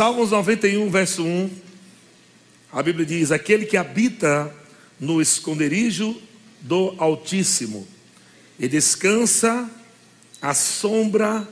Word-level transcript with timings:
Salmos 0.00 0.30
91, 0.30 0.88
verso 0.88 1.22
1, 1.22 1.50
a 2.72 2.82
Bíblia 2.82 3.04
diz: 3.04 3.30
Aquele 3.30 3.66
que 3.66 3.76
habita 3.76 4.50
no 4.98 5.20
esconderijo 5.20 6.18
do 6.58 6.94
Altíssimo 6.96 7.86
e 8.58 8.66
descansa 8.66 9.70
à 10.40 10.54
sombra 10.54 11.46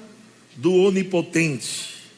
do 0.57 0.73
Onipotente. 0.73 2.09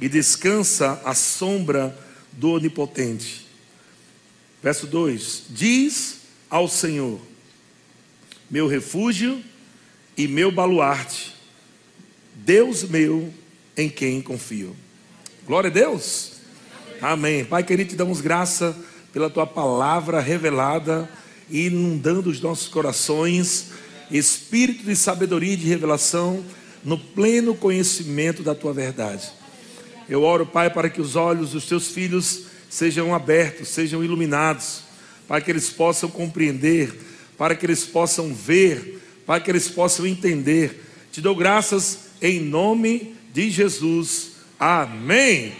E 0.00 0.08
descansa 0.08 1.00
à 1.04 1.14
sombra 1.14 1.96
do 2.32 2.50
Onipotente. 2.50 3.46
Verso 4.60 4.88
2: 4.88 5.44
Diz 5.50 6.22
ao 6.50 6.66
Senhor, 6.66 7.20
meu 8.50 8.66
refúgio 8.66 9.40
e 10.16 10.26
meu 10.26 10.50
baluarte, 10.50 11.36
Deus 12.34 12.82
meu 12.82 13.32
em 13.76 13.88
quem 13.88 14.20
confio. 14.20 14.81
Glória 15.44 15.68
a 15.68 15.72
Deus. 15.72 16.34
Amém. 17.00 17.44
Pai 17.44 17.64
querido, 17.64 17.90
te 17.90 17.96
damos 17.96 18.20
graça 18.20 18.76
pela 19.12 19.28
tua 19.28 19.44
palavra 19.44 20.20
revelada, 20.20 21.10
inundando 21.50 22.30
os 22.30 22.40
nossos 22.40 22.68
corações, 22.68 23.70
espírito 24.08 24.84
de 24.84 24.94
sabedoria 24.94 25.54
e 25.54 25.56
de 25.56 25.66
revelação, 25.66 26.44
no 26.84 26.96
pleno 26.96 27.56
conhecimento 27.56 28.44
da 28.44 28.54
tua 28.54 28.72
verdade. 28.72 29.32
Eu 30.08 30.22
oro, 30.22 30.46
Pai, 30.46 30.70
para 30.70 30.88
que 30.88 31.00
os 31.00 31.16
olhos 31.16 31.50
dos 31.50 31.66
teus 31.66 31.88
filhos 31.88 32.44
sejam 32.70 33.12
abertos, 33.12 33.66
sejam 33.66 34.04
iluminados, 34.04 34.82
para 35.26 35.40
que 35.40 35.50
eles 35.50 35.70
possam 35.70 36.08
compreender, 36.08 36.96
para 37.36 37.56
que 37.56 37.66
eles 37.66 37.84
possam 37.84 38.32
ver, 38.32 39.02
para 39.26 39.40
que 39.40 39.50
eles 39.50 39.68
possam 39.68 40.06
entender. 40.06 40.84
Te 41.10 41.20
dou 41.20 41.34
graças 41.34 41.98
em 42.20 42.38
nome 42.40 43.16
de 43.34 43.50
Jesus. 43.50 44.31
Amém. 44.64 45.52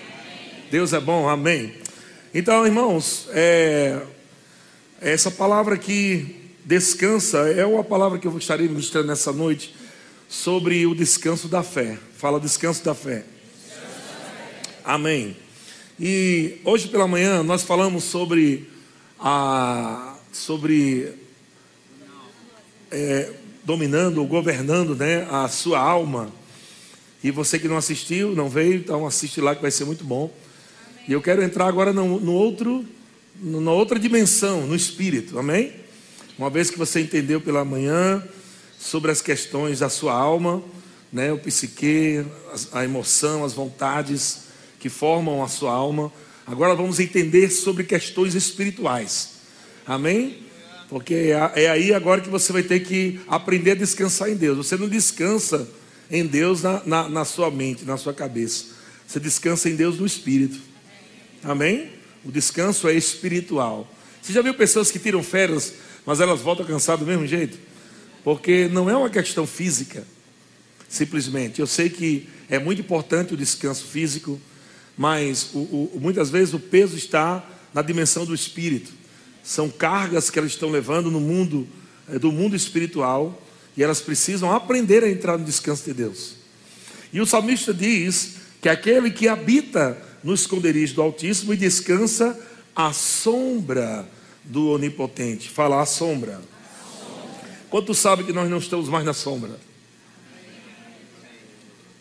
Deus 0.71 0.93
é 0.93 1.01
bom, 1.01 1.29
amém. 1.29 1.75
Então, 2.33 2.65
irmãos, 2.65 3.27
é, 3.33 4.01
essa 5.01 5.29
palavra 5.29 5.77
que 5.77 6.53
descansa 6.65 7.39
é 7.51 7.67
uma 7.67 7.83
palavra 7.83 8.17
que 8.17 8.29
eu 8.29 8.39
estarei 8.39 8.69
ministrando 8.69 9.09
nessa 9.09 9.33
noite 9.33 9.75
sobre 10.29 10.87
o 10.87 10.95
descanso 10.95 11.49
da 11.49 11.65
fé. 11.65 11.99
Fala 12.17 12.39
descanso 12.39 12.85
da 12.85 12.95
fé. 12.95 13.25
Amém. 14.85 15.37
E 15.99 16.61
hoje 16.65 16.87
pela 16.87 17.09
manhã 17.09 17.43
nós 17.43 17.65
falamos 17.65 18.05
sobre 18.05 18.71
a 19.19 20.15
sobre 20.33 21.13
é, 22.89 23.33
dominando, 23.65 24.25
governando, 24.25 24.95
né, 24.95 25.27
a 25.29 25.49
sua 25.49 25.81
alma. 25.81 26.31
E 27.23 27.31
você 27.31 27.59
que 27.59 27.69
não 27.69 27.77
assistiu, 27.77 28.35
não 28.35 28.49
veio, 28.49 28.75
então 28.75 29.07
assiste 29.07 29.41
lá 29.41 29.55
que 29.55 29.63
vai 29.63 29.71
ser 29.71 29.85
muito 29.85 30.05
bom. 30.05 30.33
E 31.07 31.13
eu 31.13 31.23
quero 31.23 31.43
entrar 31.43 31.67
agora 31.67 31.93
no, 31.93 32.19
no 32.19 32.33
outro, 32.33 32.85
na 33.41 33.73
outra 33.73 33.99
dimensão, 33.99 34.67
no 34.67 34.75
espírito, 34.75 35.39
amém? 35.39 35.73
Uma 36.37 36.51
vez 36.51 36.71
que 36.71 36.79
você 36.79 37.01
entendeu 37.01 37.41
pela 37.41 37.65
manhã 37.65 38.23
sobre 38.79 39.11
as 39.11 39.23
questões 39.23 39.79
da 39.79 39.89
sua 39.89 40.13
alma, 40.13 40.63
né, 41.13 41.33
o 41.33 41.39
psique, 41.39 42.25
a 42.73 42.85
emoção, 42.85 43.45
as 43.45 43.53
vontades 43.53 44.45
que 44.81 44.89
formam 44.89 45.43
a 45.45 45.49
sua 45.49 45.73
alma, 45.73 46.13
agora 46.47 46.75
vamos 46.75 46.99
entender 46.99 47.51
sobre 47.51 47.85
questões 47.85 48.35
espirituais, 48.35 49.35
amém? 49.87 50.39
Porque 50.89 51.15
é, 51.15 51.65
é 51.65 51.71
aí 51.71 51.95
agora 51.95 52.21
que 52.21 52.29
você 52.29 52.53
vai 52.53 52.63
ter 52.63 52.81
que 52.81 53.21
aprender 53.29 53.73
a 53.73 53.77
descansar 53.77 54.29
em 54.29 54.37
Deus. 54.37 54.59
Você 54.59 54.77
não 54.77 54.89
descansa 54.89 55.69
em 56.13 56.27
Deus 56.27 56.63
na, 56.63 56.83
na, 56.85 57.09
na 57.09 57.25
sua 57.25 57.51
mente, 57.51 57.87
na 57.87 57.97
sua 57.97 58.13
cabeça. 58.13 58.67
Você 59.07 59.19
descansa 59.19 59.71
em 59.71 59.75
Deus 59.75 59.99
no 59.99 60.05
espírito. 60.05 60.61
Amém? 61.43 61.91
O 62.23 62.31
descanso 62.31 62.87
é 62.87 62.95
espiritual. 62.95 63.91
Você 64.21 64.33
já 64.33 64.43
viu 64.43 64.53
pessoas 64.55 64.91
que 64.91 64.99
tiram 64.99 65.23
férias, 65.23 65.73
mas 66.05 66.21
elas 66.21 66.41
voltam 66.41 66.67
cansadas 66.67 67.01
do 67.01 67.07
mesmo 67.11 67.27
jeito? 67.27 67.59
Porque 68.23 68.69
não 68.69 68.89
é 68.89 68.97
uma 68.97 69.09
questão 69.09 69.47
física, 69.47 70.07
simplesmente. 70.89 71.61
Eu 71.61 71.67
sei 71.67 71.89
que 71.89 72.29
é 72.49 72.59
muito 72.59 72.81
importante 72.81 73.35
o 73.35 73.37
descanso 73.37 73.87
físico, 73.87 74.39
mas 74.97 75.51
o, 75.55 75.59
o, 75.59 75.99
muitas 76.01 76.31
vezes 76.31 76.53
o 76.53 76.61
peso 76.61 76.97
está 76.97 77.45
na 77.73 77.81
dimensão 77.81 78.27
do 78.27 78.35
espírito. 78.35 78.93
São 79.43 79.69
cargas 79.69 80.31
que 80.31 80.39
elas 80.39 80.53
estão 80.53 80.71
levando 80.71 81.11
no 81.11 81.19
mundo, 81.19 81.67
é, 82.09 82.19
do 82.19 82.31
mundo 82.31 82.55
espiritual, 82.55 83.42
e 83.77 83.83
elas 83.83 84.01
precisam 84.01 84.53
aprender 84.53 85.03
a 85.03 85.11
entrar 85.11 85.39
no 85.39 85.45
descanso 85.45 85.85
de 85.85 85.95
Deus. 85.95 86.35
E 87.13 87.21
o 87.21 87.27
salmista 87.27 87.73
diz 87.73 88.37
que 88.61 88.69
aquele 88.69 89.11
que 89.11 89.29
habita 89.29 90.01
no 90.23 90.35
esconderijo 90.35 90.95
do 90.95 91.03
Altíssimo 91.03 91.53
e 91.53 91.57
descansa 91.57 92.39
à 92.75 92.93
sombra 92.93 94.09
do 94.45 94.71
Onipotente. 94.71 95.49
Fala 95.49 95.81
à 95.81 95.87
sombra. 95.87 96.41
Quanto 97.69 97.95
sabe 97.95 98.25
que 98.25 98.33
nós 98.33 98.51
não 98.51 98.59
estamos 98.59 98.89
mais 98.89 99.05
na 99.05 99.15
sombra? 99.15 99.59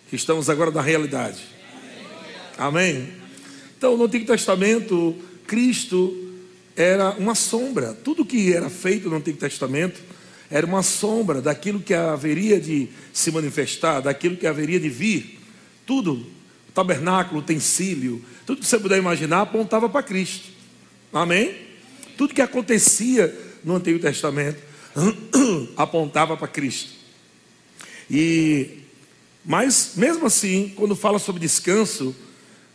Que 0.10 0.16
estamos 0.16 0.50
agora 0.50 0.72
na 0.72 0.82
realidade. 0.82 1.42
Amém? 2.58 3.14
Então, 3.78 3.98
no 3.98 4.06
Antigo 4.06 4.26
Testamento, 4.26 5.16
Cristo 5.48 6.16
era 6.76 7.12
uma 7.12 7.36
sombra. 7.36 7.94
Tudo 7.94 8.26
que 8.26 8.54
era 8.54 8.70
feito 8.70 9.10
no 9.10 9.16
Antigo 9.16 9.38
Testamento 9.38 10.02
era 10.52 10.68
uma 10.68 10.84
sombra 10.84 11.42
daquilo 11.42 11.80
que 11.80 11.94
haveria 11.94 12.60
de 12.60 12.90
se 13.14 13.32
manifestar, 13.32 14.02
daquilo 14.02 14.36
que 14.36 14.46
haveria 14.46 14.80
de 14.80 14.90
vir. 14.90 15.40
Tudo 15.86 16.28
tabernáculo, 16.74 17.42
utensílio, 17.42 18.24
tudo 18.46 18.62
que 18.62 18.68
você 18.68 18.80
puder 18.80 18.98
imaginar 18.98 19.42
apontava 19.42 19.90
para 19.90 20.04
Cristo. 20.04 20.50
Amém? 21.12 21.56
Tudo 22.18 22.34
que 22.34 22.42
acontecia 22.42 23.34
no 23.64 23.76
Antigo 23.76 24.00
Testamento 24.00 24.60
apontava 25.76 26.38
para 26.38 26.48
Cristo. 26.48 26.92
E 28.10 28.78
mas 29.44 29.94
mesmo 29.96 30.28
assim, 30.28 30.72
quando 30.76 30.96
fala 30.96 31.18
sobre 31.18 31.42
descanso, 31.42 32.16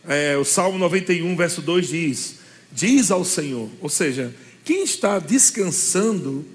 é, 0.05 0.35
o 0.35 0.43
Salmo 0.43 0.77
91, 0.77 1.35
verso 1.35 1.61
2 1.61 1.87
diz: 1.87 2.35
Diz 2.71 3.09
ao 3.09 3.23
Senhor, 3.23 3.69
ou 3.79 3.89
seja, 3.89 4.35
quem 4.65 4.83
está 4.83 5.17
descansando 5.19 6.45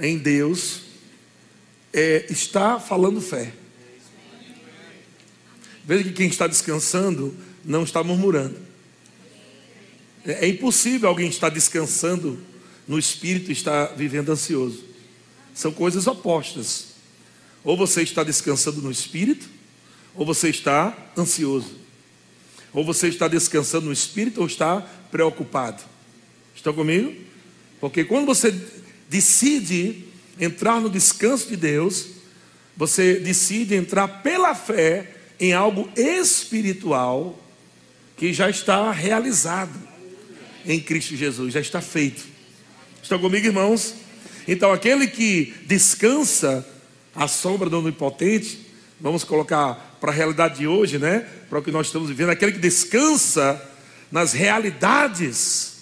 em 0.00 0.18
Deus 0.18 0.82
é, 1.92 2.26
está 2.30 2.78
falando 2.78 3.20
fé. 3.20 3.52
Veja 5.84 6.04
que 6.04 6.12
quem 6.12 6.28
está 6.28 6.46
descansando 6.46 7.34
não 7.64 7.82
está 7.82 8.04
murmurando. 8.04 8.56
É, 10.24 10.46
é 10.46 10.48
impossível 10.48 11.08
alguém 11.08 11.28
estar 11.28 11.48
descansando 11.48 12.38
no 12.86 12.98
espírito 12.98 13.50
e 13.50 13.52
estar 13.52 13.86
vivendo 13.94 14.30
ansioso. 14.30 14.84
São 15.54 15.72
coisas 15.72 16.06
opostas. 16.06 16.88
Ou 17.64 17.76
você 17.76 18.02
está 18.02 18.22
descansando 18.22 18.80
no 18.80 18.90
espírito, 18.90 19.48
ou 20.14 20.24
você 20.24 20.48
está 20.48 20.96
ansioso. 21.16 21.76
Ou 22.72 22.84
você 22.84 23.08
está 23.08 23.26
descansando 23.26 23.86
no 23.86 23.92
espírito, 23.92 24.40
ou 24.40 24.46
está 24.46 24.80
preocupado. 25.10 25.82
Estão 26.54 26.72
comigo? 26.72 27.14
Porque 27.80 28.04
quando 28.04 28.26
você 28.26 28.52
decide 29.08 30.04
entrar 30.38 30.80
no 30.80 30.90
descanso 30.90 31.48
de 31.48 31.56
Deus, 31.56 32.08
você 32.76 33.14
decide 33.14 33.74
entrar 33.74 34.22
pela 34.22 34.54
fé 34.54 35.10
em 35.40 35.52
algo 35.52 35.88
espiritual 35.96 37.38
que 38.16 38.32
já 38.32 38.50
está 38.50 38.90
realizado 38.92 39.78
em 40.66 40.80
Cristo 40.80 41.16
Jesus, 41.16 41.54
já 41.54 41.60
está 41.60 41.80
feito. 41.80 42.24
Estão 43.02 43.18
comigo, 43.18 43.46
irmãos? 43.46 43.94
Então, 44.46 44.72
aquele 44.72 45.06
que 45.06 45.54
descansa 45.66 46.66
à 47.14 47.26
sombra 47.26 47.70
do 47.70 47.78
Onipotente, 47.78 48.66
vamos 49.00 49.24
colocar 49.24 49.96
para 50.00 50.10
a 50.10 50.14
realidade 50.14 50.58
de 50.58 50.66
hoje, 50.66 50.98
né? 50.98 51.26
Para 51.48 51.58
o 51.58 51.62
que 51.62 51.70
nós 51.70 51.86
estamos 51.86 52.08
vivendo, 52.08 52.30
aquele 52.30 52.52
que 52.52 52.58
descansa 52.58 53.60
nas 54.10 54.32
realidades 54.32 55.77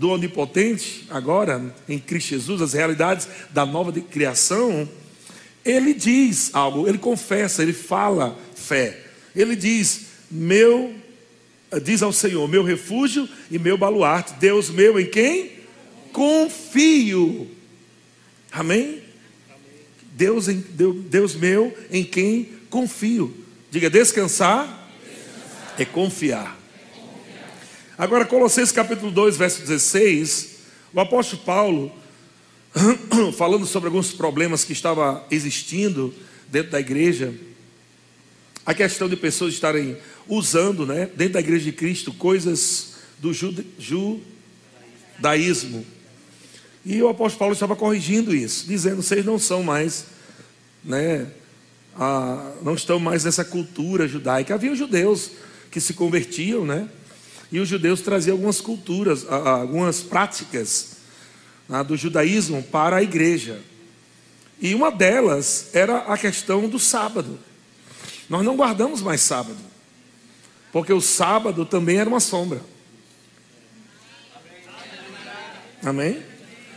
do 0.00 0.08
Onipotente, 0.08 1.06
agora 1.10 1.74
em 1.86 1.98
Cristo 1.98 2.30
Jesus, 2.30 2.62
as 2.62 2.72
realidades 2.72 3.28
da 3.50 3.66
nova 3.66 3.92
criação, 3.92 4.88
ele 5.62 5.92
diz 5.92 6.48
algo, 6.54 6.88
ele 6.88 6.96
confessa, 6.96 7.62
ele 7.62 7.74
fala 7.74 8.34
fé. 8.54 8.98
Ele 9.36 9.54
diz: 9.54 10.06
Meu, 10.30 10.94
diz 11.82 12.02
ao 12.02 12.14
Senhor, 12.14 12.48
meu 12.48 12.64
refúgio 12.64 13.28
e 13.50 13.58
meu 13.58 13.76
baluarte, 13.76 14.32
Deus 14.40 14.70
meu 14.70 14.98
em 14.98 15.04
quem 15.04 15.50
confio. 16.14 17.46
Amém? 18.50 19.02
Deus, 20.12 20.48
em, 20.48 20.64
Deus, 21.10 21.34
meu 21.34 21.76
em 21.90 22.04
quem 22.04 22.48
confio. 22.70 23.36
Diga: 23.70 23.90
descansar, 23.90 24.64
descansar. 24.64 25.74
é 25.78 25.84
confiar. 25.84 26.59
Agora, 28.00 28.24
Colossenses 28.24 28.72
capítulo 28.72 29.10
2, 29.10 29.36
verso 29.36 29.60
16, 29.60 30.60
o 30.94 31.00
apóstolo 31.00 31.42
Paulo, 31.42 31.92
falando 33.36 33.66
sobre 33.66 33.88
alguns 33.88 34.10
problemas 34.14 34.64
que 34.64 34.72
estavam 34.72 35.22
existindo 35.30 36.14
dentro 36.48 36.70
da 36.70 36.80
igreja, 36.80 37.34
a 38.64 38.72
questão 38.72 39.06
de 39.06 39.16
pessoas 39.16 39.52
estarem 39.52 39.98
usando, 40.26 40.86
né, 40.86 41.10
dentro 41.14 41.34
da 41.34 41.40
igreja 41.40 41.66
de 41.66 41.72
Cristo, 41.72 42.10
coisas 42.10 42.94
do 43.18 43.34
judaísmo. 45.18 45.84
E 46.86 47.02
o 47.02 47.08
apóstolo 47.10 47.38
Paulo 47.38 47.52
estava 47.52 47.76
corrigindo 47.76 48.34
isso, 48.34 48.66
dizendo: 48.66 49.02
vocês 49.02 49.26
não 49.26 49.38
são 49.38 49.62
mais, 49.62 50.06
né, 50.82 51.26
a, 51.94 52.54
não 52.62 52.72
estão 52.72 52.98
mais 52.98 53.26
nessa 53.26 53.44
cultura 53.44 54.08
judaica. 54.08 54.54
Havia 54.54 54.74
judeus 54.74 55.32
que 55.70 55.82
se 55.82 55.92
convertiam, 55.92 56.64
né? 56.64 56.88
E 57.52 57.58
os 57.58 57.68
judeus 57.68 58.00
traziam 58.00 58.34
algumas 58.34 58.60
culturas, 58.60 59.26
algumas 59.28 60.02
práticas 60.02 60.96
né, 61.68 61.82
do 61.82 61.96
judaísmo 61.96 62.62
para 62.62 62.96
a 62.96 63.02
igreja. 63.02 63.60
E 64.60 64.74
uma 64.74 64.90
delas 64.90 65.70
era 65.72 65.98
a 65.98 66.18
questão 66.18 66.68
do 66.68 66.78
sábado. 66.78 67.38
Nós 68.28 68.44
não 68.44 68.56
guardamos 68.56 69.00
mais 69.02 69.20
sábado, 69.20 69.58
porque 70.72 70.92
o 70.92 71.00
sábado 71.00 71.64
também 71.64 71.98
era 71.98 72.08
uma 72.08 72.20
sombra. 72.20 72.60
Amém? 75.82 76.22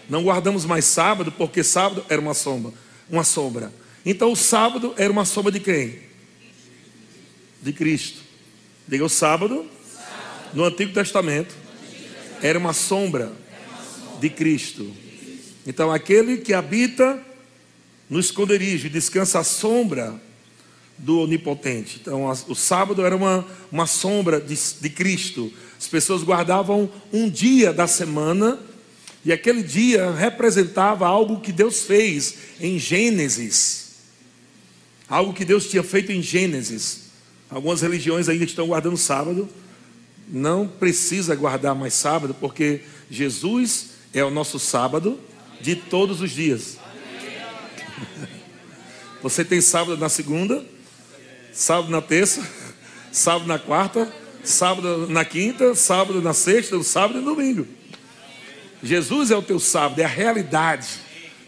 Não 0.09 0.23
guardamos 0.23 0.65
mais 0.65 0.85
sábado, 0.85 1.31
porque 1.31 1.63
sábado 1.63 2.05
era 2.09 2.21
uma 2.21 2.33
sombra, 2.33 2.73
uma 3.09 3.23
sombra. 3.23 3.71
Então 4.05 4.31
o 4.31 4.35
sábado 4.35 4.93
era 4.97 5.11
uma 5.11 5.25
sombra 5.25 5.51
de 5.51 5.59
quem? 5.59 5.99
De 7.61 7.71
Cristo. 7.71 8.21
Diga 8.87 9.05
o 9.05 9.09
sábado, 9.09 9.69
no 10.53 10.63
Antigo 10.63 10.93
Testamento, 10.93 11.55
era 12.41 12.57
uma 12.59 12.73
sombra 12.73 13.31
de 14.19 14.29
Cristo. 14.29 14.91
Então 15.65 15.91
aquele 15.91 16.37
que 16.37 16.53
habita 16.53 17.19
no 18.09 18.19
esconderijo 18.19 18.87
e 18.87 18.89
descansa 18.89 19.39
à 19.39 19.43
sombra 19.43 20.21
do 20.97 21.21
Onipotente. 21.21 21.99
Então, 22.01 22.25
o 22.47 22.55
sábado 22.55 23.05
era 23.05 23.15
uma, 23.15 23.45
uma 23.71 23.87
sombra 23.87 24.39
de, 24.39 24.57
de 24.79 24.89
Cristo. 24.89 25.51
As 25.79 25.87
pessoas 25.87 26.23
guardavam 26.23 26.89
um 27.11 27.29
dia 27.29 27.73
da 27.73 27.87
semana, 27.87 28.59
e 29.25 29.31
aquele 29.31 29.63
dia 29.63 30.11
representava 30.11 31.07
algo 31.07 31.39
que 31.39 31.51
Deus 31.51 31.81
fez 31.81 32.35
em 32.59 32.77
Gênesis. 32.77 33.93
Algo 35.09 35.33
que 35.33 35.45
Deus 35.45 35.67
tinha 35.67 35.83
feito 35.83 36.11
em 36.11 36.21
Gênesis. 36.21 37.03
Algumas 37.49 37.81
religiões 37.81 38.29
ainda 38.29 38.43
estão 38.43 38.67
guardando 38.67 38.97
sábado. 38.97 39.47
Não 40.27 40.67
precisa 40.67 41.35
guardar 41.35 41.75
mais 41.75 41.93
sábado, 41.93 42.35
porque 42.39 42.81
Jesus 43.09 43.89
é 44.13 44.23
o 44.23 44.29
nosso 44.29 44.59
sábado 44.59 45.19
de 45.59 45.75
todos 45.75 46.21
os 46.21 46.31
dias. 46.31 46.77
Você 49.21 49.43
tem 49.43 49.61
sábado 49.61 49.97
na 49.97 50.09
segunda, 50.09 50.63
sábado 51.51 51.89
na 51.89 52.01
terça, 52.01 52.47
sábado 53.11 53.47
na 53.47 53.59
quarta, 53.59 54.11
sábado 54.43 55.07
na 55.07 55.23
quinta, 55.23 55.75
sábado 55.75 56.21
na 56.21 56.33
sexta, 56.33 56.81
sábado 56.83 57.19
e 57.19 57.23
domingo. 57.23 57.67
Jesus 58.81 59.31
é 59.31 59.35
o 59.35 59.41
teu 59.41 59.59
sábado, 59.59 59.99
é 59.99 60.03
a 60.03 60.09
realidade. 60.09 60.87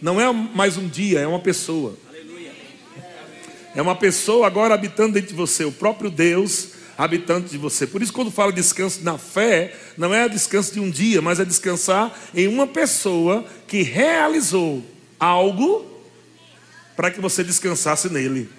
Não 0.01 0.19
é 0.21 0.31
mais 0.31 0.77
um 0.77 0.87
dia, 0.87 1.19
é 1.19 1.27
uma 1.27 1.39
pessoa. 1.39 1.97
É 3.75 3.81
uma 3.81 3.95
pessoa 3.95 4.47
agora 4.47 4.73
habitando 4.73 5.13
dentro 5.13 5.29
de 5.29 5.35
você, 5.35 5.65
o 5.65 5.71
próprio 5.71 6.09
Deus 6.09 6.74
habitando 6.97 7.47
de 7.47 7.57
você. 7.57 7.85
Por 7.85 8.01
isso, 8.01 8.13
quando 8.13 8.31
fala 8.31 8.51
descanso 8.51 9.03
na 9.03 9.17
fé, 9.17 9.75
não 9.97 10.13
é 10.13 10.27
descanso 10.29 10.73
de 10.73 10.79
um 10.79 10.89
dia, 10.89 11.21
mas 11.21 11.39
é 11.39 11.45
descansar 11.45 12.13
em 12.33 12.47
uma 12.47 12.67
pessoa 12.67 13.45
que 13.67 13.81
realizou 13.81 14.83
algo 15.19 15.85
para 16.95 17.11
que 17.11 17.19
você 17.19 17.43
descansasse 17.43 18.09
nele. 18.09 18.49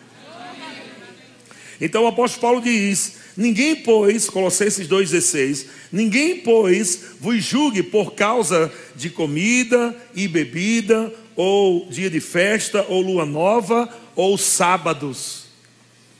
Então 1.80 2.04
o 2.04 2.06
apóstolo 2.06 2.40
Paulo 2.40 2.60
diz: 2.60 3.16
Ninguém, 3.36 3.76
pois, 3.76 4.28
Colossenses 4.28 4.88
2,16, 4.88 5.66
ninguém, 5.92 6.38
pois, 6.38 7.00
vos 7.20 7.42
julgue 7.42 7.82
por 7.82 8.14
causa 8.14 8.72
de 8.94 9.10
comida 9.10 9.94
e 10.14 10.26
bebida, 10.26 11.12
ou 11.34 11.86
dia 11.90 12.08
de 12.08 12.20
festa, 12.20 12.84
ou 12.88 13.02
lua 13.02 13.26
nova, 13.26 13.88
ou 14.14 14.38
sábados. 14.38 15.45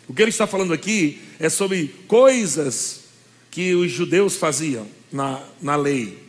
O 0.09 0.15
que 0.15 0.23
ele 0.23 0.31
está 0.31 0.47
falando 0.47 0.73
aqui 0.73 1.21
é 1.39 1.49
sobre 1.49 1.95
coisas 2.07 3.01
que 3.51 3.75
os 3.75 3.91
judeus 3.91 4.37
faziam 4.37 4.87
na, 5.11 5.43
na 5.61 5.77
lei. 5.77 6.27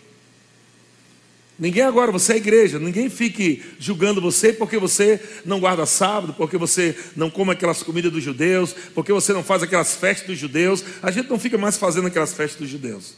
Ninguém 1.59 1.83
agora, 1.83 2.11
você 2.11 2.33
é 2.33 2.37
igreja, 2.37 2.77
ninguém 2.77 3.09
fique 3.09 3.63
julgando 3.79 4.21
você 4.21 4.53
porque 4.53 4.77
você 4.77 5.19
não 5.43 5.59
guarda 5.59 5.87
sábado, 5.87 6.33
porque 6.37 6.55
você 6.55 6.95
não 7.15 7.31
come 7.31 7.51
aquelas 7.51 7.81
comidas 7.81 8.11
dos 8.11 8.23
judeus, 8.23 8.75
porque 8.93 9.11
você 9.11 9.33
não 9.33 9.43
faz 9.43 9.63
aquelas 9.63 9.95
festas 9.95 10.27
dos 10.27 10.37
judeus. 10.37 10.83
A 11.01 11.09
gente 11.09 11.29
não 11.29 11.39
fica 11.39 11.57
mais 11.57 11.75
fazendo 11.75 12.07
aquelas 12.07 12.33
festas 12.33 12.59
dos 12.59 12.69
judeus. 12.69 13.15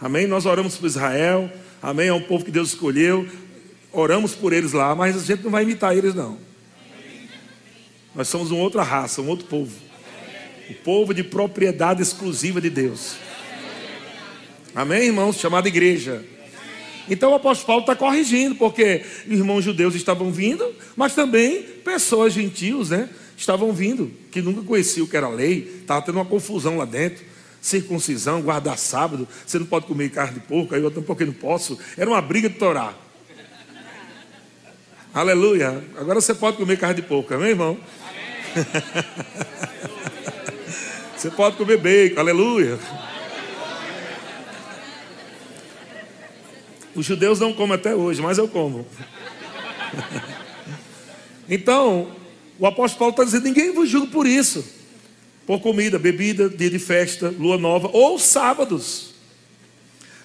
Amém? 0.00 0.26
Nós 0.26 0.46
oramos 0.46 0.78
por 0.78 0.86
Israel, 0.86 1.52
amém? 1.82 2.08
É 2.08 2.12
um 2.12 2.22
povo 2.22 2.44
que 2.44 2.50
Deus 2.50 2.68
escolheu, 2.68 3.28
oramos 3.92 4.34
por 4.34 4.54
eles 4.54 4.72
lá, 4.72 4.94
mas 4.94 5.16
a 5.16 5.20
gente 5.20 5.44
não 5.44 5.50
vai 5.50 5.62
imitar 5.62 5.96
eles, 5.96 6.14
não. 6.14 6.38
Nós 8.14 8.28
somos 8.28 8.50
uma 8.50 8.62
outra 8.62 8.82
raça, 8.82 9.20
um 9.20 9.28
outro 9.28 9.46
povo. 9.46 9.72
O 10.70 10.74
povo 10.74 11.12
de 11.12 11.22
propriedade 11.22 12.02
exclusiva 12.02 12.60
de 12.60 12.70
Deus. 12.70 13.16
Amém, 14.74 15.04
irmãos? 15.04 15.36
Chamada 15.36 15.68
igreja. 15.68 16.24
Então 17.08 17.32
o 17.32 17.34
apóstolo 17.34 17.66
Paulo 17.66 17.80
está 17.82 17.94
corrigindo, 17.94 18.54
porque 18.54 19.04
irmãos 19.26 19.62
judeus 19.62 19.94
estavam 19.94 20.32
vindo, 20.32 20.74
mas 20.96 21.14
também 21.14 21.62
pessoas 21.62 22.32
gentios, 22.32 22.90
né? 22.90 23.08
Estavam 23.36 23.72
vindo, 23.72 24.10
que 24.30 24.40
nunca 24.40 24.62
conheciam 24.62 25.04
o 25.04 25.08
que 25.08 25.16
era 25.16 25.28
lei, 25.28 25.80
estava 25.80 26.00
tendo 26.02 26.16
uma 26.16 26.24
confusão 26.24 26.78
lá 26.78 26.84
dentro. 26.84 27.24
Circuncisão, 27.60 28.42
guardar 28.42 28.78
sábado, 28.78 29.28
você 29.46 29.58
não 29.58 29.66
pode 29.66 29.86
comer 29.86 30.10
carne 30.10 30.34
de 30.34 30.40
porco, 30.40 30.74
aí 30.74 30.82
eu 30.82 30.90
porque 30.90 31.24
não 31.24 31.32
posso. 31.32 31.78
Era 31.96 32.08
uma 32.08 32.20
briga 32.20 32.48
de 32.48 32.56
Torá. 32.56 32.94
Aleluia. 35.12 35.82
Agora 35.96 36.20
você 36.20 36.34
pode 36.34 36.56
comer 36.56 36.78
carne 36.78 36.96
de 36.96 37.02
porco, 37.02 37.32
amém, 37.34 37.50
irmão? 37.50 37.78
Amém. 38.54 39.93
Você 41.24 41.30
pode 41.30 41.56
comer 41.56 41.78
bacon, 41.78 42.20
aleluia. 42.20 42.78
Os 46.94 47.06
judeus 47.06 47.40
não 47.40 47.54
comem 47.54 47.76
até 47.76 47.94
hoje, 47.94 48.20
mas 48.20 48.36
eu 48.36 48.46
como. 48.46 48.86
então, 51.48 52.14
o 52.58 52.66
apóstolo 52.66 52.98
Paulo 52.98 53.12
está 53.12 53.24
dizendo: 53.24 53.44
ninguém 53.44 53.72
vos 53.72 53.88
julga 53.88 54.08
por 54.08 54.26
isso, 54.26 54.62
por 55.46 55.60
comida, 55.60 55.98
bebida, 55.98 56.46
dia 56.46 56.68
de 56.68 56.78
festa, 56.78 57.34
lua 57.38 57.56
nova 57.56 57.88
ou 57.90 58.18
sábados. 58.18 59.14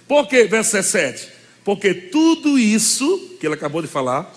Por 0.05 0.27
quê? 0.27 0.43
Verso 0.43 0.73
17: 0.73 1.29
Porque 1.63 1.93
tudo 1.93 2.59
isso 2.59 3.37
que 3.39 3.47
ele 3.47 3.55
acabou 3.55 3.81
de 3.81 3.87
falar 3.87 4.29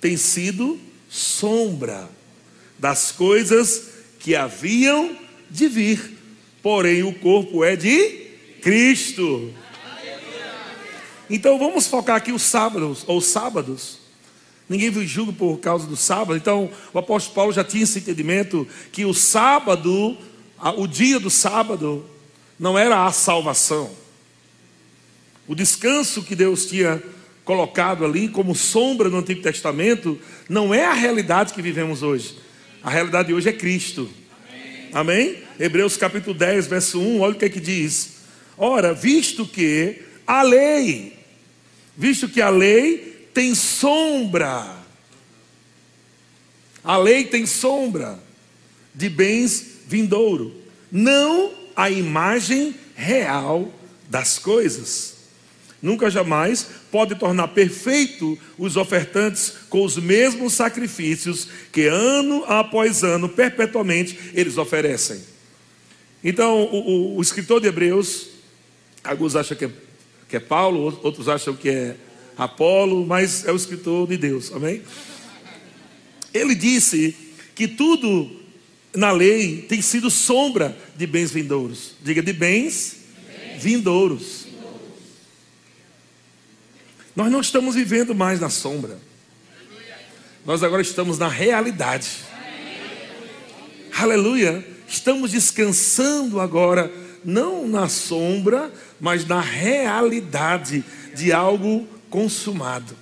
tem 0.00 0.16
sido 0.16 0.76
sombra 1.08 2.08
das 2.80 3.12
coisas 3.12 3.90
que 4.18 4.34
haviam 4.34 5.29
de 5.50 5.68
vir, 5.68 6.16
porém 6.62 7.02
o 7.02 7.12
corpo 7.12 7.64
é 7.64 7.76
de 7.76 8.28
Cristo. 8.62 9.52
Então 11.28 11.58
vamos 11.58 11.86
focar 11.86 12.16
aqui 12.16 12.32
os 12.32 12.42
sábados, 12.42 13.04
ou 13.06 13.20
sábados. 13.20 13.98
Ninguém 14.68 14.90
vos 14.90 15.08
julga 15.08 15.32
por 15.32 15.58
causa 15.58 15.86
do 15.86 15.96
sábado. 15.96 16.36
Então 16.36 16.70
o 16.92 16.98
apóstolo 16.98 17.34
Paulo 17.34 17.52
já 17.52 17.64
tinha 17.64 17.82
esse 17.82 17.98
entendimento 17.98 18.66
que 18.92 19.04
o 19.04 19.12
sábado, 19.12 20.16
o 20.76 20.86
dia 20.86 21.18
do 21.18 21.30
sábado, 21.30 22.04
não 22.58 22.78
era 22.78 23.04
a 23.04 23.12
salvação. 23.12 23.90
O 25.48 25.54
descanso 25.54 26.22
que 26.22 26.36
Deus 26.36 26.66
tinha 26.66 27.02
colocado 27.44 28.04
ali 28.04 28.28
como 28.28 28.54
sombra 28.54 29.08
no 29.08 29.18
Antigo 29.18 29.42
Testamento 29.42 30.16
não 30.48 30.72
é 30.72 30.86
a 30.86 30.92
realidade 30.92 31.52
que 31.52 31.62
vivemos 31.62 32.02
hoje. 32.02 32.36
A 32.82 32.90
realidade 32.90 33.28
de 33.28 33.34
hoje 33.34 33.48
é 33.48 33.52
Cristo. 33.52 34.08
Amém? 34.92 35.42
Hebreus 35.58 35.96
capítulo 35.96 36.34
10, 36.34 36.66
verso 36.66 37.00
1, 37.00 37.20
olha 37.20 37.34
o 37.34 37.38
que 37.38 37.44
é 37.44 37.48
que 37.48 37.60
diz. 37.60 38.12
Ora, 38.56 38.92
visto 38.92 39.46
que 39.46 40.02
a 40.26 40.42
lei 40.42 41.20
visto 42.00 42.30
que 42.30 42.40
a 42.40 42.48
lei 42.48 43.28
tem 43.34 43.54
sombra. 43.54 44.76
A 46.82 46.96
lei 46.96 47.24
tem 47.24 47.44
sombra 47.44 48.18
de 48.94 49.10
bens 49.10 49.80
vindouro, 49.86 50.54
não 50.90 51.52
a 51.76 51.90
imagem 51.90 52.74
real 52.94 53.70
das 54.08 54.38
coisas. 54.38 55.16
Nunca 55.82 56.10
jamais 56.10 56.68
pode 56.90 57.14
tornar 57.14 57.48
perfeito 57.48 58.38
os 58.58 58.76
ofertantes 58.76 59.54
com 59.68 59.84
os 59.84 59.96
mesmos 59.96 60.52
sacrifícios 60.52 61.48
que 61.72 61.86
ano 61.86 62.44
após 62.46 63.02
ano, 63.04 63.28
perpetuamente, 63.28 64.18
eles 64.34 64.58
oferecem. 64.58 65.20
Então, 66.22 66.62
o, 66.62 67.14
o, 67.14 67.16
o 67.16 67.22
escritor 67.22 67.60
de 67.60 67.68
Hebreus, 67.68 68.28
alguns 69.02 69.36
acham 69.36 69.56
que 69.56 69.64
é 69.66 69.70
que 70.30 70.36
é 70.36 70.40
Paulo, 70.40 70.98
outros 71.02 71.28
acham 71.28 71.54
que 71.56 71.68
é 71.68 71.96
Apolo, 72.38 73.04
mas 73.04 73.44
é 73.44 73.52
o 73.52 73.56
escritor 73.56 74.06
de 74.06 74.16
Deus, 74.16 74.52
amém? 74.52 74.80
Ele 76.32 76.54
disse 76.54 77.16
que 77.54 77.66
tudo 77.66 78.30
na 78.94 79.10
lei 79.10 79.62
tem 79.68 79.82
sido 79.82 80.08
sombra 80.08 80.76
de 80.96 81.06
bens 81.06 81.32
vindouros. 81.32 81.96
Diga 82.02 82.22
de 82.22 82.32
bens, 82.32 82.96
bens. 83.26 83.62
vindouros. 83.62 84.39
Nós 87.20 87.30
não 87.30 87.42
estamos 87.42 87.74
vivendo 87.74 88.14
mais 88.14 88.40
na 88.40 88.48
sombra. 88.48 88.98
Nós 90.42 90.62
agora 90.62 90.80
estamos 90.80 91.18
na 91.18 91.28
realidade. 91.28 92.08
Aleluia. 93.94 94.66
Estamos 94.88 95.32
descansando 95.32 96.40
agora, 96.40 96.90
não 97.22 97.68
na 97.68 97.90
sombra, 97.90 98.72
mas 98.98 99.26
na 99.26 99.38
realidade 99.38 100.82
de 101.14 101.30
algo 101.30 101.86
consumado, 102.08 102.96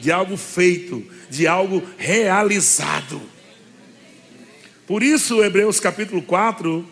de 0.00 0.10
algo 0.10 0.36
feito, 0.36 1.06
de 1.30 1.46
algo 1.46 1.80
realizado. 1.96 3.22
Por 4.84 5.00
isso, 5.00 5.44
Hebreus 5.44 5.78
capítulo 5.78 6.22
4, 6.22 6.84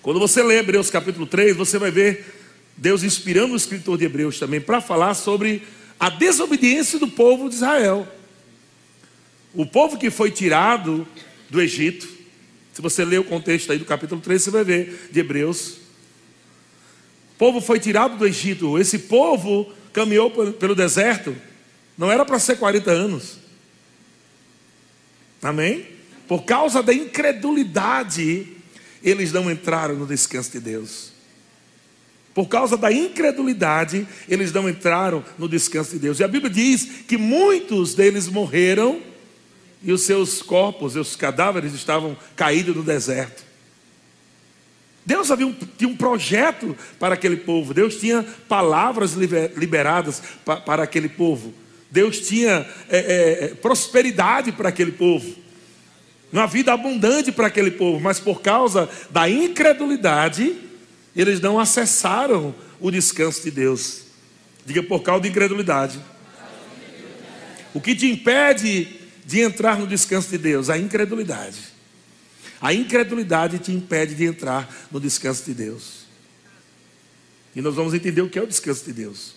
quando 0.00 0.18
você 0.18 0.42
lê 0.42 0.60
Hebreus 0.60 0.88
capítulo 0.88 1.26
3, 1.26 1.54
você 1.54 1.78
vai 1.78 1.90
ver 1.90 2.43
Deus 2.76 3.02
inspirando 3.02 3.54
o 3.54 3.56
escritor 3.56 3.96
de 3.96 4.04
Hebreus 4.04 4.38
também 4.38 4.60
para 4.60 4.80
falar 4.80 5.14
sobre 5.14 5.62
a 5.98 6.10
desobediência 6.10 6.98
do 6.98 7.08
povo 7.08 7.48
de 7.48 7.54
Israel. 7.54 8.06
O 9.54 9.64
povo 9.64 9.96
que 9.96 10.10
foi 10.10 10.30
tirado 10.30 11.06
do 11.48 11.60
Egito, 11.60 12.08
se 12.72 12.82
você 12.82 13.04
ler 13.04 13.20
o 13.20 13.24
contexto 13.24 13.70
aí 13.70 13.78
do 13.78 13.84
capítulo 13.84 14.20
3, 14.20 14.42
você 14.42 14.50
vai 14.50 14.64
ver 14.64 15.08
de 15.12 15.20
Hebreus. 15.20 15.78
O 17.34 17.38
povo 17.38 17.60
foi 17.60 17.78
tirado 17.78 18.18
do 18.18 18.26
Egito. 18.26 18.76
Esse 18.78 18.98
povo 18.98 19.72
caminhou 19.92 20.30
pelo 20.54 20.74
deserto. 20.74 21.36
Não 21.96 22.10
era 22.10 22.24
para 22.24 22.40
ser 22.40 22.56
40 22.56 22.90
anos. 22.90 23.38
Amém? 25.40 25.86
Por 26.26 26.44
causa 26.44 26.82
da 26.82 26.92
incredulidade, 26.92 28.48
eles 29.02 29.30
não 29.30 29.48
entraram 29.48 29.94
no 29.94 30.06
descanso 30.06 30.50
de 30.50 30.58
Deus. 30.58 31.13
Por 32.34 32.48
causa 32.48 32.76
da 32.76 32.90
incredulidade, 32.92 34.06
eles 34.28 34.52
não 34.52 34.68
entraram 34.68 35.24
no 35.38 35.48
descanso 35.48 35.92
de 35.92 36.00
Deus. 36.00 36.18
E 36.18 36.24
a 36.24 36.28
Bíblia 36.28 36.52
diz 36.52 36.84
que 37.06 37.16
muitos 37.16 37.94
deles 37.94 38.26
morreram 38.28 39.00
e 39.82 39.92
os 39.92 40.02
seus 40.02 40.42
corpos, 40.42 40.96
os 40.96 41.14
cadáveres 41.14 41.72
estavam 41.74 42.16
caídos 42.34 42.74
no 42.74 42.82
deserto. 42.82 43.44
Deus 45.06 45.30
havia 45.30 45.46
um, 45.46 45.52
tinha 45.52 45.88
um 45.88 45.96
projeto 45.96 46.74
para 46.98 47.14
aquele 47.14 47.36
povo, 47.36 47.74
Deus 47.74 47.96
tinha 47.96 48.24
palavras 48.48 49.12
liberadas 49.12 50.22
para, 50.44 50.60
para 50.62 50.82
aquele 50.82 51.10
povo, 51.10 51.52
Deus 51.90 52.20
tinha 52.20 52.66
é, 52.88 52.98
é, 52.98 53.44
é, 53.44 53.48
prosperidade 53.48 54.50
para 54.50 54.70
aquele 54.70 54.92
povo, 54.92 55.34
uma 56.32 56.46
vida 56.46 56.72
abundante 56.72 57.30
para 57.30 57.48
aquele 57.48 57.70
povo, 57.70 58.00
mas 58.00 58.18
por 58.18 58.40
causa 58.40 58.88
da 59.10 59.28
incredulidade, 59.28 60.56
eles 61.14 61.40
não 61.40 61.58
acessaram 61.58 62.54
o 62.80 62.90
descanso 62.90 63.42
de 63.42 63.50
Deus. 63.50 64.02
Diga 64.66 64.82
por 64.82 65.02
causa 65.02 65.22
da 65.22 65.28
incredulidade. 65.28 66.00
O 67.72 67.80
que 67.80 67.94
te 67.94 68.06
impede 68.06 68.88
de 69.24 69.40
entrar 69.40 69.78
no 69.78 69.86
descanso 69.86 70.30
de 70.30 70.38
Deus? 70.38 70.70
A 70.70 70.78
incredulidade. 70.78 71.58
A 72.60 72.72
incredulidade 72.72 73.58
te 73.58 73.72
impede 73.72 74.14
de 74.14 74.24
entrar 74.24 74.88
no 74.90 75.00
descanso 75.00 75.44
de 75.44 75.54
Deus. 75.54 76.04
E 77.54 77.60
nós 77.60 77.74
vamos 77.74 77.94
entender 77.94 78.22
o 78.22 78.28
que 78.28 78.38
é 78.38 78.42
o 78.42 78.46
descanso 78.46 78.84
de 78.84 78.92
Deus. 78.92 79.34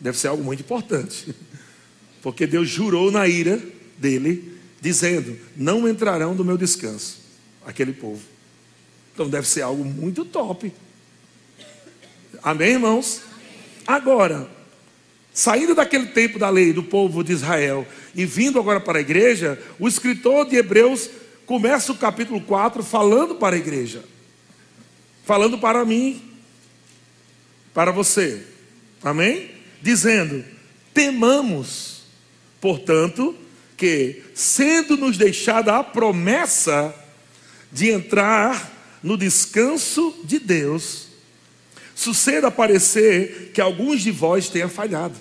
Deve 0.00 0.18
ser 0.18 0.28
algo 0.28 0.42
muito 0.42 0.60
importante. 0.60 1.34
Porque 2.22 2.46
Deus 2.46 2.68
jurou 2.68 3.10
na 3.10 3.28
ira 3.28 3.62
dele, 3.98 4.58
dizendo: 4.80 5.38
Não 5.56 5.88
entrarão 5.88 6.34
no 6.34 6.44
meu 6.44 6.56
descanso, 6.56 7.18
aquele 7.64 7.92
povo. 7.92 8.33
Então 9.14 9.28
deve 9.28 9.48
ser 9.48 9.62
algo 9.62 9.84
muito 9.84 10.24
top. 10.24 10.72
Amém, 12.42 12.72
irmãos? 12.72 13.22
Agora, 13.86 14.50
Saindo 15.34 15.74
daquele 15.74 16.06
tempo 16.06 16.38
da 16.38 16.48
lei 16.48 16.72
do 16.72 16.84
povo 16.84 17.24
de 17.24 17.32
Israel 17.32 17.84
e 18.14 18.24
vindo 18.24 18.56
agora 18.60 18.78
para 18.78 18.98
a 18.98 19.00
igreja, 19.00 19.60
o 19.80 19.88
escritor 19.88 20.48
de 20.48 20.54
Hebreus 20.54 21.10
começa 21.44 21.90
o 21.90 21.96
capítulo 21.96 22.40
4 22.40 22.84
falando 22.84 23.34
para 23.34 23.56
a 23.56 23.58
igreja, 23.58 24.04
falando 25.24 25.58
para 25.58 25.84
mim, 25.84 26.22
para 27.74 27.90
você, 27.90 28.46
amém? 29.02 29.50
Dizendo: 29.82 30.44
temamos, 30.94 32.02
portanto, 32.60 33.34
que, 33.76 34.22
sendo-nos 34.36 35.18
deixada 35.18 35.76
a 35.78 35.82
promessa 35.82 36.94
de 37.72 37.90
entrar 37.90 38.72
no 39.04 39.18
descanso 39.18 40.14
de 40.24 40.38
Deus, 40.38 41.08
suceda 41.94 42.50
parecer 42.50 43.50
que 43.52 43.60
alguns 43.60 44.00
de 44.00 44.10
vós 44.10 44.48
tenham 44.48 44.68
falhado. 44.70 45.14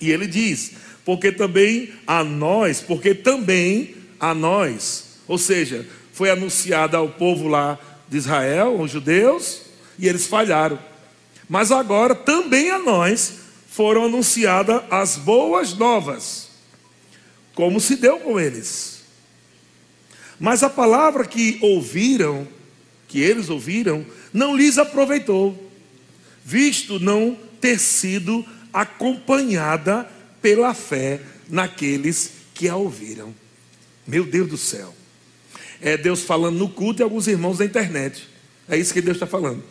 E 0.00 0.10
ele 0.10 0.26
diz: 0.26 0.72
porque 1.04 1.30
também 1.30 1.92
a 2.04 2.24
nós, 2.24 2.80
porque 2.80 3.14
também 3.14 3.94
a 4.18 4.34
nós, 4.34 5.04
ou 5.28 5.38
seja, 5.38 5.86
foi 6.12 6.28
anunciada 6.28 6.96
ao 6.96 7.08
povo 7.08 7.46
lá 7.46 7.78
de 8.08 8.16
Israel, 8.16 8.80
os 8.80 8.90
judeus, 8.90 9.62
e 9.96 10.08
eles 10.08 10.26
falharam. 10.26 10.76
Mas 11.48 11.70
agora 11.70 12.16
também 12.16 12.70
a 12.70 12.80
nós 12.80 13.34
foram 13.70 14.06
anunciadas 14.06 14.82
as 14.90 15.16
boas 15.16 15.72
novas, 15.72 16.48
como 17.54 17.80
se 17.80 17.94
deu 17.94 18.18
com 18.18 18.40
eles. 18.40 18.96
Mas 20.38 20.62
a 20.62 20.68
palavra 20.68 21.24
que 21.24 21.58
ouviram, 21.62 22.46
que 23.08 23.20
eles 23.20 23.48
ouviram, 23.48 24.04
não 24.32 24.56
lhes 24.56 24.78
aproveitou, 24.78 25.70
visto 26.44 26.98
não 26.98 27.36
ter 27.60 27.78
sido 27.78 28.44
acompanhada 28.72 30.08
pela 30.42 30.74
fé 30.74 31.20
naqueles 31.48 32.32
que 32.54 32.68
a 32.68 32.76
ouviram. 32.76 33.34
Meu 34.06 34.24
Deus 34.24 34.48
do 34.48 34.56
céu. 34.56 34.94
É 35.80 35.96
Deus 35.96 36.22
falando 36.22 36.58
no 36.58 36.68
culto 36.68 37.02
e 37.02 37.04
alguns 37.04 37.26
irmãos 37.26 37.58
da 37.58 37.64
internet. 37.64 38.28
É 38.68 38.76
isso 38.76 38.92
que 38.92 39.00
Deus 39.00 39.16
está 39.16 39.26
falando. 39.26 39.62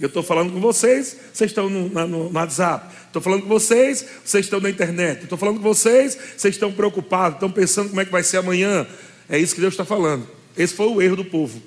Eu 0.00 0.06
estou 0.06 0.22
falando 0.22 0.52
com 0.52 0.60
vocês, 0.60 1.16
vocês 1.32 1.50
estão 1.50 1.68
no, 1.68 1.88
no, 1.88 2.06
no 2.06 2.32
WhatsApp. 2.32 2.94
Estou 3.06 3.20
falando 3.20 3.42
com 3.42 3.48
vocês, 3.48 4.04
vocês 4.24 4.46
estão 4.46 4.60
na 4.60 4.70
internet. 4.70 5.24
Estou 5.24 5.36
falando 5.36 5.56
com 5.56 5.62
vocês, 5.62 6.16
vocês 6.36 6.54
estão 6.54 6.72
preocupados, 6.72 7.36
estão 7.36 7.50
pensando 7.50 7.88
como 7.88 8.00
é 8.00 8.04
que 8.04 8.12
vai 8.12 8.22
ser 8.22 8.36
amanhã. 8.36 8.86
É 9.28 9.38
isso 9.38 9.54
que 9.54 9.60
Deus 9.60 9.74
está 9.74 9.84
falando. 9.84 10.37
Esse 10.58 10.74
foi 10.74 10.88
o 10.88 11.00
erro 11.00 11.16
do 11.16 11.24
povo. 11.24 11.62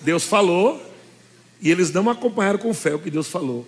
Deus 0.00 0.24
falou 0.24 0.80
e 1.60 1.70
eles 1.70 1.92
não 1.92 2.08
acompanharam 2.08 2.58
com 2.58 2.72
fé 2.72 2.94
o 2.94 2.98
que 2.98 3.10
Deus 3.10 3.28
falou 3.28 3.66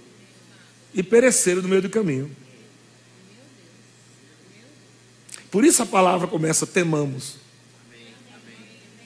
e 0.94 1.02
pereceram 1.02 1.62
no 1.62 1.68
meio 1.68 1.82
do 1.82 1.90
caminho. 1.90 2.34
Por 5.50 5.64
isso 5.64 5.82
a 5.82 5.86
palavra 5.86 6.26
começa: 6.26 6.66
temamos. 6.66 7.36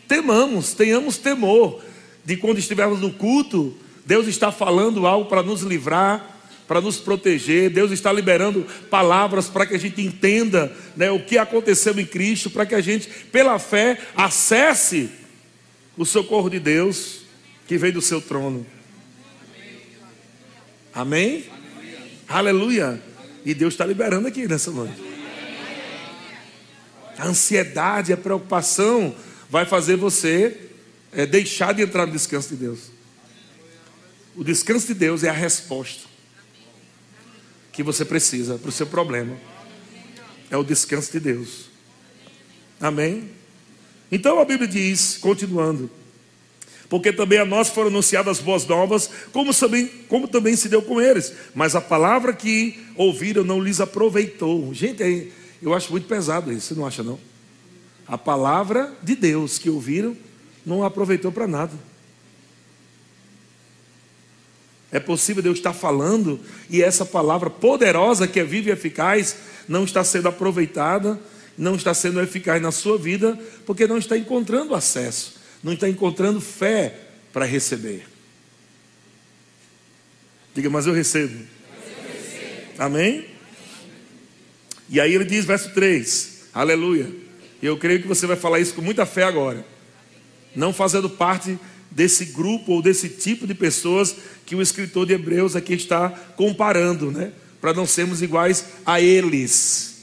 Temamos, 0.06 0.72
tenhamos 0.72 1.18
temor 1.18 1.82
de 2.24 2.36
quando 2.36 2.58
estivermos 2.58 3.00
no 3.00 3.12
culto, 3.12 3.76
Deus 4.04 4.28
está 4.28 4.52
falando 4.52 5.06
algo 5.06 5.28
para 5.28 5.42
nos 5.42 5.62
livrar, 5.62 6.35
para 6.66 6.80
nos 6.80 6.98
proteger. 6.98 7.70
Deus 7.70 7.90
está 7.90 8.12
liberando 8.12 8.66
palavras 8.90 9.48
para 9.48 9.66
que 9.66 9.74
a 9.74 9.78
gente 9.78 10.00
entenda 10.00 10.74
né, 10.96 11.10
o 11.10 11.24
que 11.24 11.38
aconteceu 11.38 11.98
em 11.98 12.06
Cristo, 12.06 12.50
para 12.50 12.66
que 12.66 12.74
a 12.74 12.80
gente, 12.80 13.08
pela 13.30 13.58
fé, 13.58 13.98
acesse 14.16 15.10
o 15.96 16.04
socorro 16.04 16.50
de 16.50 16.58
Deus 16.58 17.20
que 17.66 17.78
vem 17.78 17.92
do 17.92 18.02
seu 18.02 18.20
trono. 18.20 18.66
Amém? 20.92 21.44
Aleluia. 22.28 23.00
E 23.44 23.54
Deus 23.54 23.74
está 23.74 23.86
liberando 23.86 24.26
aqui 24.26 24.48
nessa 24.48 24.70
noite. 24.70 24.94
A 27.18 27.28
ansiedade, 27.28 28.12
a 28.12 28.16
preocupação 28.16 29.14
vai 29.48 29.64
fazer 29.64 29.96
você 29.96 30.70
é, 31.12 31.24
deixar 31.24 31.72
de 31.72 31.82
entrar 31.82 32.06
no 32.06 32.12
descanso 32.12 32.50
de 32.50 32.56
Deus. 32.56 32.90
O 34.34 34.44
descanso 34.44 34.86
de 34.88 34.94
Deus 34.94 35.24
é 35.24 35.30
a 35.30 35.32
resposta 35.32 36.05
que 37.76 37.82
você 37.82 38.06
precisa 38.06 38.56
para 38.56 38.70
o 38.70 38.72
seu 38.72 38.86
problema. 38.86 39.36
É 40.50 40.56
o 40.56 40.64
descanso 40.64 41.12
de 41.12 41.20
Deus. 41.20 41.66
Amém? 42.80 43.30
Então 44.10 44.40
a 44.40 44.44
Bíblia 44.46 44.66
diz, 44.66 45.18
continuando, 45.18 45.90
porque 46.88 47.12
também 47.12 47.38
a 47.38 47.44
nós 47.44 47.68
foram 47.68 47.88
anunciadas 47.88 48.38
as 48.38 48.44
boas 48.44 48.64
novas, 48.66 49.10
como 49.30 49.52
também, 49.52 49.88
como 50.08 50.26
também 50.26 50.56
se 50.56 50.70
deu 50.70 50.80
com 50.80 51.00
eles. 51.00 51.34
Mas 51.54 51.74
a 51.76 51.80
palavra 51.80 52.32
que 52.32 52.82
ouviram 52.96 53.44
não 53.44 53.60
lhes 53.60 53.80
aproveitou. 53.80 54.72
Gente, 54.72 55.30
eu 55.60 55.74
acho 55.74 55.90
muito 55.90 56.08
pesado 56.08 56.50
isso, 56.50 56.68
você 56.68 56.74
não 56.74 56.86
acha 56.86 57.02
não? 57.02 57.18
A 58.06 58.16
palavra 58.16 58.96
de 59.02 59.14
Deus 59.14 59.58
que 59.58 59.68
ouviram 59.68 60.16
não 60.64 60.82
aproveitou 60.82 61.30
para 61.30 61.46
nada. 61.46 61.72
É 64.90 65.00
possível 65.00 65.42
Deus 65.42 65.58
estar 65.58 65.72
falando 65.72 66.40
e 66.70 66.82
essa 66.82 67.04
palavra 67.04 67.50
poderosa 67.50 68.26
que 68.26 68.40
é 68.40 68.44
viva 68.44 68.70
e 68.70 68.72
eficaz 68.72 69.36
não 69.68 69.84
está 69.84 70.04
sendo 70.04 70.28
aproveitada 70.28 71.18
não 71.56 71.74
está 71.74 71.94
sendo 71.94 72.20
eficaz 72.20 72.60
na 72.60 72.70
sua 72.70 72.98
vida 72.98 73.38
porque 73.64 73.86
não 73.86 73.98
está 73.98 74.16
encontrando 74.16 74.74
acesso, 74.74 75.36
não 75.62 75.72
está 75.72 75.88
encontrando 75.88 76.40
fé 76.40 76.94
para 77.32 77.44
receber. 77.44 78.06
Diga, 80.54 80.70
mas 80.70 80.86
eu 80.86 80.92
recebo. 80.92 81.34
Eu 81.34 82.12
recebo. 82.12 82.72
Amém? 82.78 83.26
E 84.88 85.00
aí 85.00 85.14
ele 85.14 85.24
diz, 85.24 85.44
verso 85.44 85.72
3, 85.72 86.48
aleluia. 86.54 87.10
Eu 87.62 87.76
creio 87.76 88.00
que 88.00 88.08
você 88.08 88.26
vai 88.26 88.36
falar 88.36 88.60
isso 88.60 88.74
com 88.74 88.82
muita 88.82 89.04
fé 89.04 89.24
agora. 89.24 89.66
Não 90.54 90.72
fazendo 90.72 91.10
parte 91.10 91.58
desse 91.90 92.26
grupo 92.26 92.72
ou 92.72 92.82
desse 92.82 93.08
tipo 93.08 93.46
de 93.46 93.54
pessoas 93.54 94.14
que 94.46 94.54
o 94.54 94.62
escritor 94.62 95.04
de 95.04 95.12
Hebreus 95.12 95.54
aqui 95.54 95.74
está 95.74 96.08
comparando, 96.36 97.10
né? 97.10 97.32
Para 97.60 97.74
não 97.74 97.84
sermos 97.84 98.22
iguais 98.22 98.64
a 98.86 99.00
eles 99.00 99.96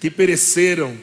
que 0.00 0.10
pereceram, 0.10 0.96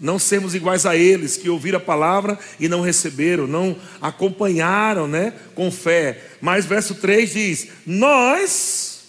não 0.00 0.18
sermos 0.18 0.54
iguais 0.54 0.86
a 0.86 0.96
eles 0.96 1.36
que 1.36 1.50
ouviram 1.50 1.78
a 1.78 1.82
palavra 1.82 2.38
e 2.58 2.68
não 2.68 2.80
receberam, 2.80 3.46
não 3.46 3.76
acompanharam, 4.00 5.06
né, 5.06 5.34
com 5.54 5.70
fé. 5.70 6.20
Mas 6.40 6.64
verso 6.64 6.94
3 6.94 7.32
diz: 7.32 7.68
Nós, 7.86 9.02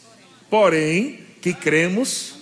porém, 0.50 1.20
que 1.42 1.54
cremos 1.54 2.36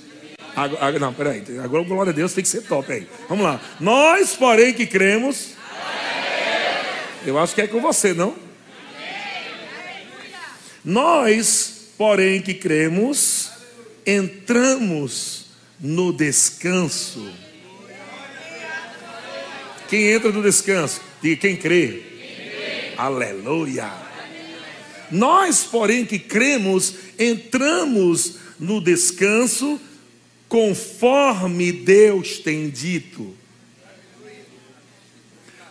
Agora, 0.55 0.99
não, 0.99 1.13
peraí. 1.13 1.43
Agora, 1.63 1.83
glória 1.83 2.11
a 2.11 2.13
Deus, 2.13 2.33
tem 2.33 2.43
que 2.43 2.49
ser 2.49 2.61
top 2.61 2.91
aí. 2.91 3.07
Vamos 3.27 3.43
lá. 3.43 3.59
Nós, 3.79 4.35
porém, 4.35 4.73
que 4.73 4.85
cremos. 4.85 5.53
Eu 7.25 7.39
acho 7.39 7.55
que 7.55 7.61
é 7.61 7.67
com 7.67 7.81
você, 7.81 8.13
não? 8.13 8.35
Nós, 10.83 11.89
porém, 11.97 12.41
que 12.41 12.53
cremos, 12.53 13.49
entramos 14.05 15.45
no 15.79 16.11
descanso. 16.11 17.31
Quem 19.87 20.11
entra 20.11 20.31
no 20.31 20.41
descanso? 20.41 20.99
Diga 21.21 21.41
quem 21.41 21.55
crê. 21.55 21.87
Quem 21.87 22.49
crê. 22.49 22.93
Aleluia. 22.97 23.91
Nós, 25.11 25.63
porém, 25.63 26.05
que 26.05 26.17
cremos, 26.17 26.95
entramos 27.17 28.37
no 28.59 28.81
descanso 28.81 29.79
conforme 30.49 31.71
Deus 31.71 32.39
tem 32.39 32.69
dito. 32.69 33.35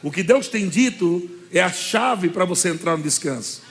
O 0.02 0.10
que 0.10 0.22
Deus 0.22 0.48
tem 0.48 0.68
dito 0.68 1.30
é 1.52 1.60
a 1.60 1.70
chave 1.70 2.28
para 2.28 2.44
você 2.44 2.70
entrar 2.70 2.96
no 2.96 3.02
descanso. 3.02 3.62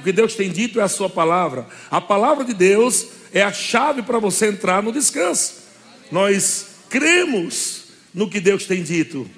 O 0.00 0.02
que 0.02 0.12
Deus 0.12 0.34
tem 0.34 0.50
dito 0.50 0.80
é 0.80 0.82
a 0.82 0.88
sua 0.88 1.10
palavra. 1.10 1.66
A 1.90 2.00
palavra 2.00 2.42
de 2.42 2.54
Deus 2.54 3.06
é 3.32 3.42
a 3.42 3.52
chave 3.52 4.02
para 4.02 4.18
você 4.18 4.46
entrar 4.46 4.82
no 4.82 4.90
descanso. 4.90 5.54
Nós 6.10 6.68
cremos 6.88 7.84
no 8.12 8.28
que 8.28 8.40
Deus 8.40 8.64
tem 8.64 8.82
dito, 8.82 9.28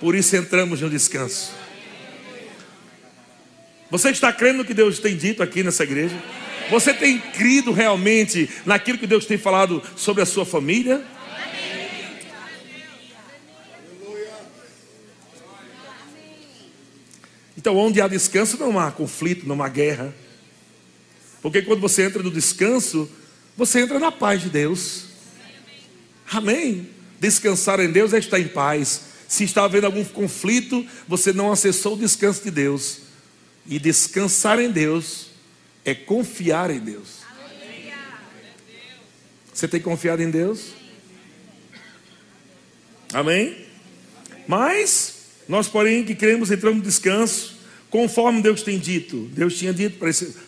por 0.00 0.14
isso 0.14 0.34
entramos 0.36 0.80
no 0.80 0.88
descanso. 0.88 1.52
Você 3.90 4.10
está 4.10 4.32
crendo 4.32 4.58
no 4.58 4.64
que 4.64 4.72
Deus 4.72 5.00
tem 5.00 5.16
dito 5.16 5.42
aqui 5.42 5.62
nessa 5.62 5.82
igreja? 5.82 6.16
Você 6.70 6.94
tem 6.94 7.18
crido 7.18 7.72
realmente 7.72 8.48
naquilo 8.64 8.96
que 8.96 9.06
Deus 9.06 9.26
tem 9.26 9.36
falado 9.36 9.82
sobre 9.96 10.22
a 10.22 10.26
sua 10.26 10.46
família? 10.46 11.04
Então, 17.62 17.76
onde 17.76 18.00
há 18.00 18.08
descanso, 18.08 18.58
não 18.58 18.76
há 18.76 18.90
conflito, 18.90 19.46
não 19.46 19.62
há 19.62 19.68
guerra. 19.68 20.12
Porque 21.40 21.62
quando 21.62 21.78
você 21.78 22.02
entra 22.02 22.20
no 22.20 22.28
descanso, 22.28 23.08
você 23.56 23.78
entra 23.78 24.00
na 24.00 24.10
paz 24.10 24.42
de 24.42 24.50
Deus. 24.50 25.04
Amém? 26.28 26.88
Descansar 27.20 27.78
em 27.78 27.92
Deus 27.92 28.12
é 28.12 28.18
estar 28.18 28.40
em 28.40 28.48
paz. 28.48 29.02
Se 29.28 29.44
está 29.44 29.62
havendo 29.62 29.86
algum 29.86 30.04
conflito, 30.04 30.84
você 31.06 31.32
não 31.32 31.52
acessou 31.52 31.94
o 31.94 31.98
descanso 31.98 32.42
de 32.42 32.50
Deus. 32.50 33.02
E 33.64 33.78
descansar 33.78 34.58
em 34.58 34.68
Deus 34.68 35.28
é 35.84 35.94
confiar 35.94 36.68
em 36.68 36.80
Deus. 36.80 37.18
Você 39.54 39.68
tem 39.68 39.80
confiado 39.80 40.20
em 40.20 40.32
Deus? 40.32 40.72
Amém? 43.12 43.66
Mas 44.48 45.11
nós, 45.48 45.68
porém, 45.68 46.04
que 46.04 46.14
cremos, 46.14 46.50
entramos 46.50 46.78
no 46.78 46.84
descanso, 46.84 47.56
conforme 47.90 48.42
Deus 48.42 48.62
tem 48.62 48.78
dito. 48.78 49.28
Deus 49.34 49.58
tinha 49.58 49.72
dito 49.72 49.98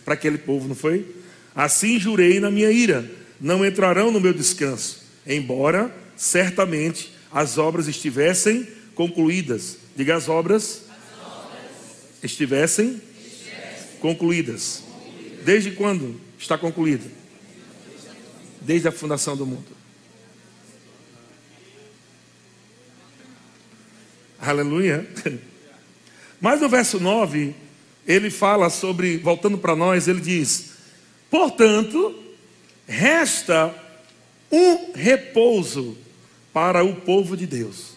para, 0.03 0.13
aquele 0.13 0.37
povo, 0.37 0.67
não 0.67 0.75
foi? 0.75 1.05
Assim 1.55 1.99
jurei 1.99 2.39
na 2.39 2.49
minha 2.49 2.71
ira: 2.71 3.09
não 3.39 3.65
entrarão 3.65 4.11
no 4.11 4.19
meu 4.19 4.33
descanso, 4.33 5.03
embora 5.25 5.95
certamente 6.15 7.11
as 7.31 7.57
obras 7.57 7.87
estivessem 7.87 8.67
concluídas. 8.93 9.77
Diga 9.95 10.15
as 10.15 10.27
obras, 10.27 10.83
as 10.89 11.27
obras. 11.27 11.59
estivessem, 12.23 13.01
estivessem. 13.23 13.99
concluídas. 13.99 14.83
Desde 15.43 15.71
quando 15.71 16.19
está 16.39 16.57
concluída? 16.57 17.05
Desde 18.61 18.87
a 18.87 18.91
fundação 18.91 19.37
do 19.37 19.45
mundo. 19.45 19.75
Aleluia. 24.39 25.07
Mas 26.39 26.61
no 26.61 26.69
verso 26.69 26.99
9, 26.99 27.55
ele 28.07 28.29
fala 28.29 28.69
sobre, 28.69 29.17
voltando 29.17 29.57
para 29.57 29.75
nós, 29.75 30.07
ele 30.07 30.21
diz: 30.21 30.73
Portanto, 31.29 32.15
resta 32.87 33.73
um 34.51 34.93
repouso 34.93 35.97
para 36.53 36.83
o 36.83 36.95
povo 36.95 37.35
de 37.35 37.45
Deus. 37.45 37.95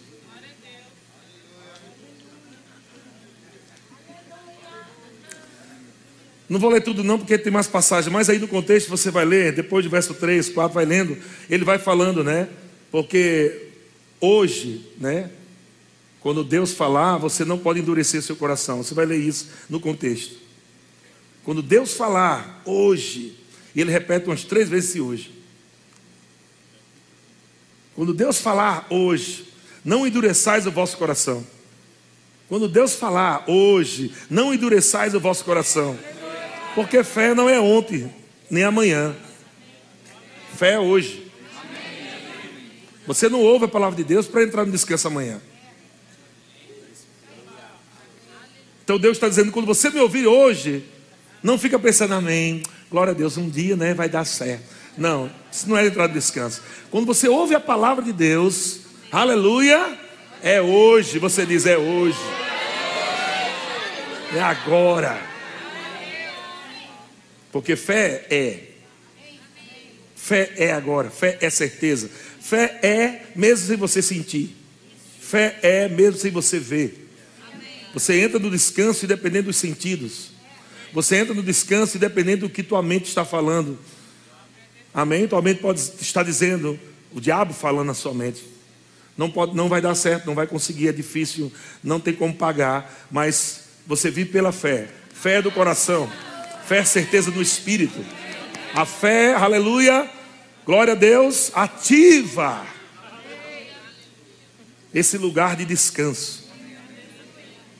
Não 6.48 6.58
vou 6.58 6.70
ler 6.70 6.80
tudo 6.80 7.04
não, 7.04 7.18
porque 7.18 7.36
tem 7.36 7.52
mais 7.52 7.66
passagens, 7.66 8.10
mas 8.10 8.30
aí 8.30 8.38
no 8.38 8.48
contexto 8.48 8.88
você 8.88 9.10
vai 9.10 9.26
ler, 9.26 9.52
depois 9.52 9.84
do 9.84 9.90
verso 9.90 10.14
3, 10.14 10.48
4, 10.48 10.74
vai 10.74 10.86
lendo, 10.86 11.18
ele 11.50 11.62
vai 11.62 11.78
falando, 11.78 12.24
né? 12.24 12.48
Porque 12.90 13.68
hoje, 14.18 14.90
né? 14.98 15.30
Quando 16.20 16.42
Deus 16.42 16.72
falar, 16.72 17.16
você 17.16 17.44
não 17.44 17.58
pode 17.58 17.80
endurecer 17.80 18.22
seu 18.22 18.36
coração. 18.36 18.82
Você 18.82 18.94
vai 18.94 19.06
ler 19.06 19.18
isso 19.18 19.48
no 19.68 19.78
contexto. 19.78 20.36
Quando 21.44 21.62
Deus 21.62 21.94
falar, 21.94 22.60
hoje, 22.64 23.38
ele 23.74 23.90
repete 23.90 24.26
umas 24.26 24.44
três 24.44 24.68
vezes 24.68 25.00
hoje. 25.00 25.32
Quando 27.94 28.12
Deus 28.12 28.38
falar 28.38 28.86
hoje, 28.90 29.48
não 29.84 30.06
endureçais 30.06 30.66
o 30.66 30.70
vosso 30.70 30.96
coração. 30.96 31.46
Quando 32.48 32.68
Deus 32.68 32.94
falar 32.94 33.44
hoje, 33.46 34.12
não 34.28 34.52
endureçais 34.54 35.14
o 35.14 35.20
vosso 35.20 35.44
coração. 35.44 35.98
Porque 36.74 37.02
fé 37.04 37.34
não 37.34 37.48
é 37.48 37.60
ontem, 37.60 38.12
nem 38.50 38.64
amanhã. 38.64 39.14
Fé 40.56 40.72
é 40.72 40.78
hoje. 40.78 41.30
Você 43.06 43.28
não 43.28 43.40
ouve 43.40 43.64
a 43.64 43.68
palavra 43.68 43.96
de 43.96 44.04
Deus 44.04 44.26
para 44.26 44.42
entrar 44.42 44.64
no 44.64 44.72
descanso 44.72 45.08
amanhã. 45.08 45.40
Então 48.88 48.98
Deus 48.98 49.18
está 49.18 49.28
dizendo: 49.28 49.52
quando 49.52 49.66
você 49.66 49.90
me 49.90 50.00
ouvir 50.00 50.26
hoje, 50.26 50.82
não 51.42 51.58
fica 51.58 51.78
pensando, 51.78 52.14
amém, 52.14 52.62
glória 52.90 53.10
a 53.10 53.14
Deus, 53.14 53.36
um 53.36 53.46
dia 53.46 53.76
né, 53.76 53.92
vai 53.92 54.08
dar 54.08 54.24
certo. 54.24 54.64
Não, 54.96 55.30
isso 55.52 55.68
não 55.68 55.76
é 55.76 55.86
entrar 55.86 56.08
no 56.08 56.14
descanso. 56.14 56.62
Quando 56.90 57.04
você 57.04 57.28
ouve 57.28 57.54
a 57.54 57.60
palavra 57.60 58.02
de 58.02 58.14
Deus, 58.14 58.80
aleluia, 59.12 59.94
é 60.42 60.62
hoje. 60.62 61.18
Você 61.18 61.44
diz: 61.44 61.66
é 61.66 61.76
hoje, 61.76 62.16
é 64.34 64.40
agora. 64.40 65.20
Porque 67.52 67.76
fé 67.76 68.26
é. 68.30 68.58
Fé 70.16 70.50
é 70.56 70.72
agora, 70.72 71.10
fé 71.10 71.36
é 71.42 71.50
certeza. 71.50 72.10
Fé 72.40 72.78
é 72.82 73.26
mesmo 73.36 73.66
sem 73.66 73.76
você 73.76 74.00
sentir. 74.00 74.56
Fé 75.20 75.58
é 75.60 75.88
mesmo 75.90 76.18
sem 76.18 76.30
você 76.30 76.58
ver. 76.58 77.07
Você 77.94 78.20
entra 78.20 78.38
no 78.38 78.50
descanso 78.50 79.04
independente 79.04 79.44
dos 79.44 79.56
sentidos. 79.56 80.30
Você 80.92 81.16
entra 81.16 81.34
no 81.34 81.42
descanso 81.42 81.96
independente 81.96 82.40
do 82.40 82.50
que 82.50 82.62
tua 82.62 82.82
mente 82.82 83.06
está 83.06 83.24
falando. 83.24 83.78
Amém? 84.92 85.28
Tua 85.28 85.42
mente 85.42 85.60
pode 85.60 85.80
estar 85.80 86.22
dizendo, 86.22 86.78
o 87.12 87.20
diabo 87.20 87.52
falando 87.52 87.86
na 87.86 87.94
sua 87.94 88.14
mente. 88.14 88.44
Não, 89.16 89.30
pode, 89.30 89.54
não 89.54 89.68
vai 89.68 89.80
dar 89.80 89.94
certo, 89.94 90.26
não 90.26 90.34
vai 90.34 90.46
conseguir, 90.46 90.88
é 90.88 90.92
difícil, 90.92 91.52
não 91.82 91.98
tem 91.98 92.14
como 92.14 92.34
pagar. 92.34 93.06
Mas 93.10 93.64
você 93.86 94.10
vive 94.10 94.30
pela 94.30 94.52
fé. 94.52 94.88
Fé 95.12 95.42
do 95.42 95.50
coração. 95.50 96.10
Fé 96.66 96.84
certeza 96.84 97.30
do 97.30 97.42
Espírito. 97.42 98.04
A 98.74 98.84
fé, 98.84 99.34
aleluia, 99.34 100.08
glória 100.64 100.92
a 100.92 100.96
Deus, 100.96 101.50
ativa 101.54 102.66
esse 104.92 105.16
lugar 105.18 105.56
de 105.56 105.64
descanso. 105.64 106.47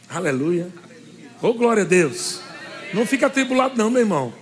Aleluia. 0.08 0.72
Oh, 1.42 1.52
glória 1.52 1.82
a 1.82 1.86
Deus. 1.86 2.40
Não 2.94 3.04
fica 3.04 3.26
atribulado, 3.26 3.76
não, 3.76 3.90
meu 3.90 4.00
irmão. 4.00 4.32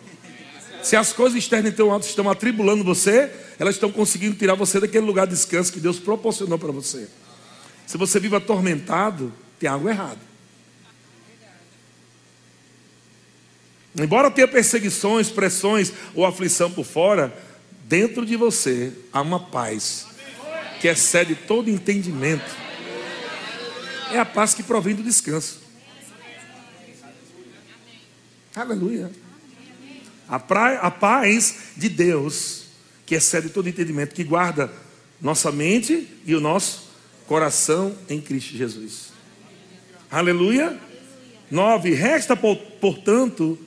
Se 0.83 0.95
as 0.95 1.13
coisas 1.13 1.37
externas 1.37 1.73
estão, 1.73 1.99
estão 1.99 2.31
atribulando 2.31 2.85
você, 2.85 3.31
elas 3.59 3.75
estão 3.75 3.91
conseguindo 3.91 4.37
tirar 4.37 4.55
você 4.55 4.79
daquele 4.79 5.05
lugar 5.05 5.27
de 5.27 5.35
descanso 5.35 5.73
que 5.73 5.81
Deus 5.81 5.99
proporcionou 5.99 6.59
para 6.59 6.71
você. 6.71 7.09
Se 7.87 7.99
você 7.99 8.21
vive 8.21 8.37
atormentado, 8.37 9.33
tem 9.59 9.69
algo 9.69 9.89
errado. 9.89 10.21
Embora 13.99 14.31
tenha 14.31 14.47
perseguições, 14.47 15.31
pressões 15.31 15.93
ou 16.15 16.25
aflição 16.25 16.71
por 16.71 16.85
fora, 16.85 17.37
dentro 17.85 18.25
de 18.27 18.37
você 18.37 18.93
há 19.13 19.23
uma 19.23 19.41
paz 19.41 20.07
que 20.81 20.87
excede 20.87 21.35
todo 21.35 21.71
entendimento. 21.71 22.66
É 24.13 24.19
a 24.19 24.25
paz 24.25 24.55
que 24.55 24.63
provém 24.63 24.95
do 24.95 25.03
descanso. 25.03 25.61
Aleluia. 28.55 29.11
A, 30.29 30.39
pra, 30.39 30.79
a 30.79 30.91
paz 30.91 31.57
de 31.77 31.89
Deus, 31.89 32.65
que 33.05 33.15
excede 33.15 33.51
todo 33.51 33.69
entendimento, 33.69 34.15
que 34.15 34.25
guarda 34.25 34.73
nossa 35.21 35.53
mente 35.53 36.09
e 36.25 36.35
o 36.35 36.41
nosso 36.41 36.91
coração 37.27 37.97
em 38.09 38.21
Cristo 38.21 38.57
Jesus. 38.57 39.13
Aleluia. 40.11 40.79
9. 41.51 41.95
Resta, 41.95 42.37
portanto, 42.37 43.59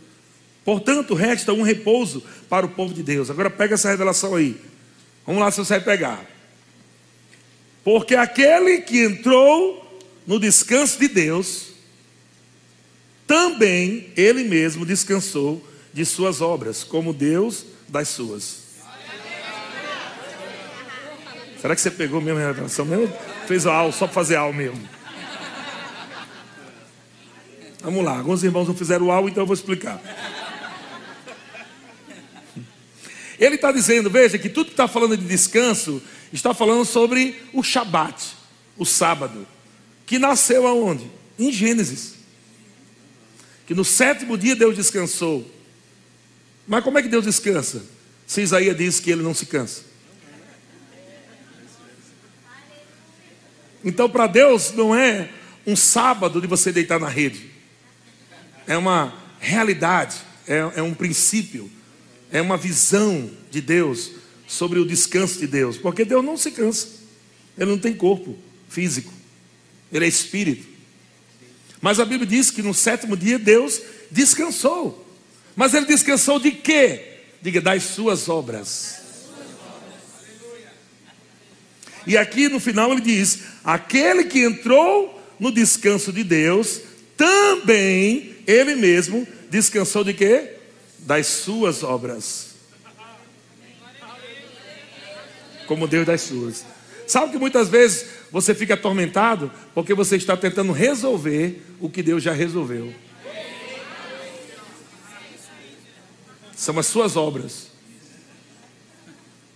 portanto, 0.66 1.14
resta 1.14 1.54
um 1.54 1.62
repouso 1.62 2.24
para 2.50 2.66
o 2.66 2.70
povo 2.70 2.94
de 2.94 3.04
Deus. 3.04 3.30
Agora 3.30 3.50
pega 3.50 3.76
essa 3.76 3.90
revelação 3.90 4.36
aí. 4.36 4.60
Vamos 5.26 5.42
lá 5.42 5.52
se 5.52 5.58
você 5.58 5.76
vai 5.76 5.84
pegar. 5.84 6.26
Porque 7.84 8.16
aquele 8.16 8.82
que 8.82 9.04
entrou 9.04 9.89
no 10.30 10.40
descanso 10.40 11.00
de 11.00 11.08
Deus, 11.08 11.70
também 13.26 14.14
ele 14.16 14.44
mesmo 14.44 14.86
descansou 14.86 15.68
de 15.92 16.06
suas 16.06 16.40
obras, 16.40 16.84
como 16.84 17.12
Deus 17.12 17.66
das 17.88 18.10
suas. 18.10 18.60
Será 21.60 21.74
que 21.74 21.82
você 21.82 21.90
pegou 21.90 22.22
mesmo 22.22 22.40
a 22.40 22.46
revelação 22.46 22.86
mesmo? 22.86 23.12
Fez 23.48 23.66
a 23.66 23.92
só 23.92 24.06
para 24.06 24.14
fazer 24.14 24.36
aula 24.36 24.54
mesmo. 24.54 24.88
Vamos 27.82 28.06
lá, 28.06 28.20
alguns 28.20 28.44
irmãos 28.44 28.68
não 28.68 28.76
fizeram 28.76 29.10
aula, 29.12 29.32
então 29.32 29.42
eu 29.42 29.48
vou 29.48 29.56
explicar. 29.56 30.00
Ele 33.40 33.56
está 33.56 33.72
dizendo, 33.72 34.12
veja, 34.12 34.38
que 34.38 34.48
tudo 34.48 34.68
que 34.68 34.74
está 34.74 34.88
falando 34.88 35.18
de 35.18 35.26
descanso 35.26 36.00
está 36.32 36.54
falando 36.54 36.86
sobre 36.86 37.42
o 37.52 37.64
Shabat, 37.64 38.36
o 38.78 38.86
sábado, 38.86 39.48
que 40.10 40.18
nasceu 40.18 40.66
aonde? 40.66 41.06
Em 41.38 41.52
Gênesis. 41.52 42.16
Que 43.68 43.76
no 43.76 43.86
sétimo 43.86 44.36
dia 44.36 44.56
Deus 44.56 44.76
descansou. 44.76 45.48
Mas 46.68 46.84
como 46.84 46.98
é 46.98 47.04
que 47.04 47.08
Deus 47.08 47.26
descansa? 47.26 47.86
Se 48.26 48.42
Isaías 48.42 48.76
diz 48.76 49.00
que 49.00 49.12
ele 49.12 49.22
não 49.22 49.36
se 49.36 49.46
cansa. 49.46 49.84
Então, 53.86 54.10
para 54.10 54.26
Deus, 54.26 54.72
não 54.72 54.96
é 54.96 55.30
um 55.68 55.76
sábado 55.76 56.42
de 56.42 56.48
você 56.48 56.72
deitar 56.72 57.00
na 57.00 57.08
rede, 57.08 57.52
é 58.66 58.76
uma 58.76 59.14
realidade, 59.40 60.18
é, 60.48 60.58
é 60.78 60.82
um 60.82 60.96
princípio 60.96 61.70
é 62.32 62.42
uma 62.42 62.58
visão 62.58 63.30
de 63.52 63.62
Deus 63.62 64.12
sobre 64.48 64.80
o 64.80 64.86
descanso 64.86 65.40
de 65.40 65.48
Deus, 65.48 65.78
porque 65.78 66.04
Deus 66.04 66.26
não 66.26 66.38
se 66.38 66.52
cansa, 66.52 66.88
Ele 67.58 67.72
não 67.72 67.78
tem 67.78 67.94
corpo 67.94 68.38
físico, 68.68 69.19
Ele 69.92 70.06
é 70.06 70.08
espírito. 70.08 70.68
Mas 71.82 72.00
a 72.00 72.06
Bíblia 72.06 72.28
diz 72.28 72.52
que 72.52 72.62
no 72.62 72.74
sétimo 72.74 73.16
dia 73.16 73.40
Deus 73.40 73.82
descansou, 74.12 75.06
mas 75.56 75.74
Ele 75.74 75.86
descansou 75.86 76.40
de 76.40 76.52
quê? 76.52 77.20
Diga, 77.42 77.62
das 77.62 77.84
suas 77.84 78.28
obras. 78.28 79.00
E 82.06 82.18
aqui 82.18 82.50
no 82.50 82.60
final 82.60 82.92
ele 82.92 83.02
diz: 83.02 83.40
aquele 83.64 84.26
que 84.26 84.40
entrou 84.40 85.22
no 85.40 85.52
descanso 85.52 86.12
de 86.12 86.24
Deus, 86.24 86.82
também 87.16 88.36
ele 88.48 88.76
mesmo 88.76 89.28
descansou 89.50 90.04
de 90.04 90.14
quê? 90.14 90.60
das 91.10 91.28
suas 91.28 91.84
obras. 91.84 92.50
Como 95.68 95.88
Deus 95.88 96.06
das 96.06 96.22
suas. 96.22 96.66
Sabe 97.08 97.32
que 97.32 97.38
muitas 97.38 97.70
vezes 97.70 98.06
você 98.32 98.54
fica 98.54 98.76
atormentado 98.76 99.52
porque 99.74 99.94
você 99.94 100.16
está 100.16 100.38
tentando 100.38 100.72
resolver 100.72 101.64
o 101.80 101.90
que 101.90 102.04
Deus 102.04 102.22
já 102.22 102.32
resolveu. 102.32 102.94
São 106.56 106.78
as 106.78 106.86
suas 106.86 107.16
obras. 107.16 107.70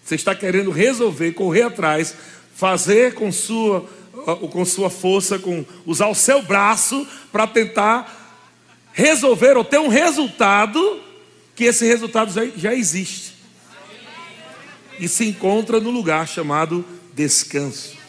Você 0.03 0.15
está 0.15 0.33
querendo 0.33 0.71
resolver, 0.71 1.33
correr 1.33 1.63
atrás, 1.63 2.15
fazer 2.55 3.13
com 3.13 3.31
sua, 3.31 3.81
com 4.51 4.65
sua 4.65 4.89
força, 4.89 5.38
com 5.38 5.65
usar 5.86 6.07
o 6.07 6.15
seu 6.15 6.41
braço 6.41 7.07
para 7.31 7.45
tentar 7.45 8.21
resolver 8.91 9.57
ou 9.57 9.63
ter 9.63 9.79
um 9.79 9.88
resultado 9.88 11.01
que 11.55 11.65
esse 11.65 11.86
resultado 11.86 12.31
já, 12.31 12.45
já 12.55 12.73
existe. 12.73 13.33
E 14.99 15.07
se 15.07 15.25
encontra 15.25 15.79
no 15.79 15.89
lugar 15.89 16.27
chamado 16.27 16.86
descanso. 17.13 18.02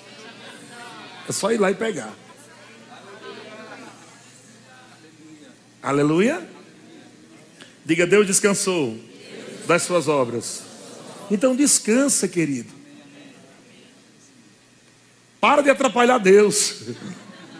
É 1.28 1.32
só 1.32 1.50
ir 1.52 1.58
lá 1.58 1.70
e 1.70 1.74
pegar. 1.74 2.14
Aleluia. 5.82 6.46
Diga, 7.84 8.06
Deus 8.06 8.26
descansou 8.26 8.98
das 9.66 9.82
suas 9.82 10.08
obras. 10.08 10.62
Então 11.30 11.54
descansa, 11.54 12.26
querido. 12.26 12.72
Para 15.40 15.62
de 15.62 15.70
atrapalhar 15.70 16.18
Deus. 16.18 16.82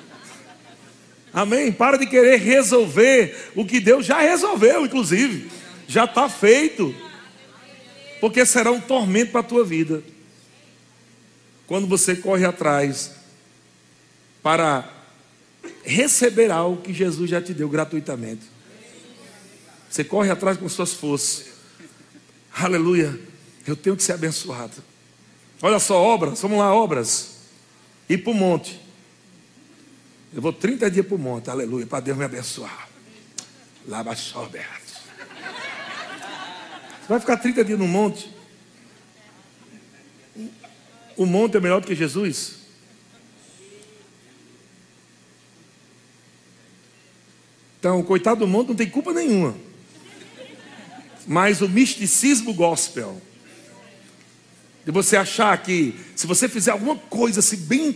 Amém? 1.33 1.73
Para 1.73 1.99
de 1.99 2.07
querer 2.07 2.37
resolver 2.39 3.51
o 3.55 3.65
que 3.67 3.81
Deus 3.81 4.07
já 4.07 4.21
resolveu, 4.21 4.87
inclusive 4.87 5.51
já 5.87 6.05
está 6.05 6.29
feito. 6.29 6.95
Porque 8.21 8.47
será 8.47 8.71
um 8.71 8.81
tormento 8.81 9.33
para 9.33 9.41
a 9.41 9.45
tua 9.45 9.65
vida. 9.65 10.03
Quando 11.67 11.87
você 11.87 12.17
corre 12.17 12.45
atrás 12.45 13.24
para 14.45 14.87
receber 15.83 16.51
algo 16.51 16.83
que 16.83 16.93
Jesus 16.93 17.31
já 17.31 17.41
te 17.41 17.55
deu 17.55 17.67
gratuitamente. 17.67 18.43
Você 19.89 20.05
corre 20.05 20.31
atrás 20.31 20.59
com 20.59 20.69
suas 20.69 20.93
forças. 20.93 21.47
Aleluia. 22.55 23.19
Eu 23.67 23.75
tenho 23.75 23.97
que 23.97 24.03
ser 24.03 24.13
abençoado. 24.13 24.75
Olha 25.63 25.79
só, 25.79 25.97
obras, 25.99 26.43
vamos 26.43 26.59
lá, 26.59 26.75
obras. 26.75 27.37
Ir 28.07 28.19
para 28.19 28.33
o 28.33 28.35
monte. 28.35 28.79
Eu 30.35 30.43
vou 30.43 30.53
30 30.53 30.91
dias 30.91 31.07
para 31.07 31.15
o 31.15 31.19
monte, 31.19 31.49
aleluia, 31.49 31.87
para 31.87 32.01
Deus 32.01 32.19
me 32.19 32.25
abençoar. 32.25 32.89
Lava 33.89 34.15
soberto. 34.15 34.93
Você 37.01 37.09
vai 37.09 37.21
ficar 37.21 37.39
30 37.39 37.65
dias 37.65 37.79
no 37.79 37.89
monte? 37.89 38.31
O 41.17 41.25
monte 41.25 41.57
é 41.57 41.61
melhor 41.61 41.81
do 41.81 41.87
que 41.87 41.95
Jesus? 41.95 42.64
Então, 47.85 48.03
coitado 48.03 48.41
do 48.41 48.49
monte 48.49 48.69
não 48.69 48.75
tem 48.75 48.89
culpa 48.89 49.13
nenhuma. 49.13 49.55
Mas 51.27 51.61
o 51.61 51.69
misticismo 51.69 52.55
gospel, 52.55 53.21
de 54.87 54.91
você 54.91 55.19
achar 55.19 55.55
que 55.63 55.95
se 56.17 56.27
você 56.27 56.49
fizer 56.49 56.71
alguma 56.71 56.97
coisa 56.97 57.41
assim 57.41 57.59
bem, 57.59 57.95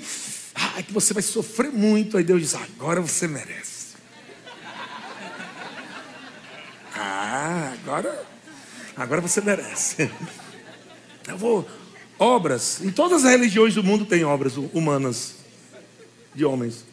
ah, 0.54 0.82
que 0.82 0.92
você 0.92 1.14
vai 1.14 1.22
sofrer 1.22 1.72
muito, 1.72 2.18
aí 2.18 2.22
Deus 2.22 2.42
diz: 2.42 2.54
agora 2.54 3.00
você 3.00 3.26
merece. 3.26 3.96
Ah, 6.94 7.72
agora 7.72 8.26
Agora 8.94 9.22
você 9.22 9.40
merece. 9.40 10.10
Eu 11.26 11.38
vou. 11.38 11.66
Obras. 12.18 12.82
Em 12.82 12.90
todas 12.90 13.24
as 13.24 13.30
religiões 13.30 13.74
do 13.74 13.82
mundo 13.82 14.04
tem 14.04 14.22
obras 14.22 14.54
humanas 14.56 15.36
de 16.34 16.44
homens. 16.44 16.84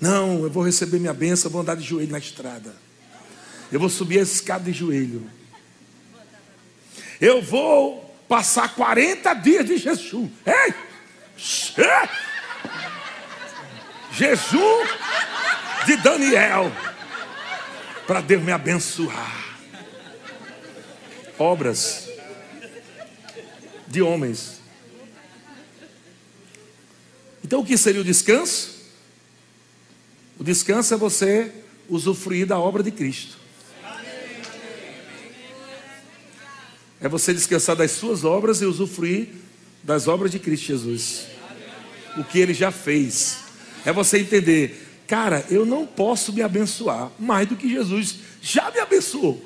Não, 0.00 0.42
eu 0.42 0.50
vou 0.50 0.62
receber 0.62 0.98
minha 0.98 1.12
bênção, 1.12 1.50
vou 1.50 1.60
andar 1.60 1.76
de 1.76 1.84
joelho 1.84 2.12
na 2.12 2.18
estrada. 2.18 2.74
Eu 3.70 3.80
vou 3.80 3.88
subir 3.88 4.18
a 4.18 4.22
escada 4.22 4.64
de 4.64 4.72
joelho. 4.72 5.28
Eu 7.20 7.42
vou 7.42 8.14
passar 8.28 8.74
40 8.74 9.34
dias 9.34 9.66
de 9.66 9.76
jejum. 9.76 10.30
Ei! 10.46 10.74
Jejum 14.12 14.86
de 15.86 15.96
Daniel. 15.96 16.72
Para 18.06 18.20
Deus 18.20 18.42
me 18.42 18.52
abençoar 18.52 19.48
obras 21.38 22.08
de 23.86 24.02
homens. 24.02 24.60
Então, 27.44 27.60
o 27.60 27.64
que 27.64 27.76
seria 27.78 28.00
o 28.00 28.04
descanso? 28.04 28.77
O 30.38 30.44
descanso 30.44 30.94
é 30.94 30.96
você 30.96 31.52
usufruir 31.88 32.46
da 32.46 32.58
obra 32.58 32.82
de 32.82 32.92
Cristo. 32.92 33.36
É 37.00 37.08
você 37.08 37.32
descansar 37.34 37.74
das 37.74 37.90
suas 37.92 38.24
obras 38.24 38.60
e 38.60 38.64
usufruir 38.64 39.28
das 39.82 40.06
obras 40.06 40.30
de 40.30 40.38
Cristo 40.38 40.66
Jesus. 40.66 41.26
O 42.16 42.24
que 42.24 42.38
ele 42.38 42.54
já 42.54 42.70
fez. 42.70 43.38
É 43.84 43.92
você 43.92 44.18
entender, 44.18 45.02
cara, 45.06 45.44
eu 45.50 45.66
não 45.66 45.86
posso 45.86 46.32
me 46.32 46.42
abençoar 46.42 47.10
mais 47.18 47.48
do 47.48 47.56
que 47.56 47.68
Jesus 47.68 48.16
já 48.40 48.70
me 48.70 48.78
abençoou. 48.78 49.44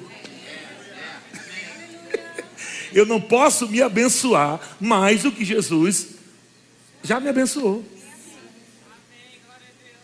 eu 2.93 3.07
não 3.07 3.21
posso 3.21 3.69
me 3.69 3.81
abençoar 3.81 4.77
mais 4.81 5.23
do 5.23 5.33
que 5.33 5.45
Jesus 5.45 6.09
já 7.03 7.19
me 7.19 7.29
abençoou. 7.29 7.85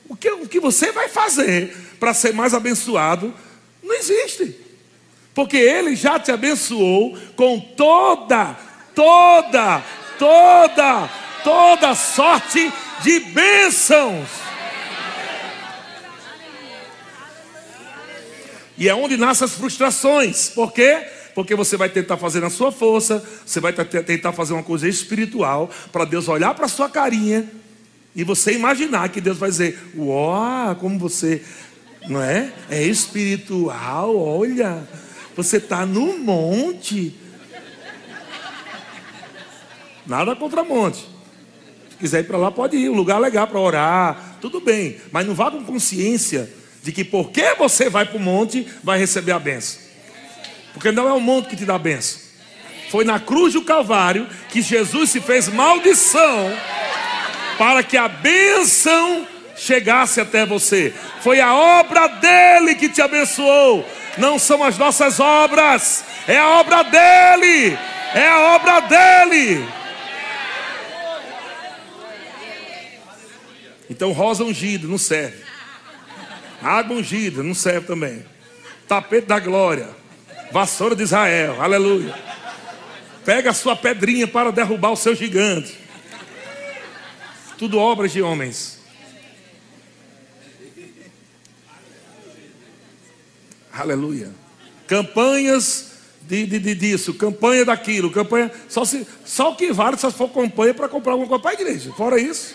O 0.09 0.17
que, 0.17 0.31
o 0.31 0.49
que 0.49 0.59
você 0.59 0.91
vai 0.91 1.09
fazer 1.09 1.77
para 2.01 2.15
ser 2.15 2.33
mais 2.33 2.55
abençoado 2.55 3.35
não 3.83 3.95
existe. 3.95 4.57
Porque 5.35 5.57
Ele 5.57 5.95
já 5.95 6.19
te 6.19 6.33
abençoou 6.33 7.17
com 7.37 7.61
toda, 7.61 8.57
toda, 8.95 9.83
toda, 10.19 11.11
toda 11.45 11.95
sorte 11.95 12.73
de 13.03 13.21
bênçãos. 13.21 14.29
E 18.77 18.89
é 18.89 18.95
onde 18.95 19.17
nascem 19.17 19.45
as 19.45 19.53
frustrações. 19.53 20.49
Por 20.51 20.73
quê? 20.73 21.07
Porque 21.35 21.55
você 21.55 21.77
vai 21.77 21.89
tentar 21.89 22.17
fazer 22.17 22.41
na 22.41 22.51
sua 22.51 22.73
força, 22.73 23.25
você 23.45 23.61
vai 23.61 23.73
tentar 23.73 24.33
fazer 24.33 24.55
uma 24.55 24.63
coisa 24.63 24.89
espiritual, 24.89 25.71
para 25.93 26.05
Deus 26.05 26.29
olhar 26.29 26.55
para 26.55 26.67
a 26.67 26.69
sua 26.69 26.89
carinha 26.89 27.49
e 28.19 28.25
você 28.25 28.53
imaginar 28.53 29.11
que 29.11 29.21
Deus 29.21 29.39
vai 29.39 29.49
dizer: 29.49 29.79
Uau, 29.97 30.75
como 30.75 30.99
você, 30.99 31.41
não 32.09 32.21
é? 32.21 32.53
É 32.69 32.83
espiritual, 32.83 34.17
olha, 34.17 34.83
você 35.37 35.59
está 35.59 35.87
no 35.87 36.19
monte. 36.19 37.15
Nada 40.05 40.35
contra 40.35 40.65
monte. 40.65 40.99
Se 41.91 41.97
quiser 42.01 42.21
ir 42.21 42.25
para 42.25 42.37
lá, 42.37 42.51
pode 42.51 42.77
ir. 42.77 42.91
Um 42.91 42.97
lugar 42.97 43.21
legal 43.21 43.47
para 43.47 43.61
orar, 43.61 44.39
tudo 44.41 44.61
bem. 44.61 44.97
Mas 45.13 45.25
não 45.25 45.33
vá 45.33 45.49
com 45.49 45.63
consciência 45.63 46.53
de 46.83 46.91
que 46.91 47.05
porque 47.05 47.55
você 47.55 47.89
vai 47.89 48.05
para 48.05 48.17
o 48.17 48.21
monte, 48.21 48.67
vai 48.83 48.99
receber 48.99 49.31
a 49.31 49.39
benção. 49.39 49.81
Porque 50.75 50.91
não 50.91 51.09
é 51.09 51.13
o 51.13 51.21
monte 51.21 51.51
que 51.51 51.57
te 51.57 51.65
dá 51.65 51.77
a 51.77 51.79
benção. 51.79 52.19
Foi 52.91 53.05
na 53.05 53.21
cruz 53.21 53.53
do 53.53 53.63
Calvário 53.63 54.27
que 54.49 54.61
Jesus 54.61 55.11
se 55.11 55.21
fez 55.21 55.47
maldição 55.47 56.51
para 57.59 57.83
que 57.83 57.97
a 57.97 58.09
bênção 58.09 59.27
chegasse 59.57 60.21
até 60.21 60.47
você. 60.47 60.95
Foi 61.21 61.41
a 61.41 61.55
obra 61.55 62.07
dele 62.07 62.77
que 62.77 62.89
te 62.89 63.03
abençoou. 63.03 63.85
Não 64.17 64.39
são 64.39 64.63
as 64.65 64.79
nossas 64.79 65.21
obras, 65.21 66.05
é 66.27 66.39
a 66.39 66.49
obra 66.61 66.83
dele. 66.85 67.77
É 68.15 68.27
a 68.27 68.41
obra 68.55 68.81
dele. 68.81 69.69
Então, 73.91 74.13
rosa 74.13 74.45
ungida 74.45 74.87
não 74.87 74.99
serve. 74.99 75.43
Água 76.63 76.97
ungida 76.97 77.43
não 77.43 77.55
serve 77.55 77.87
também. 77.87 78.25
Tapete 78.87 79.27
da 79.27 79.39
glória. 79.39 79.89
Vassoura 80.51 80.97
de 80.97 81.03
Israel. 81.03 81.61
Aleluia. 81.61 82.15
Pega 83.25 83.51
a 83.51 83.55
sua 83.55 83.77
pedrinha 83.77 84.27
para 84.27 84.51
derrubar 84.51 84.91
o 84.91 84.97
seu 84.97 85.15
gigante. 85.15 85.88
Tudo 87.59 87.79
obras 87.79 88.13
de 88.13 88.23
homens. 88.23 88.79
Aleluia. 93.73 94.31
Campanhas 94.87 95.93
de, 96.23 96.47
de, 96.47 96.59
de, 96.59 96.75
disso, 96.75 97.15
campanha 97.15 97.65
daquilo, 97.65 98.11
campanha. 98.13 98.51
Só, 98.69 98.85
se, 98.85 99.07
só 99.25 99.53
o 99.53 99.57
que 99.57 99.73
vale 99.73 99.97
se 99.97 100.11
for 100.13 100.29
campanha 100.31 100.73
para 100.73 100.89
comprar 100.89 101.13
alguma 101.13 101.29
coisa 101.29 101.43
para 101.43 101.51
a 101.51 101.61
igreja. 101.61 101.93
Fora 101.95 102.21
isso. 102.21 102.55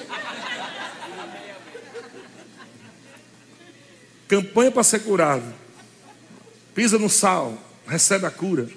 Campanha 4.27 4.71
para 4.71 4.83
ser 4.83 4.99
curado. 4.99 5.53
Pisa 6.73 6.97
no 6.97 7.09
sal, 7.09 7.57
recebe 7.85 8.25
a 8.25 8.31
cura. 8.31 8.69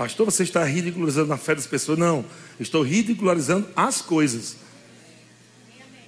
Pastor, 0.00 0.24
você 0.24 0.44
está 0.44 0.64
ridicularizando 0.64 1.30
a 1.30 1.36
fé 1.36 1.54
das 1.54 1.66
pessoas? 1.66 1.98
Não, 1.98 2.24
estou 2.58 2.82
ridicularizando 2.82 3.68
as 3.76 4.00
coisas 4.00 4.56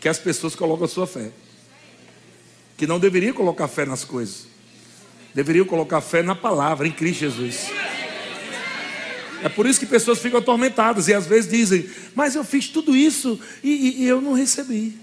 que 0.00 0.08
as 0.08 0.18
pessoas 0.18 0.54
colocam 0.54 0.86
a 0.86 0.88
sua 0.88 1.06
fé. 1.06 1.30
Que 2.74 2.86
não 2.86 2.98
deveriam 2.98 3.34
colocar 3.34 3.68
fé 3.68 3.84
nas 3.84 4.02
coisas, 4.02 4.46
deveriam 5.34 5.66
colocar 5.66 6.00
fé 6.00 6.22
na 6.22 6.34
palavra, 6.34 6.88
em 6.88 6.90
Cristo 6.90 7.20
Jesus. 7.20 7.66
É 9.42 9.50
por 9.50 9.66
isso 9.66 9.78
que 9.78 9.84
pessoas 9.84 10.20
ficam 10.20 10.40
atormentadas 10.40 11.08
e 11.08 11.12
às 11.12 11.26
vezes 11.26 11.50
dizem: 11.50 11.90
Mas 12.14 12.34
eu 12.34 12.44
fiz 12.44 12.68
tudo 12.68 12.96
isso 12.96 13.38
e, 13.62 13.68
e, 13.68 14.04
e 14.04 14.08
eu 14.08 14.22
não 14.22 14.32
recebi. 14.32 14.98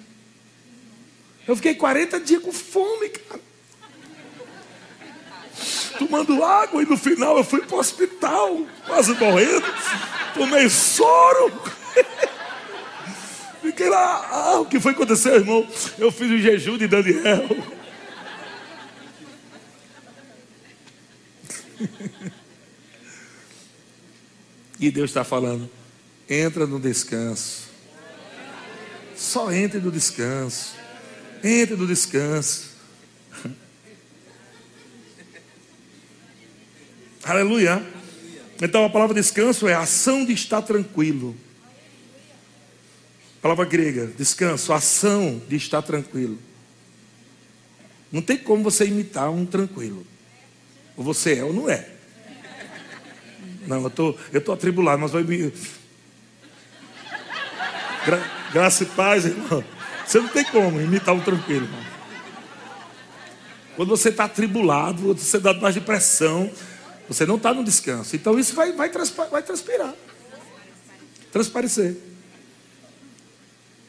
Eu 1.48 1.56
fiquei 1.56 1.76
40 1.76 2.20
dias 2.22 2.42
com 2.42 2.52
fome, 2.52 3.10
cara 3.10 3.49
tomando 5.90 6.44
água 6.44 6.82
e 6.82 6.86
no 6.86 6.98
final 6.98 7.38
eu 7.38 7.44
fui 7.44 7.62
para 7.62 7.76
o 7.76 7.80
hospital, 7.80 8.66
quase 8.86 9.14
morrendo. 9.14 9.66
Tomei 10.34 10.70
soro. 10.70 11.52
Fiquei 13.62 13.90
lá. 13.90 14.28
Ah, 14.32 14.60
o 14.60 14.66
que 14.66 14.80
foi 14.80 14.94
que 14.94 15.02
aconteceu, 15.02 15.36
irmão? 15.36 15.68
Eu 15.98 16.12
fiz 16.12 16.30
o 16.32 16.38
jejum 16.38 16.78
de 16.78 16.88
Daniel. 16.88 17.48
E 24.80 24.90
Deus 24.90 25.10
está 25.10 25.24
falando: 25.24 25.70
entra 26.30 26.66
no 26.66 26.80
descanso. 26.80 27.68
Só 29.16 29.52
entre 29.52 29.80
no 29.80 29.92
descanso. 29.92 30.74
Entre 31.44 31.76
no 31.76 31.86
descanso. 31.86 32.69
Aleluia. 37.30 37.86
Então 38.60 38.84
a 38.84 38.90
palavra 38.90 39.14
descanso 39.14 39.68
é 39.68 39.76
ação 39.76 40.26
de 40.26 40.34
estar 40.34 40.64
tranquilo. 40.64 41.36
palavra 43.40 43.66
grega, 43.66 44.08
descanso, 44.18 44.74
ação 44.74 45.40
de 45.48 45.56
estar 45.56 45.84
tranquilo. 45.84 46.40
Não 48.12 48.20
tem 48.20 48.36
como 48.36 48.64
você 48.64 48.88
imitar 48.88 49.30
um 49.30 49.46
tranquilo. 49.46 50.08
Ou 50.98 51.04
você 51.04 51.36
é 51.36 51.44
ou 51.44 51.54
não 51.54 51.70
é. 51.70 51.88
Não, 53.68 53.84
eu 53.84 53.90
tô, 53.92 54.10
estou 54.10 54.42
tô 54.42 54.52
atribulado, 54.52 55.00
mas 55.00 55.12
vai 55.12 55.22
me. 55.22 55.54
Gra, 58.06 58.50
graça 58.52 58.82
e 58.82 58.88
paz, 58.88 59.26
irmão. 59.26 59.64
Você 60.04 60.20
não 60.20 60.30
tem 60.30 60.46
como 60.46 60.82
imitar 60.82 61.14
um 61.14 61.22
tranquilo, 61.22 61.66
irmão. 61.66 61.86
Quando 63.76 63.90
você 63.90 64.10
está 64.10 64.24
atribulado, 64.24 65.14
você 65.14 65.38
está 65.38 65.54
mais 65.54 65.76
de 65.76 65.82
pressão, 65.82 66.52
você 67.10 67.26
não 67.26 67.36
está 67.36 67.54
no 67.54 67.64
descanso. 67.64 68.16
Então 68.16 68.40
isso 68.40 68.54
vai, 68.54 68.72
vai, 68.72 68.90
vai 68.90 69.42
transpirar. 69.42 69.94
Transparecer. 71.32 71.98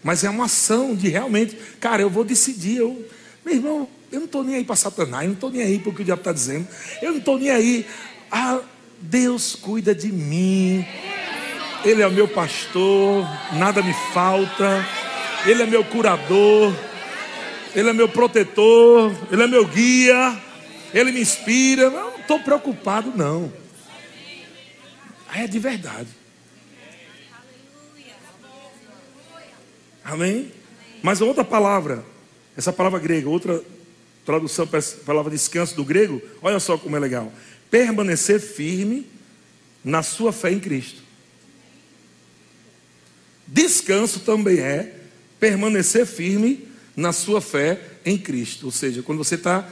Mas 0.02 0.24
é 0.24 0.30
uma 0.30 0.46
ação 0.46 0.94
de 0.94 1.08
realmente, 1.08 1.56
cara, 1.78 2.00
eu 2.00 2.08
vou 2.08 2.24
decidir. 2.24 2.78
Eu, 2.78 3.06
meu 3.44 3.54
irmão, 3.54 3.88
eu 4.10 4.20
não 4.20 4.26
estou 4.26 4.42
nem 4.42 4.56
aí 4.56 4.64
para 4.64 4.74
Satanás, 4.74 5.24
eu 5.24 5.28
não 5.28 5.34
estou 5.34 5.50
nem 5.50 5.62
aí 5.62 5.78
para 5.78 5.90
o 5.90 5.94
que 5.94 6.00
o 6.00 6.04
diabo 6.04 6.22
está 6.22 6.32
dizendo. 6.32 6.66
Eu 7.02 7.10
não 7.12 7.18
estou 7.18 7.38
nem 7.38 7.50
aí. 7.50 7.86
Ah, 8.30 8.60
Deus 9.00 9.54
cuida 9.54 9.94
de 9.94 10.10
mim. 10.10 10.86
Ele 11.84 12.02
é 12.02 12.06
o 12.06 12.12
meu 12.12 12.26
pastor, 12.26 13.26
nada 13.52 13.82
me 13.82 13.94
falta. 14.14 14.86
Ele 15.46 15.62
é 15.62 15.66
meu 15.66 15.84
curador. 15.84 16.74
Ele 17.74 17.88
é 17.88 17.92
meu 17.92 18.08
protetor. 18.08 19.14
Ele 19.30 19.42
é 19.42 19.46
meu 19.46 19.66
guia. 19.66 20.49
Ele 20.92 21.12
me 21.12 21.20
inspira. 21.20 21.90
Não, 21.90 22.16
estou 22.16 22.40
preocupado, 22.40 23.12
não. 23.16 23.52
É 25.34 25.46
de 25.46 25.58
verdade. 25.58 26.08
Amém? 30.04 30.50
Mas 31.02 31.20
outra 31.20 31.44
palavra, 31.44 32.04
essa 32.56 32.72
palavra 32.72 32.98
grega, 32.98 33.28
outra 33.28 33.62
tradução 34.24 34.66
para 34.66 34.82
palavra 35.04 35.30
descanso 35.30 35.74
do 35.76 35.84
grego, 35.84 36.20
olha 36.42 36.58
só 36.58 36.76
como 36.76 36.96
é 36.96 36.98
legal. 36.98 37.32
Permanecer 37.70 38.40
firme 38.40 39.06
na 39.84 40.02
sua 40.02 40.32
fé 40.32 40.50
em 40.52 40.60
Cristo. 40.60 41.00
Descanso 43.46 44.20
também 44.20 44.58
é 44.58 44.96
permanecer 45.38 46.06
firme 46.06 46.68
na 46.96 47.12
sua 47.12 47.40
fé 47.40 47.80
em 48.04 48.18
Cristo. 48.18 48.66
Ou 48.66 48.72
seja, 48.72 49.02
quando 49.02 49.18
você 49.18 49.36
está 49.36 49.68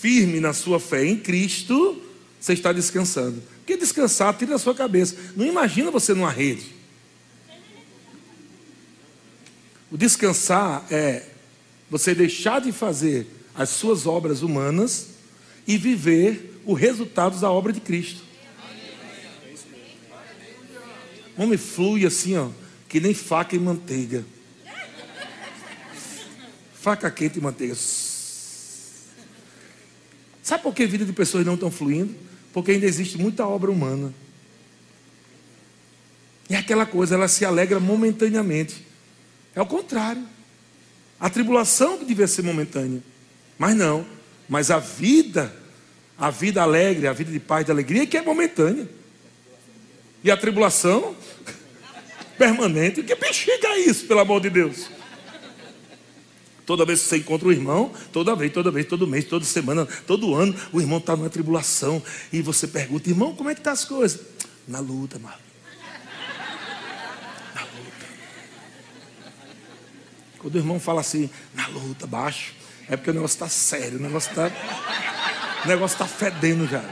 firme 0.00 0.40
na 0.40 0.54
sua 0.54 0.80
fé 0.80 1.04
em 1.04 1.16
Cristo, 1.16 2.00
você 2.40 2.54
está 2.54 2.72
descansando. 2.72 3.42
Porque 3.58 3.76
descansar, 3.76 4.36
tira 4.36 4.52
da 4.52 4.58
sua 4.58 4.74
cabeça. 4.74 5.14
Não 5.36 5.44
imagina 5.44 5.90
você 5.90 6.14
numa 6.14 6.30
rede. 6.30 6.74
O 9.90 9.96
descansar 9.98 10.86
é 10.90 11.26
você 11.90 12.14
deixar 12.14 12.60
de 12.60 12.72
fazer 12.72 13.26
as 13.54 13.68
suas 13.68 14.06
obras 14.06 14.42
humanas 14.42 15.08
e 15.66 15.76
viver 15.76 16.60
os 16.64 16.78
resultados 16.78 17.40
da 17.40 17.50
obra 17.50 17.72
de 17.72 17.80
Cristo. 17.80 18.22
O 21.36 21.42
homem 21.42 21.58
flui 21.58 22.06
assim, 22.06 22.36
ó, 22.36 22.48
que 22.88 23.00
nem 23.00 23.12
faca 23.12 23.54
e 23.54 23.58
manteiga. 23.58 24.24
Faca 26.74 27.10
quente 27.10 27.38
e 27.38 27.42
manteiga. 27.42 27.74
Sabe 30.42 30.62
por 30.62 30.74
que 30.74 30.82
a 30.82 30.86
vida 30.86 31.04
de 31.04 31.12
pessoas 31.12 31.44
não 31.44 31.54
estão 31.54 31.70
fluindo? 31.70 32.14
Porque 32.52 32.72
ainda 32.72 32.86
existe 32.86 33.18
muita 33.18 33.46
obra 33.46 33.70
humana. 33.70 34.12
E 36.48 36.54
é 36.54 36.58
aquela 36.58 36.84
coisa, 36.84 37.14
ela 37.14 37.28
se 37.28 37.44
alegra 37.44 37.78
momentaneamente. 37.78 38.84
É 39.54 39.60
o 39.60 39.66
contrário. 39.66 40.22
A 41.18 41.30
tribulação 41.30 41.98
que 41.98 42.04
devia 42.04 42.26
ser 42.26 42.42
momentânea. 42.42 43.02
Mas 43.58 43.76
não. 43.76 44.04
Mas 44.48 44.70
a 44.70 44.78
vida, 44.78 45.54
a 46.18 46.30
vida 46.30 46.62
alegre, 46.62 47.06
a 47.06 47.12
vida 47.12 47.30
de 47.30 47.38
paz, 47.38 47.64
de 47.64 47.70
alegria, 47.70 48.06
que 48.06 48.16
é 48.16 48.22
momentânea. 48.22 48.88
E 50.24 50.30
a 50.30 50.36
tribulação 50.36 51.14
permanente. 52.36 53.02
Que 53.02 53.14
bexiga 53.14 53.68
é 53.68 53.80
isso, 53.80 54.06
pelo 54.06 54.20
amor 54.20 54.40
de 54.40 54.50
Deus? 54.50 54.90
Toda 56.70 56.84
vez 56.84 57.02
que 57.02 57.08
você 57.08 57.16
encontra 57.16 57.48
o 57.48 57.52
irmão, 57.52 57.92
toda 58.12 58.36
vez, 58.36 58.52
toda 58.52 58.70
vez, 58.70 58.86
todo 58.86 59.04
mês, 59.04 59.24
toda 59.24 59.44
semana, 59.44 59.84
todo 60.06 60.36
ano, 60.36 60.54
o 60.72 60.80
irmão 60.80 60.98
está 60.98 61.16
numa 61.16 61.28
tribulação. 61.28 62.00
E 62.32 62.40
você 62.40 62.68
pergunta, 62.68 63.10
irmão, 63.10 63.34
como 63.34 63.50
é 63.50 63.56
que 63.56 63.60
tá 63.60 63.72
as 63.72 63.84
coisas? 63.84 64.20
Na 64.68 64.78
luta, 64.78 65.18
mano. 65.18 65.34
Na 67.56 67.62
luta. 67.62 68.06
Quando 70.38 70.54
o 70.54 70.58
irmão 70.58 70.78
fala 70.78 71.00
assim, 71.00 71.28
na 71.52 71.66
luta, 71.66 72.06
baixo, 72.06 72.54
é 72.88 72.96
porque 72.96 73.10
o 73.10 73.14
negócio 73.14 73.34
está 73.34 73.48
sério, 73.48 73.98
o 73.98 74.02
negócio 74.02 74.30
está. 74.30 74.48
O 75.64 75.66
negócio 75.66 75.96
está 75.96 76.06
fedendo 76.06 76.68
já. 76.68 76.88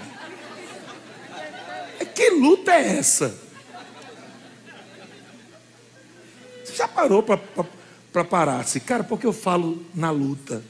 Que 2.17 2.31
luta 2.31 2.73
é 2.73 2.99
essa? 2.99 3.33
Você 6.65 6.75
já 6.75 6.89
parou 6.89 7.23
para 7.23 7.39
para 8.19 8.25
parar 8.25 8.61
assim, 8.61 8.81
cara, 8.81 9.05
porque 9.05 9.25
eu 9.25 9.33
falo 9.33 9.85
na 9.95 10.11
luta? 10.11 10.61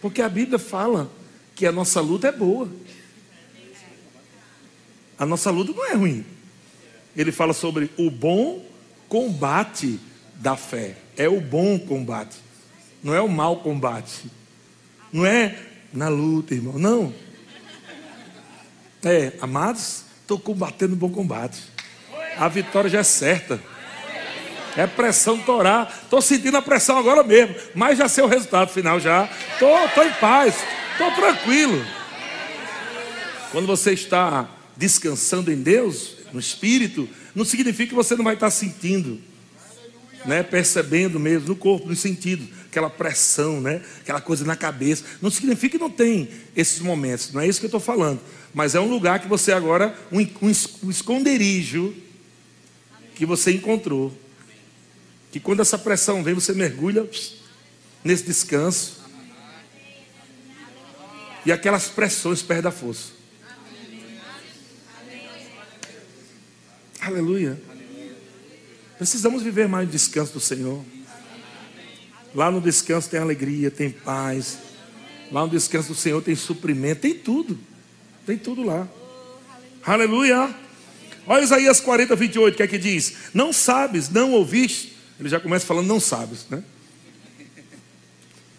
Porque 0.00 0.22
a 0.22 0.28
Bíblia 0.28 0.58
fala 0.58 1.10
que 1.56 1.66
a 1.66 1.72
nossa 1.72 2.00
luta 2.00 2.28
é 2.28 2.32
boa. 2.32 2.68
A 5.18 5.26
nossa 5.26 5.50
luta 5.50 5.72
não 5.72 5.84
é 5.84 5.94
ruim. 5.94 6.24
Ele 7.16 7.32
fala 7.32 7.52
sobre 7.52 7.90
o 7.96 8.08
bom 8.08 8.64
combate 9.08 9.98
da 10.36 10.56
fé. 10.56 10.96
É 11.16 11.28
o 11.28 11.40
bom 11.40 11.76
combate. 11.76 12.36
Não 13.02 13.12
é 13.12 13.20
o 13.20 13.28
mau 13.28 13.56
combate. 13.56 14.30
Não 15.12 15.26
é 15.26 15.58
na 15.92 16.08
luta, 16.08 16.54
irmão. 16.54 16.78
Não. 16.78 17.12
É, 19.04 19.32
amados, 19.40 20.04
estou 20.20 20.38
combatendo 20.38 20.92
o 20.94 20.96
bom 20.96 21.10
combate. 21.10 21.60
A 22.38 22.46
vitória 22.46 22.88
já 22.88 23.00
é 23.00 23.04
certa. 23.04 23.71
É 24.76 24.86
pressão 24.86 25.38
torar. 25.38 26.00
Estou 26.02 26.22
sentindo 26.22 26.56
a 26.56 26.62
pressão 26.62 26.96
agora 26.96 27.22
mesmo. 27.22 27.54
Mas 27.74 27.98
já 27.98 28.08
sei 28.08 28.24
o 28.24 28.28
resultado 28.28 28.70
final 28.70 28.98
já. 28.98 29.28
Estou 29.52 30.04
em 30.04 30.12
paz. 30.14 30.54
Estou 30.92 31.10
tranquilo. 31.12 31.84
Quando 33.50 33.66
você 33.66 33.92
está 33.92 34.48
descansando 34.76 35.52
em 35.52 35.56
Deus, 35.56 36.16
no 36.32 36.40
Espírito, 36.40 37.08
não 37.34 37.44
significa 37.44 37.90
que 37.90 37.94
você 37.94 38.16
não 38.16 38.24
vai 38.24 38.34
estar 38.34 38.50
sentindo. 38.50 39.20
Né, 40.24 40.40
percebendo 40.44 41.18
mesmo 41.18 41.48
no 41.48 41.56
corpo, 41.56 41.88
no 41.88 41.96
sentido, 41.96 42.48
aquela 42.66 42.88
pressão, 42.88 43.60
né, 43.60 43.82
aquela 44.00 44.20
coisa 44.20 44.44
na 44.44 44.54
cabeça. 44.54 45.04
Não 45.20 45.28
significa 45.32 45.76
que 45.76 45.82
não 45.82 45.90
tem 45.90 46.28
esses 46.54 46.78
momentos, 46.78 47.32
não 47.32 47.40
é 47.40 47.48
isso 47.48 47.58
que 47.58 47.66
eu 47.66 47.68
estou 47.68 47.80
falando. 47.80 48.20
Mas 48.54 48.76
é 48.76 48.80
um 48.80 48.88
lugar 48.88 49.18
que 49.18 49.26
você 49.26 49.50
agora, 49.50 49.92
um, 50.12 50.20
um 50.20 50.90
esconderijo 50.90 51.92
que 53.16 53.26
você 53.26 53.50
encontrou 53.50 54.16
que 55.32 55.40
quando 55.40 55.60
essa 55.60 55.78
pressão 55.78 56.22
vem, 56.22 56.34
você 56.34 56.52
mergulha 56.52 57.08
nesse 58.04 58.24
descanso. 58.24 59.00
E 61.46 61.50
aquelas 61.50 61.88
pressões 61.88 62.42
perdem 62.42 62.68
a 62.68 62.70
força. 62.72 63.12
Aleluia. 67.00 67.60
Precisamos 68.98 69.42
viver 69.42 69.66
mais 69.66 69.86
no 69.86 69.92
descanso 69.92 70.34
do 70.34 70.38
Senhor. 70.40 70.84
Lá 72.34 72.50
no 72.50 72.60
descanso 72.60 73.08
tem 73.08 73.18
alegria, 73.18 73.70
tem 73.70 73.90
paz. 73.90 74.58
Lá 75.32 75.42
no 75.42 75.48
descanso 75.48 75.88
do 75.88 75.94
Senhor 75.94 76.22
tem 76.22 76.36
suprimento, 76.36 77.00
tem 77.00 77.14
tudo. 77.14 77.58
Tem 78.26 78.36
tudo 78.36 78.62
lá. 78.62 78.86
Aleluia. 79.82 80.54
Olha 81.26 81.42
Isaías 81.42 81.80
40, 81.80 82.14
28, 82.14 82.54
o 82.54 82.56
que 82.58 82.62
é 82.62 82.66
que 82.66 82.78
diz? 82.78 83.14
Não 83.32 83.50
sabes, 83.50 84.10
não 84.10 84.32
ouviste 84.32 84.91
ele 85.18 85.28
já 85.28 85.40
começa 85.40 85.66
falando 85.66 85.86
não 85.86 86.00
sabes, 86.00 86.46
né? 86.48 86.62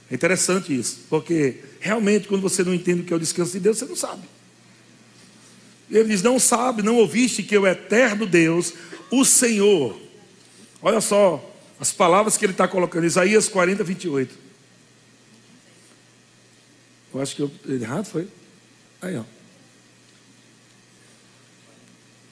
É 0.09 0.15
interessante 0.15 0.77
isso, 0.77 1.05
porque 1.09 1.63
realmente 1.79 2.27
quando 2.27 2.41
você 2.41 2.63
não 2.63 2.73
entende 2.73 3.01
o 3.01 3.03
que 3.03 3.13
é 3.13 3.15
o 3.15 3.19
descanso 3.19 3.51
de 3.53 3.59
Deus, 3.59 3.77
você 3.77 3.85
não 3.85 3.95
sabe. 3.95 4.23
Ele 5.89 6.09
diz: 6.09 6.21
Não 6.21 6.39
sabe, 6.39 6.81
não 6.81 6.97
ouviste 6.97 7.43
que 7.43 7.57
o 7.57 7.67
eterno 7.67 8.25
Deus, 8.25 8.73
o 9.11 9.23
Senhor. 9.23 9.99
Olha 10.81 11.01
só 11.01 11.51
as 11.79 11.91
palavras 11.91 12.37
que 12.37 12.45
ele 12.45 12.53
está 12.53 12.67
colocando, 12.67 13.05
Isaías 13.05 13.47
40, 13.47 13.83
28. 13.83 14.37
Eu 17.13 17.21
acho 17.21 17.35
que 17.35 17.41
eu 17.41 17.51
errado 17.69 18.05
foi. 18.05 18.27
Aí, 19.01 19.15
ó. 19.15 19.23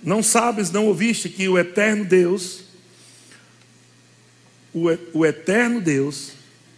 Não 0.02 0.24
sabes, 0.24 0.72
não 0.72 0.88
ouviste 0.88 1.30
que 1.30 1.48
o 1.48 1.60
eterno 1.60 2.04
Deus, 2.04 2.64
o, 4.74 5.26
eterno 5.26 5.82
Deus, 5.82 6.32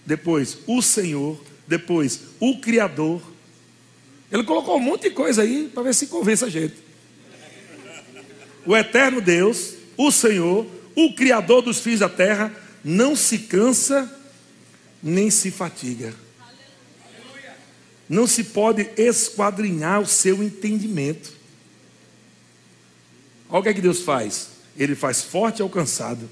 depois 0.06 0.58
o 0.67 0.82
Senhor, 0.82 1.39
depois 1.67 2.21
o 2.39 2.60
Criador. 2.60 3.21
Ele 4.32 4.43
colocou 4.43 4.77
um 4.77 4.82
monte 4.82 5.03
de 5.03 5.12
coisa 5.12 5.43
aí 5.43 5.69
para 5.73 5.84
ver 5.84 5.93
se 5.93 6.08
convence 6.08 6.43
a 6.43 6.49
gente. 6.49 6.75
O 8.65 8.75
eterno 8.75 9.21
Deus, 9.21 9.75
o 9.95 10.12
Senhor, 10.12 10.65
o 10.95 11.13
Criador 11.13 11.62
dos 11.62 11.79
fins 11.79 11.99
da 11.99 12.10
terra, 12.10 12.53
não 12.84 13.15
se 13.15 13.39
cansa 13.39 14.19
nem 15.01 15.29
se 15.29 15.51
fatiga. 15.51 16.13
Não 18.10 18.25
se 18.25 18.43
pode 18.43 18.89
esquadrinhar 18.97 20.01
o 20.01 20.08
seu 20.08 20.41
entendimento. 20.43 21.32
Olha 23.49 23.60
o 23.60 23.63
que 23.63 23.69
é 23.69 23.73
que 23.73 23.82
Deus 23.82 24.01
faz. 24.01 24.49
Ele 24.77 24.95
faz 24.95 25.21
forte 25.21 25.62
ao 25.62 25.69
cansado 25.69 26.27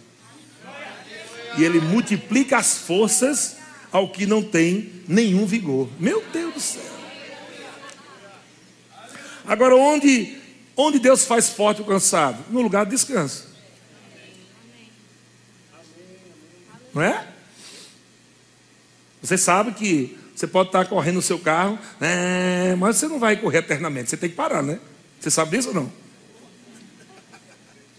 e 1.57 1.63
ele 1.63 1.79
multiplica 1.79 2.57
as 2.57 2.77
forças 2.77 3.57
ao 3.91 4.09
que 4.09 4.25
não 4.25 4.41
tem 4.41 4.91
nenhum 5.07 5.45
vigor. 5.45 5.89
Meu 5.99 6.23
Deus 6.31 6.53
do 6.53 6.59
céu. 6.59 6.91
Agora, 9.45 9.75
onde, 9.75 10.37
onde 10.77 10.99
Deus 10.99 11.25
faz 11.25 11.49
forte 11.49 11.81
o 11.81 11.85
cansado? 11.85 12.43
No 12.49 12.61
lugar 12.61 12.85
de 12.85 12.91
descanso. 12.91 13.47
Não 16.93 17.01
é? 17.01 17.27
Você 19.21 19.37
sabe 19.37 19.71
que 19.73 20.17
você 20.35 20.47
pode 20.47 20.69
estar 20.69 20.85
correndo 20.85 21.15
no 21.15 21.21
seu 21.21 21.37
carro, 21.37 21.77
né, 21.99 22.75
mas 22.75 22.97
você 22.97 23.07
não 23.07 23.19
vai 23.19 23.37
correr 23.37 23.59
eternamente. 23.59 24.09
Você 24.09 24.17
tem 24.17 24.29
que 24.29 24.35
parar, 24.35 24.63
né? 24.63 24.79
Você 25.19 25.29
sabe 25.29 25.55
disso 25.55 25.69
ou 25.69 25.75
não? 25.75 26.00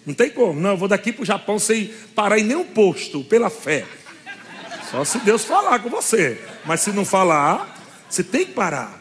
Não 0.05 0.15
tem 0.15 0.31
como. 0.31 0.61
Não, 0.61 0.71
eu 0.71 0.77
vou 0.77 0.89
daqui 0.89 1.13
para 1.13 1.23
o 1.23 1.27
Japão 1.27 1.59
sem 1.59 1.87
parar 2.15 2.39
em 2.39 2.45
nenhum 2.45 2.65
posto, 2.65 3.23
pela 3.25 3.49
fé. 3.49 3.87
Só 4.91 5.05
se 5.05 5.19
Deus 5.21 5.45
falar 5.45 5.79
com 5.79 5.89
você. 5.89 6.41
Mas 6.65 6.81
se 6.81 6.93
não 6.93 7.05
falar, 7.05 7.81
você 8.09 8.23
tem 8.23 8.47
que 8.47 8.53
parar. 8.53 9.01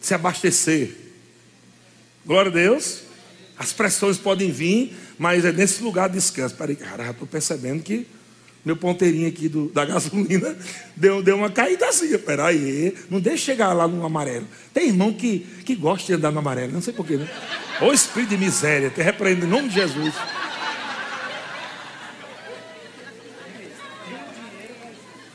Se 0.00 0.14
abastecer. 0.14 0.94
Glória 2.24 2.50
a 2.50 2.54
Deus. 2.54 3.02
As 3.58 3.72
pressões 3.72 4.18
podem 4.18 4.50
vir, 4.50 4.94
mas 5.18 5.44
é 5.44 5.52
nesse 5.52 5.82
lugar 5.82 6.08
de 6.08 6.16
descanso. 6.16 6.54
Peraí, 6.54 6.76
cara, 6.76 7.04
já 7.04 7.10
estou 7.10 7.26
percebendo 7.26 7.82
que 7.82 8.06
meu 8.66 8.76
ponteirinho 8.76 9.28
aqui 9.28 9.48
do, 9.48 9.68
da 9.68 9.84
gasolina 9.84 10.56
deu, 10.96 11.22
deu 11.22 11.36
uma 11.36 11.48
caída 11.48 11.88
assim. 11.88 12.18
Peraí, 12.18 12.92
não 13.08 13.20
deixe 13.20 13.44
chegar 13.44 13.72
lá 13.72 13.86
no 13.86 14.04
amarelo. 14.04 14.48
Tem 14.74 14.88
irmão 14.88 15.12
que, 15.12 15.46
que 15.64 15.76
gosta 15.76 16.04
de 16.04 16.14
andar 16.14 16.32
no 16.32 16.40
amarelo, 16.40 16.72
não 16.72 16.82
sei 16.82 16.92
porquê, 16.92 17.16
né? 17.16 17.28
Ô 17.80 17.92
espírito 17.92 18.30
de 18.30 18.38
miséria, 18.38 18.90
te 18.90 19.00
repreendo 19.00 19.46
em 19.46 19.48
nome 19.48 19.68
de 19.68 19.76
Jesus. 19.76 20.12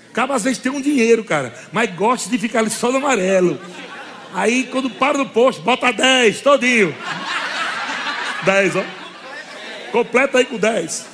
Acaba 0.09 0.35
às 0.35 0.43
vezes 0.43 0.57
tem 0.57 0.69
um 0.69 0.81
dinheiro, 0.81 1.23
cara, 1.23 1.53
mas 1.71 1.95
gosta 1.95 2.29
de 2.29 2.37
ficar 2.37 2.59
ali 2.59 2.69
só 2.69 2.91
no 2.91 2.97
amarelo. 2.97 3.57
Aí 4.33 4.65
quando 4.65 4.89
para 4.89 5.17
no 5.17 5.29
posto, 5.29 5.61
bota 5.61 5.93
10, 5.93 6.41
todinho. 6.41 6.93
10, 8.43 8.75
ó. 8.75 8.83
Completa 9.93 10.39
aí 10.39 10.45
com 10.45 10.57
10. 10.57 11.05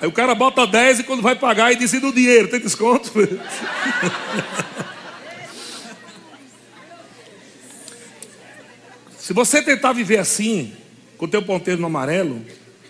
Aí 0.00 0.08
o 0.08 0.12
cara 0.12 0.34
bota 0.34 0.66
10 0.66 1.00
e 1.00 1.04
quando 1.04 1.22
vai 1.22 1.34
pagar 1.34 1.72
e 1.72 1.76
diz 1.76 1.92
e 1.92 1.98
do 2.00 2.12
dinheiro, 2.12 2.48
tem 2.48 2.60
desconto? 2.60 3.10
Se 9.18 9.32
você 9.34 9.60
tentar 9.60 9.92
viver 9.92 10.18
assim, 10.18 10.72
com 11.18 11.26
o 11.26 11.28
teu 11.28 11.42
ponteiro 11.42 11.80
no 11.80 11.88
amarelo, 11.88 12.42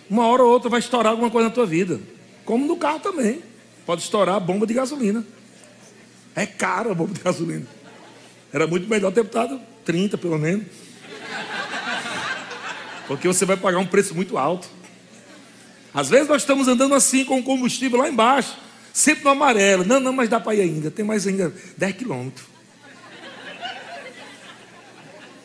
uma 0.09 0.25
hora 0.27 0.43
ou 0.43 0.49
outra 0.49 0.69
vai 0.69 0.79
estourar 0.79 1.11
alguma 1.11 1.29
coisa 1.29 1.49
na 1.49 1.53
tua 1.53 1.65
vida. 1.65 1.99
Como 2.45 2.65
no 2.65 2.77
carro 2.77 2.99
também. 2.99 3.43
Pode 3.85 4.03
estourar 4.03 4.35
a 4.35 4.39
bomba 4.39 4.65
de 4.65 4.73
gasolina. 4.73 5.25
É 6.35 6.45
caro 6.45 6.91
a 6.91 6.95
bomba 6.95 7.13
de 7.13 7.19
gasolina. 7.21 7.67
Era 8.53 8.65
muito 8.65 8.87
melhor 8.87 9.11
ter 9.11 9.23
botado 9.23 9.59
30 9.83 10.17
pelo 10.17 10.37
menos. 10.37 10.65
Porque 13.07 13.27
você 13.27 13.43
vai 13.43 13.57
pagar 13.57 13.79
um 13.79 13.85
preço 13.85 14.15
muito 14.15 14.37
alto. 14.37 14.69
Às 15.93 16.09
vezes 16.09 16.27
nós 16.27 16.43
estamos 16.43 16.67
andando 16.67 16.93
assim 16.93 17.25
com 17.25 17.39
o 17.39 17.43
combustível 17.43 17.99
lá 17.99 18.09
embaixo, 18.09 18.55
sempre 18.93 19.23
no 19.23 19.31
amarelo. 19.31 19.83
Não, 19.83 19.99
não, 19.99 20.13
mas 20.13 20.29
dá 20.29 20.39
para 20.39 20.55
ir 20.55 20.61
ainda, 20.61 20.91
tem 20.91 21.03
mais 21.03 21.25
ainda 21.25 21.53
10 21.77 21.95
quilômetros. 21.95 22.45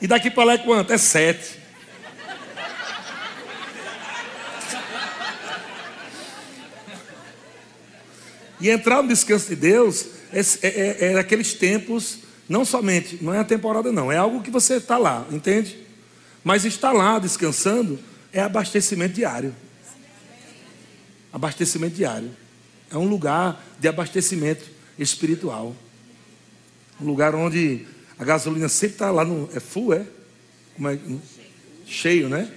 E 0.02 0.06
daqui 0.06 0.30
para 0.30 0.44
lá 0.44 0.52
é 0.54 0.58
quanto? 0.58 0.92
É 0.92 0.98
7. 0.98 1.64
E 8.60 8.70
entrar 8.70 9.02
no 9.02 9.08
descanso 9.08 9.48
de 9.48 9.56
Deus 9.56 10.06
é, 10.32 10.40
é, 10.40 10.68
é, 10.68 11.12
é 11.12 11.18
aqueles 11.18 11.54
tempos, 11.54 12.18
não 12.48 12.64
somente, 12.64 13.18
não 13.22 13.32
é 13.32 13.38
a 13.38 13.44
temporada, 13.44 13.92
não, 13.92 14.10
é 14.10 14.16
algo 14.16 14.42
que 14.42 14.50
você 14.50 14.74
está 14.76 14.96
lá, 14.96 15.26
entende? 15.30 15.78
Mas 16.42 16.64
estar 16.64 16.92
lá 16.92 17.18
descansando 17.18 17.98
é 18.32 18.40
abastecimento 18.40 19.14
diário 19.14 19.54
abastecimento 21.34 21.96
diário. 21.96 22.30
É 22.92 22.96
um 22.96 23.08
lugar 23.08 23.60
de 23.80 23.88
abastecimento 23.88 24.64
espiritual. 24.96 25.74
Um 27.00 27.06
lugar 27.06 27.34
onde 27.34 27.84
a 28.16 28.24
gasolina 28.24 28.68
sempre 28.68 28.94
está 28.94 29.10
lá 29.10 29.24
no. 29.24 29.50
É 29.52 29.58
full, 29.58 29.92
é? 29.92 30.06
Como 30.76 30.88
é? 30.88 30.96
Cheio, 31.84 32.28
né? 32.28 32.48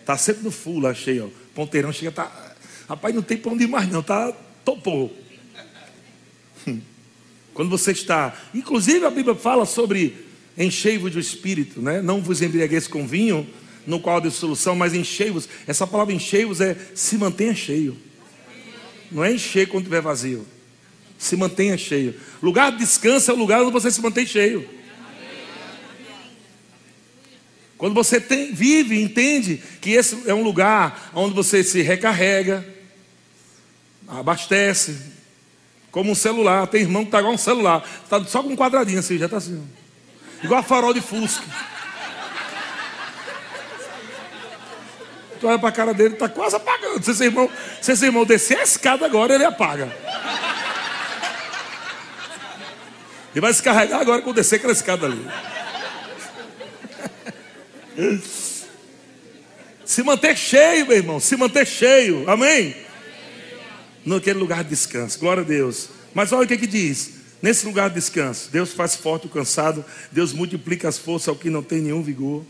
Está 0.00 0.16
sempre 0.16 0.42
no 0.44 0.50
full 0.50 0.80
lá, 0.80 0.94
cheio. 0.94 1.26
Ó. 1.26 1.46
Ponteirão 1.54 1.92
chega, 1.92 2.10
tá. 2.10 2.54
Rapaz, 2.88 3.14
não 3.14 3.22
tem 3.22 3.36
para 3.36 3.52
onde 3.52 3.64
ir 3.64 3.68
mais, 3.68 3.86
não. 3.90 4.02
Tá 4.02 4.32
topou. 4.64 5.14
Quando 7.52 7.68
você 7.68 7.92
está. 7.92 8.34
Inclusive 8.54 9.04
a 9.04 9.10
Bíblia 9.10 9.34
fala 9.34 9.66
sobre 9.66 10.24
enchei-vos 10.56 11.12
do 11.12 11.20
espírito, 11.20 11.82
né? 11.82 12.00
Não 12.00 12.22
vos 12.22 12.40
embriagueis 12.40 12.88
com 12.88 13.06
vinho, 13.06 13.46
no 13.86 14.00
qual 14.00 14.16
há 14.16 14.20
dissolução, 14.20 14.74
mas 14.74 14.94
enchei-vos. 14.94 15.48
Essa 15.66 15.86
palavra 15.86 16.12
enchei-vos 16.12 16.60
é 16.60 16.76
se 16.94 17.16
mantenha 17.16 17.54
cheio. 17.54 17.96
Não 19.10 19.24
é 19.24 19.32
encher 19.32 19.68
quando 19.68 19.84
estiver 19.84 20.00
vazio. 20.00 20.46
Se 21.18 21.36
mantenha 21.36 21.78
cheio. 21.78 22.14
Lugar 22.42 22.72
de 22.72 22.78
descanso 22.78 23.30
é 23.30 23.34
o 23.34 23.36
lugar 23.36 23.62
onde 23.62 23.72
você 23.72 23.90
se 23.90 24.00
mantém 24.00 24.26
cheio. 24.26 24.68
Quando 27.78 27.94
você 27.94 28.20
tem, 28.20 28.54
vive, 28.54 29.00
entende 29.00 29.62
que 29.80 29.90
esse 29.90 30.28
é 30.28 30.34
um 30.34 30.42
lugar 30.42 31.10
onde 31.14 31.34
você 31.34 31.62
se 31.62 31.82
recarrega, 31.82 32.66
abastece, 34.08 34.96
como 35.90 36.10
um 36.10 36.14
celular. 36.14 36.66
Tem 36.66 36.80
irmão 36.80 37.02
que 37.02 37.08
está 37.08 37.18
igual 37.18 37.34
um 37.34 37.38
celular, 37.38 37.86
está 38.02 38.24
só 38.24 38.42
com 38.42 38.50
um 38.50 38.56
quadradinho 38.56 38.98
assim, 38.98 39.18
já 39.18 39.26
está 39.26 39.36
assim, 39.36 39.62
igual 40.42 40.60
a 40.60 40.62
farol 40.62 40.94
de 40.94 41.02
Fusca. 41.02 41.44
Tu 45.46 45.48
olha 45.48 45.60
para 45.60 45.68
a 45.68 45.72
cara 45.72 45.94
dele, 45.94 46.14
está 46.14 46.28
quase 46.28 46.56
apagando. 46.56 47.00
Se 47.04 47.12
esse, 47.12 47.22
irmão, 47.22 47.48
se 47.80 47.92
esse 47.92 48.04
irmão 48.04 48.24
descer 48.24 48.58
a 48.58 48.64
escada 48.64 49.06
agora, 49.06 49.32
ele 49.32 49.44
apaga. 49.44 49.96
Ele 53.30 53.40
vai 53.40 53.54
se 53.54 53.62
carregar 53.62 54.00
agora 54.00 54.22
quando 54.22 54.34
descer 54.34 54.56
aquela 54.56 54.72
escada 54.72 55.06
ali. 55.06 55.24
Se 59.84 60.02
manter 60.02 60.36
cheio, 60.36 60.84
meu 60.84 60.96
irmão, 60.96 61.20
se 61.20 61.36
manter 61.36 61.64
cheio, 61.64 62.28
amém? 62.28 62.74
Naquele 64.04 64.40
lugar 64.40 64.64
de 64.64 64.70
descanso, 64.70 65.16
glória 65.20 65.44
a 65.44 65.46
Deus. 65.46 65.90
Mas 66.12 66.32
olha 66.32 66.44
o 66.44 66.48
que, 66.48 66.58
que 66.58 66.66
diz: 66.66 67.12
nesse 67.40 67.64
lugar 67.66 67.88
de 67.88 67.94
descanso, 67.94 68.50
Deus 68.50 68.72
faz 68.72 68.96
forte 68.96 69.26
o 69.26 69.30
cansado, 69.30 69.84
Deus 70.10 70.32
multiplica 70.32 70.88
as 70.88 70.98
forças 70.98 71.28
ao 71.28 71.36
que 71.36 71.48
não 71.48 71.62
tem 71.62 71.80
nenhum 71.80 72.02
vigor. 72.02 72.44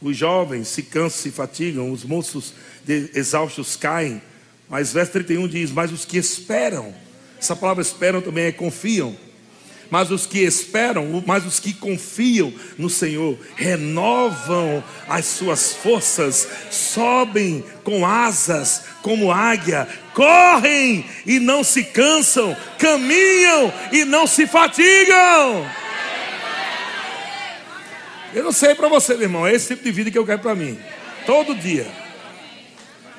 Os 0.00 0.16
jovens 0.16 0.68
se 0.68 0.82
cansam, 0.82 1.22
se 1.22 1.30
fatigam, 1.30 1.90
os 1.90 2.04
moços 2.04 2.54
exaustos 2.86 3.76
caem. 3.76 4.20
Mas 4.68 4.92
verso 4.92 5.12
31 5.12 5.48
diz: 5.48 5.70
Mas 5.70 5.92
os 5.92 6.04
que 6.04 6.18
esperam, 6.18 6.94
essa 7.38 7.56
palavra 7.56 7.82
esperam 7.82 8.20
também 8.20 8.46
é 8.46 8.52
confiam. 8.52 9.16
Mas 9.90 10.10
os 10.10 10.26
que 10.26 10.40
esperam, 10.40 11.22
mas 11.26 11.46
os 11.46 11.60
que 11.60 11.72
confiam 11.72 12.52
no 12.76 12.90
Senhor, 12.90 13.38
renovam 13.54 14.82
as 15.08 15.26
suas 15.26 15.74
forças, 15.74 16.48
sobem 16.70 17.64
com 17.84 18.04
asas 18.04 18.82
como 19.02 19.30
águia, 19.30 19.86
correm 20.14 21.04
e 21.26 21.38
não 21.38 21.62
se 21.62 21.84
cansam, 21.84 22.56
caminham 22.78 23.72
e 23.92 24.04
não 24.04 24.26
se 24.26 24.46
fatigam. 24.46 25.64
Eu 28.34 28.42
não 28.42 28.52
sei 28.52 28.74
para 28.74 28.88
você, 28.88 29.14
meu 29.14 29.22
irmão, 29.22 29.46
é 29.46 29.54
esse 29.54 29.68
tipo 29.68 29.84
de 29.84 29.92
vida 29.92 30.10
que 30.10 30.18
eu 30.18 30.26
quero 30.26 30.40
para 30.40 30.56
mim. 30.56 30.76
Todo 31.24 31.54
dia. 31.54 31.86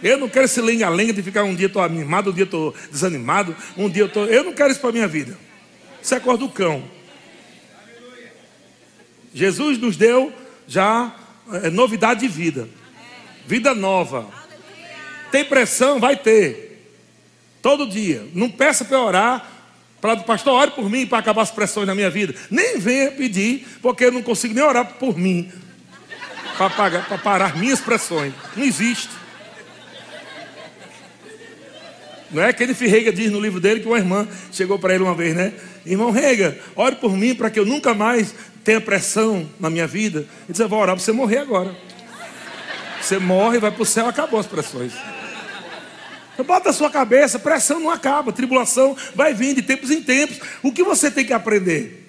Eu 0.03 0.18
não 0.18 0.28
quero 0.28 0.45
esse 0.45 0.59
lenga-lenga 0.59 1.13
de 1.13 1.24
ficar 1.24 1.43
um 1.43 1.55
dia 1.55 1.68
estou 1.68 1.82
animado, 1.82 2.32
um 2.32 2.34
dia 2.34 2.43
estou 2.43 2.76
desanimado, 2.91 3.55
um 3.78 3.89
dia 3.89 4.03
eu 4.03 4.07
estou. 4.07 4.26
Eu 4.26 4.43
não 4.43 4.53
quero 4.53 4.72
isso 4.72 4.82
para 4.82 4.91
minha 4.91 5.07
vida. 5.07 5.38
Isso 6.01 6.13
é 6.13 6.20
cor 6.20 6.38
do 6.38 6.49
cão. 6.49 6.84
Jesus 9.34 9.78
nos 9.78 9.95
deu 9.95 10.34
já 10.68 11.16
é, 11.63 11.70
novidade 11.70 12.20
de 12.20 12.28
vida. 12.28 12.68
Vida 13.47 13.74
nova. 13.74 14.30
Tem 15.32 15.45
pressão? 15.45 15.99
Vai 15.99 16.18
ter. 16.18 16.93
Todo 17.61 17.88
dia. 17.88 18.28
Não 18.34 18.49
peça 18.49 18.84
para 18.84 18.99
orar 18.99 19.55
para 20.14 20.24
pastor, 20.24 20.53
ore 20.53 20.72
por 20.72 20.89
mim 20.89 21.06
para 21.06 21.20
acabar 21.20 21.41
as 21.41 21.51
pressões 21.51 21.88
na 21.88 21.95
minha 21.95 22.10
vida. 22.10 22.36
Nem 22.49 22.78
venha 22.78 23.12
pedir, 23.12 23.66
porque 23.82 24.06
eu 24.06 24.12
não 24.12 24.22
consigo 24.22 24.53
nem 24.53 24.64
orar 24.64 24.86
por 24.99 25.18
mim. 25.18 25.51
Para 26.58 27.18
parar 27.18 27.58
minhas 27.58 27.80
pressões. 27.80 28.34
Não 28.56 28.64
existe. 28.64 29.10
Não 32.32 32.41
é 32.41 32.49
aquele 32.49 32.74
Rega 32.74 33.14
diz 33.14 33.32
no 33.32 33.39
livro 33.39 33.60
dele 33.60 33.80
que 33.80 33.88
uma 33.88 33.97
irmã 33.97 34.28
chegou 34.51 34.78
para 34.78 34.93
ele 34.93 35.03
uma 35.03 35.16
vez, 35.16 35.36
né? 35.36 35.53
Irmão 35.86 36.12
Rega, 36.12 36.58
ore 36.76 36.95
por 36.97 37.16
mim 37.16 37.36
para 37.36 37.49
que 37.49 37.60
eu 37.60 37.66
nunca 37.66 37.93
mais 37.93 38.34
tenha 38.64 38.82
pressão 38.82 39.49
na 39.60 39.70
minha 39.70 39.88
vida. 39.88 40.20
Ele 40.20 40.28
disse: 40.49 40.64
Eu 40.64 40.70
vou 40.70 40.80
orar 40.80 40.95
para 40.95 41.03
você 41.03 41.12
morrer 41.12 41.38
agora. 41.38 41.76
Você 43.01 43.20
morre, 43.20 43.60
vai 43.60 43.72
para 43.72 43.84
o 43.84 43.86
céu, 43.86 44.08
acabou 44.08 44.39
as 44.39 44.47
pressões. 44.47 44.93
Bota 46.43 46.69
a 46.69 46.73
sua 46.73 46.89
cabeça, 46.89 47.39
pressão 47.39 47.79
não 47.79 47.89
acaba, 47.89 48.33
tribulação 48.33 48.95
vai 49.13 49.33
vir 49.33 49.55
de 49.55 49.61
tempos 49.61 49.89
em 49.91 50.01
tempos. 50.01 50.39
O 50.61 50.71
que 50.71 50.83
você 50.83 51.09
tem 51.09 51.25
que 51.25 51.33
aprender? 51.33 52.05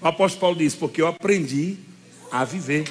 O 0.00 0.08
apóstolo 0.08 0.40
Paulo 0.40 0.56
diz: 0.56 0.74
Porque 0.74 1.00
eu 1.00 1.06
aprendi 1.06 1.76
a 2.30 2.44
viver. 2.44 2.84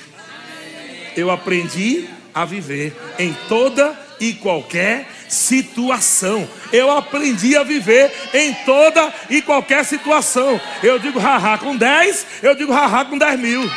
Eu 1.15 1.31
aprendi 1.31 2.07
a 2.33 2.45
viver 2.45 2.95
em 3.17 3.35
toda 3.47 3.97
e 4.19 4.33
qualquer 4.33 5.07
situação. 5.27 6.47
Eu 6.71 6.91
aprendi 6.91 7.55
a 7.55 7.63
viver 7.63 8.11
em 8.33 8.53
toda 8.65 9.13
e 9.29 9.41
qualquer 9.41 9.83
situação. 9.85 10.59
Eu 10.83 10.99
digo 10.99 11.19
haha 11.19 11.57
com 11.57 11.75
10, 11.75 12.25
eu 12.43 12.55
digo 12.55 12.71
haha 12.71 13.05
com 13.05 13.17
10 13.17 13.39
mil. 13.39 13.71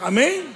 Amém? 0.00 0.51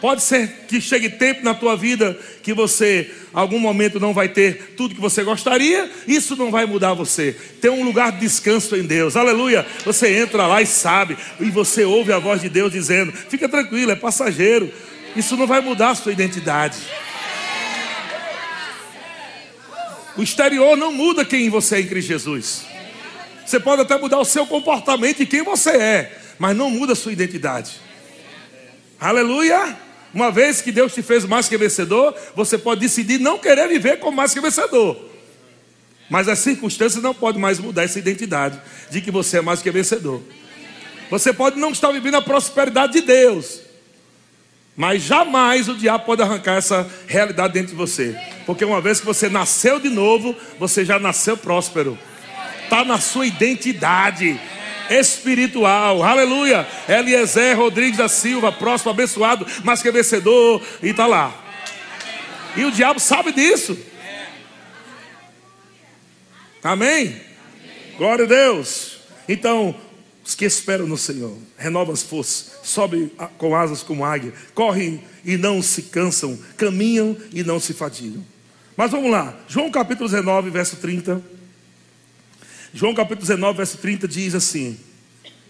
Pode 0.00 0.22
ser 0.22 0.48
que 0.68 0.80
chegue 0.80 1.08
tempo 1.08 1.42
na 1.42 1.54
tua 1.54 1.76
vida 1.76 2.16
que 2.42 2.52
você, 2.52 3.10
algum 3.32 3.58
momento, 3.58 3.98
não 3.98 4.14
vai 4.14 4.28
ter 4.28 4.74
tudo 4.76 4.94
que 4.94 5.00
você 5.00 5.24
gostaria. 5.24 5.90
Isso 6.06 6.36
não 6.36 6.52
vai 6.52 6.66
mudar 6.66 6.94
você. 6.94 7.36
Tem 7.60 7.70
um 7.70 7.82
lugar 7.82 8.12
de 8.12 8.20
descanso 8.20 8.76
em 8.76 8.84
Deus. 8.84 9.16
Aleluia. 9.16 9.66
Você 9.84 10.16
entra 10.16 10.46
lá 10.46 10.62
e 10.62 10.66
sabe, 10.66 11.18
e 11.40 11.50
você 11.50 11.84
ouve 11.84 12.12
a 12.12 12.18
voz 12.20 12.40
de 12.40 12.48
Deus 12.48 12.72
dizendo: 12.72 13.12
Fica 13.12 13.48
tranquilo, 13.48 13.90
é 13.90 13.96
passageiro. 13.96 14.70
Isso 15.16 15.36
não 15.36 15.48
vai 15.48 15.60
mudar 15.60 15.90
a 15.90 15.94
sua 15.96 16.12
identidade. 16.12 16.78
O 20.16 20.22
exterior 20.22 20.76
não 20.76 20.92
muda 20.92 21.24
quem 21.24 21.50
você 21.50 21.76
é 21.76 21.80
em 21.80 21.86
Cristo 21.86 22.08
Jesus. 22.08 22.64
Você 23.44 23.58
pode 23.58 23.82
até 23.82 23.98
mudar 23.98 24.18
o 24.18 24.24
seu 24.24 24.46
comportamento 24.46 25.22
e 25.22 25.26
quem 25.26 25.42
você 25.42 25.70
é, 25.70 26.18
mas 26.38 26.56
não 26.56 26.70
muda 26.70 26.92
a 26.92 26.96
sua 26.96 27.12
identidade. 27.12 27.80
Aleluia. 29.00 29.87
Uma 30.12 30.30
vez 30.30 30.62
que 30.62 30.72
Deus 30.72 30.94
te 30.94 31.02
fez 31.02 31.24
mais 31.24 31.48
que 31.48 31.56
vencedor, 31.56 32.14
você 32.34 32.56
pode 32.56 32.80
decidir 32.80 33.18
não 33.18 33.38
querer 33.38 33.68
viver 33.68 33.98
como 33.98 34.16
mais 34.16 34.32
que 34.32 34.40
vencedor. 34.40 34.96
Mas 36.08 36.28
as 36.28 36.38
circunstâncias 36.38 37.02
não 37.02 37.14
podem 37.14 37.40
mais 37.40 37.58
mudar 37.58 37.84
essa 37.84 37.98
identidade 37.98 38.58
de 38.90 39.00
que 39.00 39.10
você 39.10 39.38
é 39.38 39.42
mais 39.42 39.60
que 39.60 39.70
vencedor. 39.70 40.22
Você 41.10 41.32
pode 41.32 41.58
não 41.58 41.70
estar 41.70 41.90
vivendo 41.90 42.16
a 42.16 42.22
prosperidade 42.22 42.94
de 42.94 43.00
Deus, 43.02 43.60
mas 44.76 45.02
jamais 45.02 45.68
o 45.68 45.74
diabo 45.74 46.04
pode 46.04 46.22
arrancar 46.22 46.56
essa 46.56 46.88
realidade 47.06 47.52
dentro 47.52 47.70
de 47.70 47.76
você. 47.76 48.16
Porque 48.46 48.64
uma 48.64 48.80
vez 48.80 49.00
que 49.00 49.06
você 49.06 49.28
nasceu 49.28 49.78
de 49.80 49.90
novo, 49.90 50.34
você 50.58 50.84
já 50.84 50.98
nasceu 50.98 51.36
próspero. 51.36 51.98
Está 52.64 52.84
na 52.84 52.98
sua 52.98 53.26
identidade 53.26 54.38
espiritual. 54.90 56.02
Aleluia. 56.02 56.66
Eliezer 56.88 57.56
Rodrigues 57.56 57.98
da 57.98 58.08
Silva, 58.08 58.52
próximo, 58.52 58.90
abençoado, 58.90 59.46
mas 59.64 59.82
que 59.82 59.88
é 59.88 59.92
vencedor. 59.92 60.62
E 60.82 60.88
está 60.88 61.06
lá. 61.06 61.34
E 62.56 62.64
o 62.64 62.70
diabo 62.70 62.98
sabe 62.98 63.32
disso. 63.32 63.78
Amém? 66.62 67.20
Glória 67.96 68.24
a 68.24 68.28
Deus. 68.28 68.98
Então, 69.28 69.74
os 70.24 70.34
que 70.34 70.44
esperam 70.44 70.86
no 70.86 70.98
Senhor, 70.98 71.36
renovam 71.56 71.94
as 71.94 72.02
forças, 72.02 72.58
sobem 72.62 73.10
com 73.38 73.56
asas 73.56 73.82
como 73.82 74.04
águia, 74.04 74.32
correm 74.54 75.02
e 75.24 75.36
não 75.36 75.62
se 75.62 75.84
cansam, 75.84 76.38
caminham 76.56 77.16
e 77.32 77.42
não 77.42 77.58
se 77.58 77.72
fatigam. 77.72 78.22
Mas 78.76 78.90
vamos 78.90 79.10
lá, 79.10 79.34
João 79.48 79.70
capítulo 79.70 80.08
19, 80.08 80.50
verso 80.50 80.76
30. 80.76 81.37
João 82.72 82.94
capítulo 82.94 83.20
19, 83.20 83.56
verso 83.56 83.78
30 83.78 84.08
diz 84.08 84.34
assim: 84.34 84.78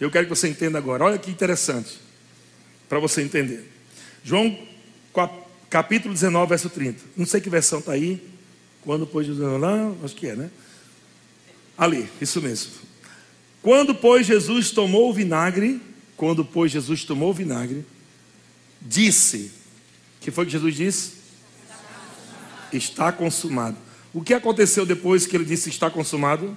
Eu 0.01 0.11
quero 0.11 0.27
que 0.27 0.31
você 0.31 0.49
entenda 0.49 0.79
agora, 0.79 1.05
olha 1.05 1.19
que 1.19 1.31
interessante, 1.31 1.99
para 2.89 2.99
você 2.99 3.23
entender. 3.23 3.71
João 4.25 4.59
capítulo 5.71 6.15
19, 6.15 6.49
verso 6.49 6.71
30. 6.71 7.03
Não 7.17 7.27
sei 7.27 7.41
que 7.41 7.51
versão 7.51 7.81
está 7.81 7.93
aí. 7.93 8.23
Quando 8.83 9.07
pôs 9.07 9.27
Jesus 9.27 9.61
lá, 9.61 9.93
acho 10.05 10.15
que 10.15 10.29
é, 10.29 10.37
né? 10.37 10.51
Ali, 11.77 12.09
isso 12.21 12.41
mesmo. 12.41 12.73
Quando, 13.61 13.95
pois, 13.95 14.27
Jesus 14.27 14.71
tomou 14.71 15.11
o 15.11 15.13
vinagre, 15.13 15.81
quando, 16.17 16.45
pois, 16.45 16.73
Jesus 16.73 17.05
tomou 17.05 17.31
o 17.31 17.35
vinagre, 17.35 17.85
disse: 18.81 19.53
que 20.21 20.31
foi 20.31 20.45
que 20.47 20.53
Jesus 20.53 20.75
disse? 20.75 21.13
Está 22.73 23.11
consumado. 23.11 23.77
O 24.13 24.23
que 24.23 24.35
aconteceu 24.35 24.85
depois 24.85 25.27
que 25.27 25.37
ele 25.37 25.45
disse 25.45 25.69
está 25.69 25.91
consumado? 25.91 26.57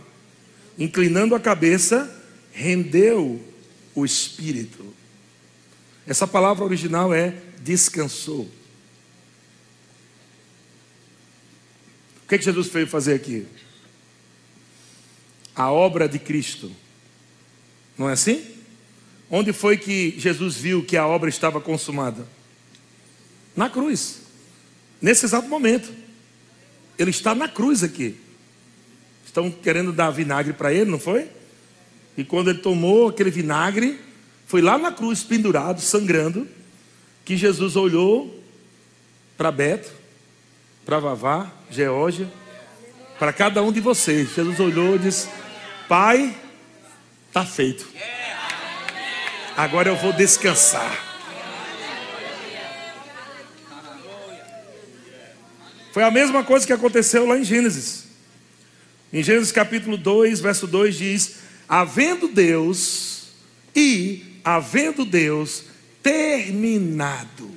Inclinando 0.81 1.35
a 1.35 1.39
cabeça, 1.39 2.09
rendeu 2.51 3.39
o 3.93 4.03
espírito. 4.03 4.83
Essa 6.07 6.25
palavra 6.25 6.65
original 6.65 7.13
é 7.13 7.35
descansou. 7.59 8.49
O 12.23 12.27
que, 12.27 12.33
é 12.33 12.37
que 12.39 12.43
Jesus 12.43 12.67
veio 12.69 12.87
fazer 12.87 13.13
aqui? 13.13 13.45
A 15.55 15.71
obra 15.71 16.09
de 16.09 16.17
Cristo. 16.17 16.71
Não 17.95 18.09
é 18.09 18.13
assim? 18.13 18.43
Onde 19.29 19.53
foi 19.53 19.77
que 19.77 20.15
Jesus 20.17 20.55
viu 20.55 20.83
que 20.83 20.97
a 20.97 21.05
obra 21.05 21.29
estava 21.29 21.61
consumada? 21.61 22.27
Na 23.55 23.69
cruz. 23.69 24.21
Nesse 24.99 25.25
exato 25.25 25.47
momento. 25.47 25.93
Ele 26.97 27.11
está 27.11 27.35
na 27.35 27.47
cruz 27.47 27.83
aqui. 27.83 28.17
Estão 29.31 29.49
querendo 29.49 29.93
dar 29.93 30.11
vinagre 30.11 30.51
para 30.51 30.73
ele, 30.73 30.91
não 30.91 30.99
foi? 30.99 31.29
E 32.17 32.23
quando 32.25 32.49
ele 32.49 32.59
tomou 32.59 33.07
aquele 33.07 33.31
vinagre, 33.31 33.97
foi 34.45 34.61
lá 34.61 34.77
na 34.77 34.91
cruz, 34.91 35.23
pendurado, 35.23 35.79
sangrando, 35.79 36.45
que 37.23 37.37
Jesus 37.37 37.77
olhou 37.77 38.43
para 39.37 39.49
Beto, 39.49 39.89
para 40.85 40.99
Vavá, 40.99 41.49
Geórgia, 41.69 42.29
para 43.17 43.31
cada 43.31 43.63
um 43.63 43.71
de 43.71 43.79
vocês. 43.79 44.35
Jesus 44.35 44.59
olhou 44.59 44.97
e 44.97 44.99
disse: 44.99 45.29
Pai, 45.87 46.35
está 47.29 47.45
feito. 47.45 47.87
Agora 49.55 49.87
eu 49.87 49.95
vou 49.95 50.11
descansar. 50.11 51.07
Foi 55.93 56.03
a 56.03 56.11
mesma 56.11 56.43
coisa 56.43 56.67
que 56.67 56.73
aconteceu 56.73 57.25
lá 57.25 57.37
em 57.37 57.45
Gênesis. 57.45 58.10
Em 59.13 59.21
Gênesis 59.21 59.51
capítulo 59.51 59.97
2, 59.97 60.39
verso 60.39 60.65
2 60.65 60.95
diz: 60.95 61.35
Havendo 61.67 62.29
Deus 62.29 63.31
e 63.75 64.39
havendo 64.43 65.03
Deus 65.03 65.65
terminado. 66.01 67.51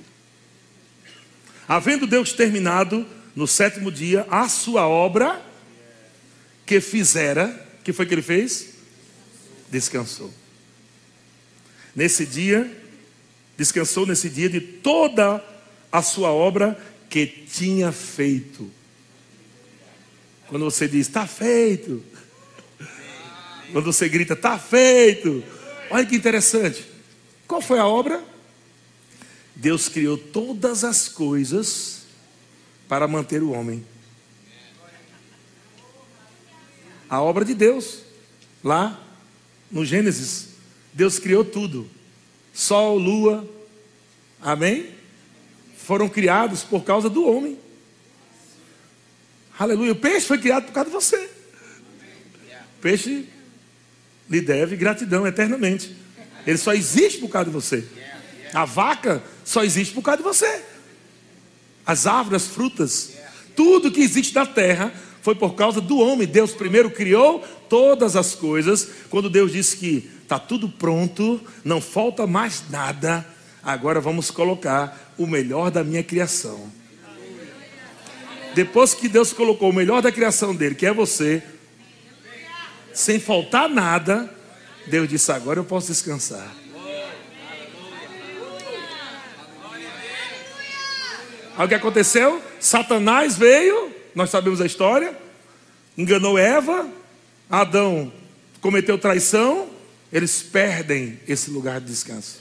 Havendo 1.68 2.06
Deus 2.06 2.32
terminado 2.32 3.06
no 3.36 3.46
sétimo 3.46 3.90
dia 3.90 4.26
a 4.28 4.48
sua 4.48 4.86
obra 4.86 5.40
que 6.66 6.80
fizera, 6.80 7.68
que 7.84 7.92
foi 7.92 8.06
que 8.06 8.14
ele 8.14 8.22
fez? 8.22 8.70
Descansou. 9.70 10.32
Nesse 11.94 12.26
dia, 12.26 12.70
descansou 13.56 14.06
nesse 14.06 14.28
dia 14.28 14.48
de 14.48 14.60
toda 14.60 15.42
a 15.92 16.02
sua 16.02 16.30
obra 16.32 16.76
que 17.08 17.26
tinha 17.26 17.92
feito. 17.92 18.70
Quando 20.48 20.64
você 20.64 20.86
diz, 20.86 21.06
está 21.06 21.26
feito. 21.26 22.02
Quando 23.72 23.86
você 23.86 24.08
grita, 24.08 24.34
está 24.34 24.58
feito. 24.58 25.42
Olha 25.90 26.06
que 26.06 26.16
interessante. 26.16 26.84
Qual 27.46 27.60
foi 27.60 27.78
a 27.78 27.86
obra? 27.86 28.22
Deus 29.56 29.88
criou 29.88 30.16
todas 30.16 30.84
as 30.84 31.08
coisas 31.08 32.02
para 32.88 33.06
manter 33.06 33.42
o 33.42 33.52
homem. 33.52 33.84
A 37.08 37.20
obra 37.20 37.44
de 37.44 37.54
Deus, 37.54 38.00
lá 38.62 39.00
no 39.70 39.84
Gênesis, 39.84 40.48
Deus 40.92 41.18
criou 41.18 41.44
tudo: 41.44 41.88
sol, 42.52 42.98
lua, 42.98 43.48
amém? 44.40 44.90
Foram 45.76 46.08
criados 46.08 46.62
por 46.62 46.82
causa 46.82 47.08
do 47.10 47.26
homem. 47.26 47.58
Aleluia. 49.58 49.92
O 49.92 49.96
peixe 49.96 50.26
foi 50.26 50.38
criado 50.38 50.66
por 50.66 50.72
causa 50.72 50.90
de 50.90 50.96
você. 50.96 51.30
O 52.78 52.80
peixe 52.80 53.28
lhe 54.28 54.40
deve 54.40 54.76
gratidão 54.76 55.26
eternamente. 55.26 55.96
Ele 56.46 56.58
só 56.58 56.74
existe 56.74 57.18
por 57.18 57.28
causa 57.28 57.46
de 57.46 57.54
você. 57.54 57.84
A 58.52 58.64
vaca 58.64 59.22
só 59.44 59.64
existe 59.64 59.94
por 59.94 60.02
causa 60.02 60.18
de 60.18 60.22
você. 60.22 60.62
As 61.86 62.06
árvores, 62.06 62.44
as 62.44 62.48
frutas, 62.48 63.12
tudo 63.54 63.90
que 63.90 64.00
existe 64.00 64.34
na 64.34 64.46
terra 64.46 64.92
foi 65.22 65.34
por 65.34 65.54
causa 65.54 65.80
do 65.80 65.98
homem. 65.98 66.26
Deus 66.26 66.52
primeiro 66.52 66.90
criou 66.90 67.40
todas 67.68 68.16
as 68.16 68.34
coisas. 68.34 68.88
Quando 69.08 69.30
Deus 69.30 69.52
disse 69.52 69.76
que 69.76 70.10
está 70.22 70.38
tudo 70.38 70.68
pronto, 70.68 71.40
não 71.64 71.80
falta 71.80 72.26
mais 72.26 72.64
nada, 72.70 73.26
agora 73.62 74.00
vamos 74.00 74.30
colocar 74.30 75.14
o 75.16 75.26
melhor 75.26 75.70
da 75.70 75.84
minha 75.84 76.02
criação. 76.02 76.70
Depois 78.54 78.94
que 78.94 79.08
Deus 79.08 79.32
colocou 79.32 79.70
o 79.70 79.72
melhor 79.72 80.00
da 80.00 80.12
criação 80.12 80.54
dele, 80.54 80.74
que 80.74 80.86
é 80.86 80.92
você, 80.92 81.42
sem 82.92 83.18
faltar 83.18 83.68
nada, 83.68 84.32
Deus 84.86 85.08
disse: 85.08 85.32
agora 85.32 85.58
eu 85.58 85.64
posso 85.64 85.88
descansar. 85.88 86.54
Aí 91.56 91.66
o 91.66 91.68
que 91.68 91.74
aconteceu? 91.74 92.42
Satanás 92.58 93.36
veio, 93.36 93.92
nós 94.14 94.30
sabemos 94.30 94.60
a 94.60 94.66
história, 94.66 95.16
enganou 95.96 96.36
Eva, 96.36 96.88
Adão 97.48 98.12
cometeu 98.60 98.96
traição, 98.96 99.68
eles 100.10 100.42
perdem 100.42 101.20
esse 101.28 101.50
lugar 101.50 101.80
de 101.80 101.86
descanso. 101.86 102.40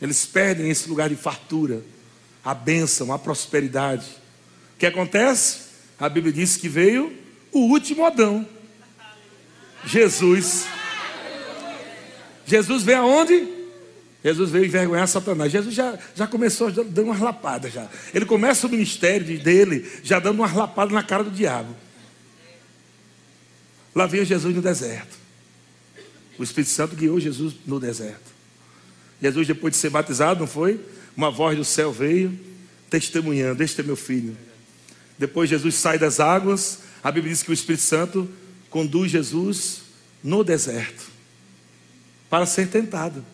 Eles 0.00 0.24
perdem 0.24 0.70
esse 0.70 0.88
lugar 0.88 1.08
de 1.08 1.16
fartura 1.16 1.82
a 2.44 2.54
bênção, 2.54 3.12
a 3.12 3.18
prosperidade. 3.18 4.06
O 4.74 4.78
que 4.78 4.86
acontece? 4.86 5.64
A 5.98 6.08
Bíblia 6.08 6.32
diz 6.32 6.56
que 6.56 6.68
veio 6.68 7.16
o 7.50 7.60
último 7.60 8.04
Adão. 8.04 8.46
Jesus. 9.86 10.66
Jesus 12.46 12.82
veio 12.82 12.98
aonde? 12.98 13.48
Jesus 14.22 14.50
veio 14.50 14.64
envergonhar 14.64 15.06
Satanás. 15.06 15.52
Jesus 15.52 15.74
já, 15.74 15.98
já 16.14 16.26
começou 16.26 16.70
dando 16.70 17.04
umas 17.04 17.20
lapadas 17.20 17.72
já. 17.72 17.88
Ele 18.12 18.24
começa 18.24 18.66
o 18.66 18.70
ministério 18.70 19.38
dele 19.38 19.90
já 20.02 20.18
dando 20.18 20.40
umas 20.40 20.52
lapadas 20.52 20.92
na 20.92 21.02
cara 21.02 21.24
do 21.24 21.30
diabo. 21.30 21.74
Lá 23.94 24.06
veio 24.06 24.24
Jesus 24.24 24.54
no 24.54 24.60
deserto. 24.60 25.16
O 26.38 26.42
Espírito 26.42 26.70
Santo 26.70 26.96
guiou 26.96 27.20
Jesus 27.20 27.54
no 27.64 27.78
deserto. 27.78 28.34
Jesus, 29.22 29.46
depois 29.46 29.72
de 29.72 29.78
ser 29.78 29.90
batizado, 29.90 30.40
não 30.40 30.46
foi? 30.46 30.80
Uma 31.16 31.30
voz 31.30 31.56
do 31.56 31.64
céu 31.64 31.92
veio, 31.92 32.38
testemunhando: 32.90 33.62
Este 33.62 33.80
é 33.80 33.84
meu 33.84 33.96
filho. 33.96 34.36
Depois 35.18 35.48
Jesus 35.48 35.74
sai 35.76 35.98
das 35.98 36.20
águas, 36.20 36.80
a 37.02 37.10
Bíblia 37.10 37.32
diz 37.32 37.42
que 37.42 37.50
o 37.50 37.54
Espírito 37.54 37.82
Santo 37.82 38.28
conduz 38.70 39.10
Jesus 39.10 39.82
no 40.22 40.42
deserto 40.42 41.04
para 42.28 42.46
ser 42.46 42.68
tentado. 42.68 43.24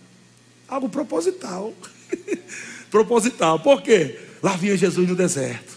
Algo 0.68 0.88
proposital. 0.88 1.72
Proposital. 2.90 3.60
Por 3.60 3.82
quê? 3.82 4.18
Lá 4.42 4.56
vinha 4.56 4.76
Jesus 4.76 5.08
no 5.08 5.16
deserto. 5.16 5.72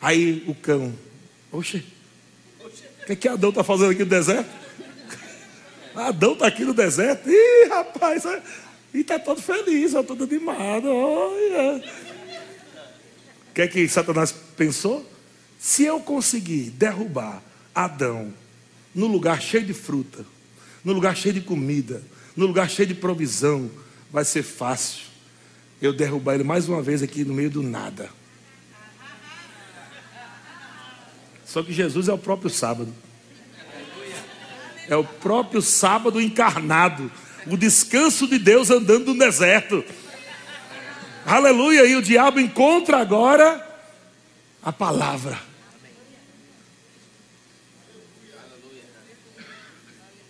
Aí 0.00 0.44
o 0.46 0.54
cão, 0.54 0.92
oxe, 1.50 1.82
o 3.02 3.06
que, 3.06 3.16
que 3.16 3.28
Adão 3.28 3.50
está 3.50 3.64
fazendo 3.64 3.92
aqui 3.92 4.00
no 4.00 4.10
deserto? 4.10 4.50
Adão 5.96 6.34
está 6.34 6.46
aqui 6.46 6.64
no 6.64 6.74
deserto. 6.74 7.28
Ih, 7.30 7.68
rapaz, 7.68 8.24
é, 8.26 8.42
e 8.94 9.00
está 9.00 9.18
todo 9.18 9.42
feliz, 9.42 9.92
todo 10.06 10.22
animado. 10.22 10.88
O 10.88 11.82
que 13.52 13.62
é 13.62 13.68
que 13.68 13.88
Satanás 13.88 14.32
pensou? 14.56 15.04
Se 15.58 15.84
eu 15.84 15.98
conseguir 15.98 16.70
derrubar 16.70 17.42
Adão 17.74 18.32
no 18.94 19.08
lugar 19.08 19.42
cheio 19.42 19.66
de 19.66 19.74
fruta, 19.74 20.24
no 20.84 20.92
lugar 20.92 21.16
cheio 21.16 21.34
de 21.34 21.40
comida, 21.40 22.02
no 22.36 22.46
lugar 22.46 22.70
cheio 22.70 22.86
de 22.86 22.94
provisão, 22.94 23.68
vai 24.12 24.24
ser 24.24 24.44
fácil 24.44 25.06
eu 25.82 25.92
derrubar 25.92 26.34
ele 26.34 26.44
mais 26.44 26.68
uma 26.68 26.80
vez 26.80 27.02
aqui 27.02 27.24
no 27.24 27.34
meio 27.34 27.50
do 27.50 27.62
nada. 27.62 28.08
Só 31.44 31.62
que 31.62 31.72
Jesus 31.72 32.08
é 32.08 32.12
o 32.12 32.18
próprio 32.18 32.50
sábado. 32.50 32.94
É 34.88 34.96
o 34.96 35.04
próprio 35.04 35.60
sábado 35.62 36.20
encarnado. 36.20 37.10
O 37.46 37.56
descanso 37.56 38.26
de 38.26 38.38
Deus 38.38 38.70
andando 38.70 39.12
no 39.12 39.18
deserto. 39.18 39.84
Aleluia. 41.26 41.84
E 41.84 41.96
o 41.96 42.02
diabo 42.02 42.40
encontra 42.40 42.98
agora 42.98 43.64
a 44.62 44.72
palavra. 44.72 45.38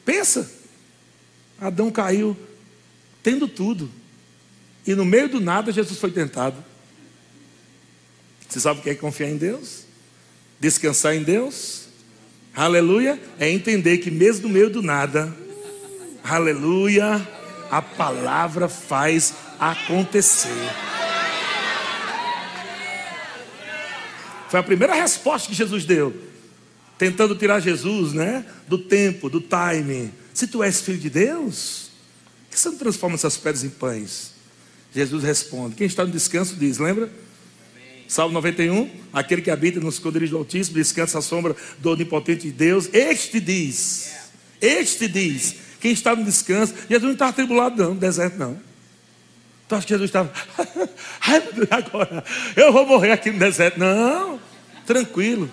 Pensa. 0.04 0.50
Adão 1.60 1.90
caiu 1.90 2.36
tendo 3.22 3.48
tudo. 3.48 3.90
E 4.86 4.94
no 4.94 5.04
meio 5.04 5.28
do 5.28 5.40
nada, 5.40 5.72
Jesus 5.72 5.98
foi 5.98 6.10
tentado. 6.10 6.62
Você 8.48 8.60
sabe 8.60 8.80
o 8.80 8.82
que 8.82 8.90
é 8.90 8.94
confiar 8.94 9.30
em 9.30 9.36
Deus? 9.36 9.84
Descansar 10.60 11.14
em 11.14 11.22
Deus? 11.22 11.86
Aleluia. 12.54 13.20
É 13.38 13.50
entender 13.50 13.98
que 13.98 14.10
mesmo 14.10 14.48
no 14.48 14.54
meio 14.54 14.68
do 14.68 14.82
nada, 14.82 15.34
aleluia, 16.24 17.26
a 17.70 17.82
palavra 17.82 18.68
faz 18.68 19.34
acontecer. 19.60 20.48
Foi 24.48 24.60
a 24.60 24.62
primeira 24.62 24.94
resposta 24.94 25.48
que 25.48 25.54
Jesus 25.54 25.84
deu, 25.84 26.14
tentando 26.96 27.34
tirar 27.34 27.60
Jesus, 27.60 28.12
né, 28.12 28.46
do 28.66 28.78
tempo, 28.78 29.28
do 29.28 29.40
time. 29.40 30.12
Se 30.32 30.46
tu 30.46 30.62
és 30.62 30.80
filho 30.80 30.98
de 30.98 31.10
Deus, 31.10 31.90
que 32.50 32.58
você 32.58 32.68
não 32.68 32.78
transforma 32.78 33.16
essas 33.16 33.36
pedras 33.36 33.64
em 33.64 33.68
pães? 33.68 34.32
Jesus 34.94 35.24
responde. 35.24 35.74
Quem 35.74 35.86
está 35.86 36.04
no 36.04 36.12
descanso 36.12 36.54
diz, 36.54 36.78
lembra? 36.78 37.10
Salmo 38.06 38.32
91, 38.34 38.88
aquele 39.12 39.42
que 39.42 39.50
habita 39.50 39.80
no 39.80 39.88
esconderijo 39.88 40.32
do 40.32 40.38
Altíssimo, 40.38 40.76
descansa 40.76 41.18
à 41.18 41.22
sombra 41.22 41.56
do 41.78 41.90
Onipotente 41.90 42.46
de 42.46 42.52
Deus. 42.52 42.88
Este 42.92 43.40
diz, 43.40 44.12
este 44.60 45.08
diz, 45.08 45.56
quem 45.84 45.92
está 45.92 46.16
no 46.16 46.24
descanso, 46.24 46.72
Jesus 46.88 47.02
não 47.02 47.12
está 47.12 47.28
atribulado 47.28 47.76
não, 47.76 47.90
no 47.92 48.00
deserto 48.00 48.38
não. 48.38 48.58
Tu 49.68 49.74
acha 49.74 49.86
que 49.86 49.92
Jesus 49.92 50.08
estava, 50.08 50.32
ai 51.20 51.42
agora 51.70 52.24
eu 52.56 52.72
vou 52.72 52.86
morrer 52.86 53.10
aqui 53.12 53.30
no 53.30 53.38
deserto? 53.38 53.78
Não, 53.78 54.40
tranquilo. 54.86 55.50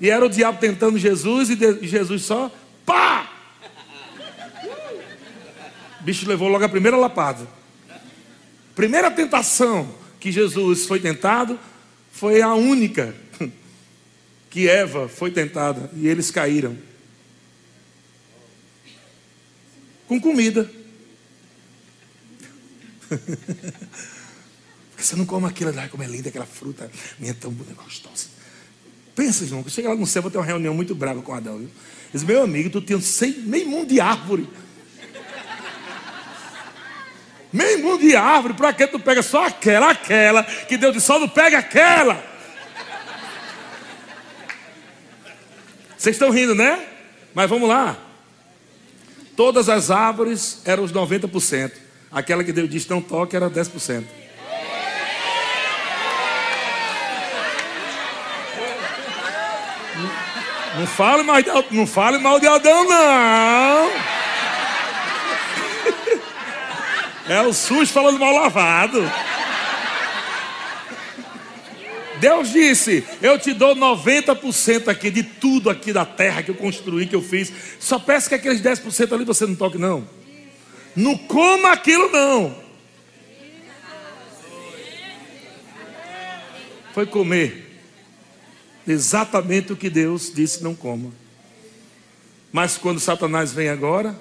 E 0.00 0.10
era 0.10 0.26
o 0.26 0.28
diabo 0.28 0.58
tentando 0.58 0.98
Jesus 0.98 1.50
e 1.50 1.86
Jesus 1.86 2.22
só, 2.22 2.50
pá! 2.84 3.30
O 6.00 6.02
bicho 6.02 6.28
levou 6.28 6.48
logo 6.48 6.64
a 6.64 6.68
primeira 6.68 6.96
lapada. 6.96 7.46
Primeira 8.74 9.08
tentação 9.08 9.88
que 10.18 10.32
Jesus 10.32 10.84
foi 10.84 10.98
tentado 10.98 11.56
foi 12.10 12.42
a 12.42 12.54
única 12.54 13.14
que 14.50 14.68
Eva 14.68 15.08
foi 15.08 15.30
tentada 15.30 15.88
e 15.94 16.08
eles 16.08 16.28
caíram. 16.28 16.87
Com 20.08 20.20
comida. 20.20 20.68
Porque 23.08 25.04
você 25.04 25.14
não 25.14 25.24
come 25.24 25.46
aquilo, 25.46 25.72
ai 25.78 25.88
como 25.88 26.02
é 26.02 26.06
linda 26.06 26.28
aquela 26.28 26.44
fruta, 26.46 26.90
minha 27.20 27.32
tão 27.32 27.52
gostosa. 27.52 28.26
Pensa, 29.14 29.44
irmão, 29.44 29.62
que 29.62 29.70
chega 29.70 29.88
lá 29.90 29.94
no 29.94 30.06
céu, 30.06 30.22
vou 30.22 30.30
ter 30.30 30.38
uma 30.38 30.44
reunião 30.44 30.74
muito 30.74 30.94
brava 30.94 31.22
com 31.22 31.32
Adão. 31.32 31.58
Viu? 31.58 31.70
Diz, 32.12 32.24
meu 32.24 32.42
amigo, 32.42 32.70
tu 32.70 32.80
tem 32.80 32.98
meio 33.44 33.68
mundo 33.68 33.88
de 33.88 34.00
árvore. 34.00 34.48
Meio 37.52 37.78
mundo 37.80 38.00
de 38.00 38.16
árvore, 38.16 38.54
para 38.54 38.72
que 38.72 38.86
tu 38.86 38.98
pega 38.98 39.22
só 39.22 39.46
aquela, 39.46 39.90
aquela, 39.90 40.42
que 40.42 40.76
Deus 40.76 40.94
disse, 40.94 41.06
só 41.06 41.18
não 41.18 41.28
pega 41.28 41.58
aquela. 41.58 42.22
Vocês 45.96 46.14
estão 46.16 46.30
rindo, 46.30 46.54
né? 46.54 46.84
Mas 47.34 47.48
vamos 47.48 47.68
lá. 47.68 48.07
Todas 49.38 49.68
as 49.68 49.88
árvores 49.88 50.60
eram 50.64 50.82
os 50.82 50.92
90%. 50.92 51.70
Aquela 52.10 52.42
que 52.42 52.52
Deus 52.52 52.68
disse 52.68 52.90
não 52.90 53.00
toque 53.00 53.36
era 53.36 53.48
10%. 53.48 54.02
Não 60.76 60.86
fale, 60.88 61.22
mais 61.22 61.44
de, 61.44 61.50
não 61.70 61.86
fale 61.86 62.18
mal 62.18 62.40
de 62.40 62.48
Adão, 62.48 62.88
não. 62.88 63.92
É 67.28 67.42
o 67.42 67.52
SUS 67.52 67.90
falando 67.90 68.18
mal 68.18 68.34
lavado. 68.34 68.98
Deus 72.20 72.50
disse: 72.52 73.04
Eu 73.22 73.38
te 73.38 73.52
dou 73.52 73.74
90% 73.74 74.88
aqui 74.88 75.10
de 75.10 75.22
tudo 75.22 75.70
aqui 75.70 75.92
da 75.92 76.04
terra 76.04 76.42
que 76.42 76.50
eu 76.50 76.54
construí, 76.54 77.06
que 77.06 77.16
eu 77.16 77.22
fiz. 77.22 77.52
Só 77.78 77.98
peço 77.98 78.28
que 78.28 78.34
aqueles 78.34 78.60
10% 78.60 79.12
ali 79.12 79.24
você 79.24 79.46
não 79.46 79.54
toque, 79.54 79.78
não. 79.78 80.08
Não 80.94 81.16
coma 81.16 81.72
aquilo, 81.72 82.10
não. 82.10 82.54
Foi 86.92 87.06
comer 87.06 87.80
exatamente 88.86 89.72
o 89.72 89.76
que 89.76 89.88
Deus 89.88 90.32
disse: 90.34 90.62
não 90.62 90.74
coma. 90.74 91.12
Mas 92.50 92.76
quando 92.76 92.98
Satanás 92.98 93.52
vem 93.52 93.68
agora, 93.68 94.18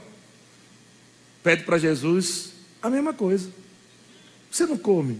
pede 1.41 1.63
para 1.63 1.77
Jesus 1.77 2.51
a 2.81 2.89
mesma 2.89 3.13
coisa. 3.13 3.49
Você 4.51 4.65
não 4.65 4.77
come. 4.77 5.19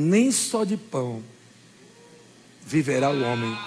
Nem 0.00 0.30
só 0.30 0.62
de 0.62 0.76
pão 0.76 1.20
viverá 2.64 3.10
o 3.10 3.20
homem, 3.20 3.58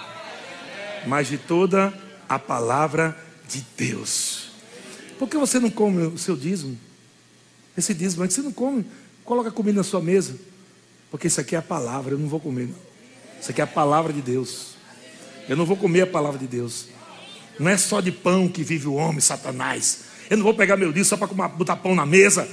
mas 1.06 1.28
de 1.28 1.36
toda 1.36 1.92
a 2.26 2.38
palavra 2.38 3.14
de 3.46 3.62
Deus. 3.76 4.48
Por 5.18 5.28
que 5.28 5.36
você 5.36 5.60
não 5.60 5.68
come 5.68 6.06
o 6.06 6.16
seu 6.16 6.34
dízimo? 6.34 6.78
Esse 7.76 7.92
dízimo, 7.92 8.26
que 8.26 8.32
você 8.32 8.40
não 8.40 8.50
come, 8.50 8.82
coloca 9.26 9.50
comida 9.50 9.76
na 9.76 9.84
sua 9.84 10.00
mesa. 10.00 10.34
Porque 11.10 11.26
isso 11.26 11.38
aqui 11.38 11.54
é 11.54 11.58
a 11.58 11.62
palavra, 11.62 12.14
eu 12.14 12.18
não 12.18 12.28
vou 12.28 12.40
comer. 12.40 12.68
Não. 12.68 12.76
Isso 13.38 13.50
aqui 13.50 13.60
é 13.60 13.64
a 13.64 13.66
palavra 13.66 14.10
de 14.10 14.22
Deus. 14.22 14.68
Eu 15.46 15.54
não 15.54 15.66
vou 15.66 15.76
comer 15.76 16.00
a 16.00 16.06
palavra 16.06 16.38
de 16.38 16.46
Deus. 16.46 16.86
Não 17.58 17.68
é 17.68 17.76
só 17.76 18.00
de 18.00 18.10
pão 18.10 18.48
que 18.48 18.64
vive 18.64 18.88
o 18.88 18.94
homem, 18.94 19.20
Satanás. 19.20 20.04
Eu 20.30 20.38
não 20.38 20.44
vou 20.44 20.54
pegar 20.54 20.78
meu 20.78 20.94
dia 20.94 21.04
só 21.04 21.14
para 21.14 21.26
botar 21.26 21.76
pão 21.76 21.94
na 21.94 22.06
mesa. 22.06 22.48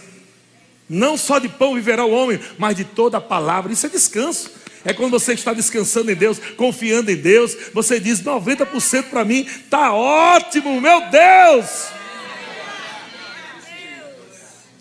Não 0.90 1.16
só 1.16 1.38
de 1.38 1.48
pão 1.48 1.76
viverá 1.76 2.04
o 2.04 2.12
homem, 2.12 2.40
mas 2.58 2.76
de 2.76 2.84
toda 2.84 3.18
a 3.18 3.22
palavra. 3.22 3.72
Isso 3.72 3.86
é 3.86 3.90
descanso. 3.90 4.52
É 4.84 4.94
quando 4.94 5.12
você 5.12 5.34
está 5.34 5.54
descansando 5.54 6.10
em 6.10 6.16
Deus, 6.16 6.40
confiando 6.58 7.12
em 7.12 7.16
Deus, 7.16 7.56
você 7.74 8.00
diz: 8.00 8.22
90% 8.24 9.04
para 9.10 9.24
mim 9.24 9.46
está 9.46 9.94
ótimo, 9.94 10.80
meu 10.82 11.02
Deus. 11.10 11.88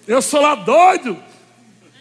Eu 0.07 0.23
sou 0.23 0.41
lá 0.41 0.55
doido 0.55 1.23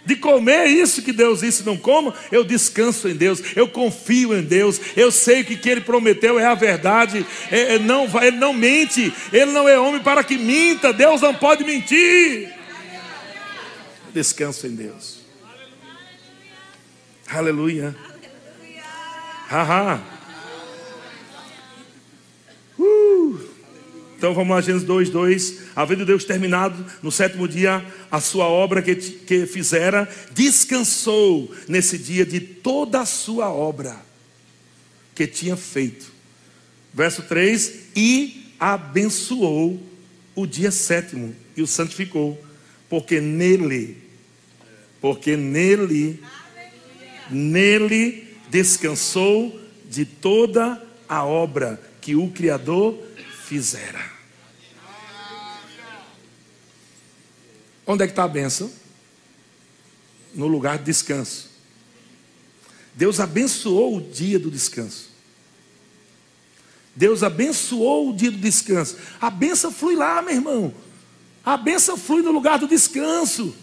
de 0.06 0.16
comer 0.16 0.68
isso 0.68 1.02
que 1.02 1.12
Deus 1.12 1.42
disse 1.42 1.66
não 1.66 1.76
coma, 1.76 2.14
eu 2.32 2.46
descanso 2.46 3.10
em 3.10 3.14
Deus, 3.14 3.44
eu 3.58 3.68
confio 3.68 4.34
em 4.38 4.42
Deus, 4.42 4.80
eu 4.96 5.12
sei 5.12 5.44
que 5.44 5.56
o 5.56 5.58
que 5.58 5.68
Ele 5.68 5.82
prometeu 5.82 6.40
é 6.40 6.46
a 6.46 6.56
verdade, 6.56 7.26
é, 7.52 7.76
é, 7.76 7.80
não, 7.80 8.08
Ele 8.24 8.38
não 8.38 8.54
mente, 8.54 9.14
Ele 9.34 9.52
não 9.52 9.68
é 9.68 9.78
homem 9.78 10.02
para 10.02 10.24
que 10.24 10.38
minta, 10.38 10.94
Deus 10.94 11.20
não 11.20 11.34
pode 11.34 11.66
mentir. 11.66 12.57
Descanso 14.14 14.68
em 14.68 14.76
Deus. 14.76 15.20
Aleluia. 17.28 17.96
Haha. 19.50 20.02
Uh. 22.80 23.40
Então 24.18 24.34
vamos 24.34 24.56
lá, 24.56 24.62
Gênesis 24.62 24.88
2, 24.88 25.10
2. 25.10 25.60
Havendo 25.76 26.06
Deus 26.06 26.24
terminado 26.24 26.86
no 27.04 27.12
sétimo 27.12 27.48
dia 27.48 27.86
a 28.10 28.20
sua 28.20 28.46
obra 28.46 28.82
que, 28.82 28.96
que 28.96 29.46
fizera, 29.46 30.10
descansou 30.32 31.54
nesse 31.68 31.98
dia 31.98 32.26
de 32.26 32.40
toda 32.40 33.02
a 33.02 33.06
sua 33.06 33.50
obra 33.50 33.96
que 35.14 35.28
tinha 35.28 35.56
feito. 35.56 36.12
Verso 36.94 37.24
3: 37.24 37.90
E 37.96 38.54
abençoou 38.60 39.82
o 40.36 40.46
dia 40.46 40.72
sétimo 40.72 41.36
e 41.56 41.62
o 41.62 41.68
santificou, 41.68 42.44
porque 42.90 43.20
nele 43.22 44.08
porque 45.00 45.38
nele, 45.38 46.24
nele 47.30 48.36
descansou 48.50 49.60
de 49.90 50.06
toda 50.06 50.82
a 51.08 51.24
obra 51.24 51.82
que 52.02 52.16
o 52.16 52.30
Criador 52.32 52.98
fizera. 53.46 54.18
Onde 57.86 58.04
é 58.04 58.08
que 58.08 58.12
está 58.12 58.26
a 58.26 58.28
bênção? 58.28 58.72
No 60.34 60.48
lugar 60.48 60.78
de 60.78 60.86
descanso. 60.86 61.50
Deus 62.94 63.20
abençoou 63.20 63.98
o 63.98 64.02
dia 64.02 64.38
do 64.40 64.52
descanso. 64.52 65.12
Deus 66.96 67.22
abençoou 67.24 68.10
o 68.10 68.14
dia 68.14 68.32
do 68.32 68.38
descanso. 68.40 68.98
A 69.22 69.30
benção 69.30 69.72
flui 69.72 69.96
lá, 69.96 70.22
meu 70.22 70.34
irmão. 70.34 70.74
A 71.48 71.56
benção 71.56 71.96
flui 71.96 72.22
no 72.22 72.30
lugar 72.30 72.60
do 72.60 72.68
descanso. 72.68 73.56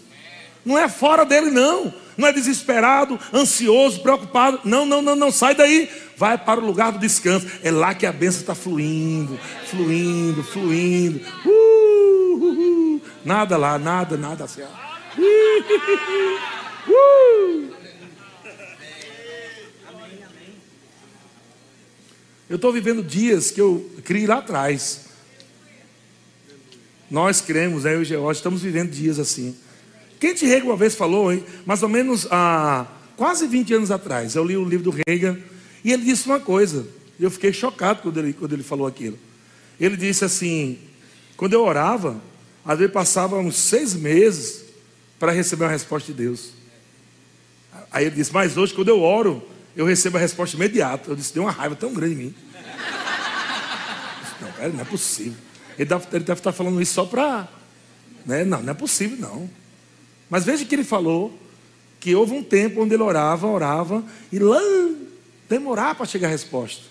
Não 0.65 0.75
é 0.75 0.89
fora 0.89 1.23
dele, 1.23 1.51
não. 1.51 1.93
Não 2.17 2.27
é 2.27 2.33
desesperado, 2.33 3.19
ansioso, 3.31 4.01
preocupado. 4.01 4.61
Não, 4.65 4.87
não, 4.87 5.03
não, 5.03 5.15
não. 5.15 5.29
Sai 5.29 5.53
daí. 5.53 5.87
Vai 6.17 6.35
para 6.35 6.59
o 6.59 6.65
lugar 6.65 6.91
do 6.93 6.97
descanso. 6.97 7.45
É 7.61 7.69
lá 7.69 7.93
que 7.93 8.07
a 8.07 8.11
benção 8.11 8.41
está 8.41 8.55
fluindo, 8.55 9.39
fluindo, 9.69 10.43
fluindo. 10.43 11.21
Uh, 11.45 12.37
uh, 12.37 12.95
uh. 12.95 13.01
Nada 13.23 13.55
lá, 13.55 13.77
nada, 13.77 14.17
nada 14.17 14.45
assim. 14.45 14.63
Uh. 14.63 14.65
Eu 22.49 22.55
estou 22.55 22.73
vivendo 22.73 23.03
dias 23.03 23.51
que 23.51 23.61
eu 23.61 23.91
criei 24.03 24.25
lá 24.25 24.37
atrás. 24.37 25.05
Nós 27.09 27.41
cremos, 27.41 27.83
né, 27.83 27.95
eu 27.95 28.01
e 28.01 28.05
George, 28.05 28.39
estamos 28.39 28.61
vivendo 28.61 28.91
dias 28.91 29.19
assim. 29.19 29.55
Quente 30.19 30.45
Reagan 30.45 30.65
uma 30.65 30.77
vez 30.77 30.95
falou, 30.95 31.31
hein, 31.31 31.43
mais 31.65 31.83
ou 31.83 31.89
menos 31.89 32.27
há 32.31 32.87
quase 33.15 33.47
20 33.47 33.73
anos 33.75 33.91
atrás, 33.91 34.35
eu 34.35 34.43
li 34.43 34.57
o 34.57 34.65
livro 34.65 34.91
do 34.91 34.97
Reagan 35.07 35.37
e 35.83 35.91
ele 35.91 36.03
disse 36.03 36.25
uma 36.25 36.39
coisa. 36.39 36.87
Eu 37.19 37.29
fiquei 37.29 37.53
chocado 37.53 38.01
quando 38.01 38.17
ele, 38.17 38.33
quando 38.33 38.53
ele 38.53 38.63
falou 38.63 38.87
aquilo. 38.87 39.17
Ele 39.79 39.95
disse 39.95 40.25
assim: 40.25 40.79
quando 41.37 41.53
eu 41.53 41.63
orava, 41.63 42.19
às 42.65 42.77
vezes 42.77 42.93
passava 42.93 43.37
uns 43.37 43.55
seis 43.55 43.93
meses 43.93 44.65
para 45.19 45.31
receber 45.31 45.65
uma 45.65 45.71
resposta 45.71 46.11
de 46.11 46.17
Deus. 46.17 46.51
Aí 47.91 48.05
ele 48.05 48.15
disse: 48.15 48.33
Mas 48.33 48.57
hoje, 48.57 48.73
quando 48.73 48.89
eu 48.89 49.01
oro, 49.01 49.47
eu 49.75 49.85
recebo 49.85 50.17
a 50.17 50.19
resposta 50.19 50.55
imediata. 50.55 51.09
Eu 51.09 51.15
disse: 51.15 51.33
Deu 51.33 51.43
uma 51.43 51.51
raiva 51.51 51.75
tão 51.75 51.93
grande 51.93 52.13
em 52.13 52.17
mim. 52.17 52.35
Disse, 54.21 54.35
não, 54.41 54.73
não 54.73 54.81
é 54.81 54.85
possível. 54.85 55.37
Ele 55.77 55.85
deve, 55.85 56.05
ele 56.11 56.23
deve 56.23 56.39
estar 56.39 56.51
falando 56.51 56.81
isso 56.81 56.93
só 56.93 57.05
para. 57.05 57.47
Né? 58.25 58.43
Não, 58.43 58.61
não 58.61 58.71
é 58.71 58.73
possível, 58.73 59.17
não. 59.17 59.49
Mas 60.29 60.45
veja 60.45 60.65
que 60.65 60.73
ele 60.73 60.83
falou 60.83 61.37
que 61.99 62.15
houve 62.15 62.33
um 62.33 62.43
tempo 62.43 62.81
onde 62.81 62.93
ele 62.93 63.03
orava, 63.03 63.47
orava, 63.47 64.03
e 64.31 64.39
lá 64.39 64.61
demorava 65.49 65.95
para 65.95 66.05
chegar 66.05 66.27
a 66.27 66.31
resposta. 66.31 66.83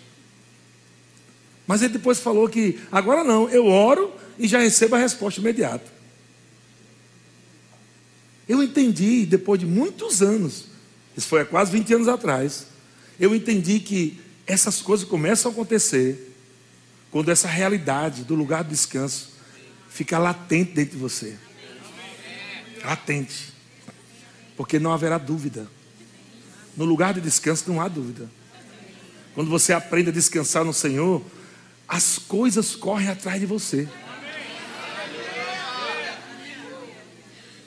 Mas 1.67 1.83
ele 1.83 1.93
depois 1.95 2.21
falou 2.21 2.49
que 2.49 2.81
agora 2.91 3.25
não, 3.25 3.49
eu 3.49 3.67
oro 3.67 4.13
e 4.39 4.47
já 4.47 4.59
recebo 4.59 4.97
a 4.97 4.99
resposta 4.99 5.41
imediata. 5.41 5.93
Eu 8.49 8.63
entendi, 8.63 9.25
depois 9.25 9.59
de 9.59 9.67
muitos 9.67 10.21
anos, 10.21 10.67
isso 11.17 11.29
foi 11.29 11.41
há 11.41 11.45
quase 11.45 11.73
20 11.73 11.95
anos 11.95 12.09
atrás, 12.09 12.67
eu 13.19 13.35
entendi 13.35 13.81
que 13.81 14.21
essas 14.47 14.83
coisas 14.83 15.09
começam 15.09 15.51
a 15.51 15.55
acontecer 15.55 16.34
quando 17.15 17.29
essa 17.29 17.47
realidade 17.47 18.25
do 18.25 18.35
lugar 18.35 18.65
do 18.65 18.71
descanso 18.71 19.35
fica 19.89 20.19
latente 20.19 20.73
dentro 20.73 20.97
de 20.97 21.01
você. 21.01 21.39
Latente. 22.85 23.53
Porque 24.57 24.81
não 24.81 24.93
haverá 24.93 25.17
dúvida. 25.17 25.69
No 26.77 26.85
lugar 26.85 27.15
de 27.15 27.21
descanso 27.21 27.71
não 27.71 27.81
há 27.81 27.87
dúvida. 27.87 28.29
Quando 29.33 29.49
você 29.49 29.73
aprende 29.73 30.09
a 30.09 30.13
descansar 30.13 30.65
no 30.65 30.73
Senhor, 30.73 31.25
as 31.87 32.19
coisas 32.19 32.75
correm 32.75 33.07
atrás 33.07 33.39
de 33.39 33.47
você. 33.47 33.89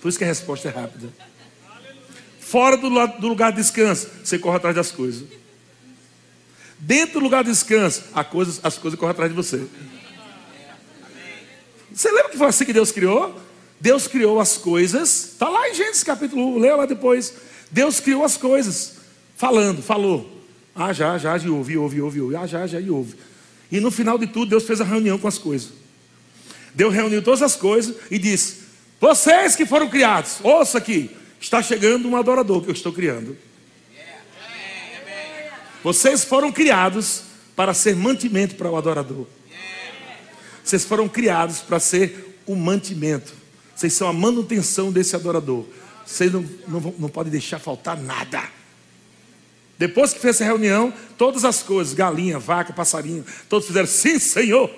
Por 0.02 0.10
isso 0.10 0.18
que 0.18 0.26
a 0.26 0.28
resposta 0.28 0.68
é 0.68 0.72
rápida. 0.74 1.08
Fora 2.38 2.76
do, 2.76 2.90
lugar 2.90 3.52
de 3.52 3.62
descanso, 3.62 4.10
você 4.26 4.38
corre 4.38 4.58
atrás 4.58 4.76
das 4.76 4.92
coisas. 4.92 5.26
Dentro 6.80 7.20
do 7.20 7.24
lugar 7.24 7.44
de 7.44 7.50
descanso, 7.50 8.04
as 8.14 8.78
coisas 8.78 9.00
correm 9.00 9.12
atrás 9.12 9.30
de 9.30 9.36
você. 9.36 9.66
Você 11.92 12.12
lembra 12.12 12.30
que 12.30 12.38
foi 12.38 12.48
assim 12.48 12.66
que 12.66 12.74
Deus 12.74 12.92
criou? 12.92 13.36
Deus 13.80 14.08
criou 14.08 14.40
as 14.40 14.58
coisas, 14.58 15.34
está 15.34 15.50
lá 15.50 15.70
em 15.70 15.74
Gênesis 15.74 16.04
capítulo 16.04 16.56
1, 16.56 16.60
leia 16.60 16.76
lá 16.76 16.86
depois. 16.86 17.34
Deus 17.72 18.00
criou 18.00 18.24
as 18.24 18.38
coisas, 18.38 18.98
falando, 19.36 19.82
falou. 19.82 20.38
Ah, 20.76 20.94
já, 20.94 21.18
já, 21.18 21.38
e 21.38 21.50
ouve, 21.50 21.78
ouve, 21.78 22.02
ouve, 22.02 22.22
ouve. 22.22 22.36
Ah, 22.36 22.46
já, 22.46 22.68
já, 22.68 22.80
e 22.80 22.90
ouve. 22.90 23.16
E 23.72 23.80
no 23.80 23.90
final 23.90 24.18
de 24.18 24.28
tudo, 24.28 24.50
Deus 24.50 24.66
fez 24.66 24.80
a 24.80 24.84
reunião 24.84 25.18
com 25.18 25.28
as 25.28 25.38
coisas. 25.38 25.70
Deus 26.74 26.94
reuniu 26.94 27.24
todas 27.24 27.42
as 27.42 27.56
coisas 27.56 27.96
e 28.12 28.20
disse: 28.20 28.58
Vocês 29.02 29.56
que 29.56 29.66
foram 29.66 29.90
criados, 29.90 30.38
ouça 30.44 30.78
aqui, 30.78 31.10
está 31.42 31.62
chegando 31.62 32.08
um 32.08 32.16
adorador 32.16 32.62
que 32.62 32.70
eu 32.70 32.74
estou 32.74 32.94
criando. 32.94 33.36
Vocês 35.88 36.26
foram 36.26 36.52
criados 36.52 37.22
para 37.56 37.74
ser 37.74 37.96
mantimento 37.96 38.56
para 38.56 38.70
o 38.70 38.76
adorador. 38.76 39.26
Vocês 40.62 40.84
foram 40.84 41.08
criados 41.08 41.60
para 41.60 41.80
ser 41.80 42.42
o 42.46 42.58
mantimento. 42.58 43.32
Vocês 43.74 43.94
são 43.94 44.10
a 44.10 44.12
manutenção 44.12 44.92
desse 44.92 45.16
adorador. 45.16 45.64
Vocês 46.06 46.30
não, 46.30 46.46
não, 46.68 46.94
não 47.00 47.08
podem 47.08 47.32
deixar 47.32 47.58
faltar 47.58 47.96
nada. 47.98 48.44
Depois 49.78 50.12
que 50.12 50.20
fez 50.20 50.36
essa 50.36 50.44
reunião, 50.44 50.94
todas 51.18 51.46
as 51.46 51.64
coisas, 51.64 51.94
galinha, 51.94 52.38
vaca, 52.38 52.74
passarinho, 52.74 53.26
todos 53.48 53.68
fizeram 53.68 53.88
sim, 53.88 54.20
Senhor. 54.20 54.70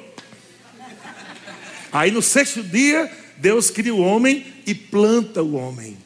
Aí 1.92 2.12
no 2.12 2.22
sexto 2.22 2.62
dia, 2.62 3.12
Deus 3.36 3.72
cria 3.72 3.96
o 3.96 4.00
homem 4.00 4.46
e 4.64 4.76
planta 4.76 5.42
o 5.42 5.56
homem. 5.56 5.98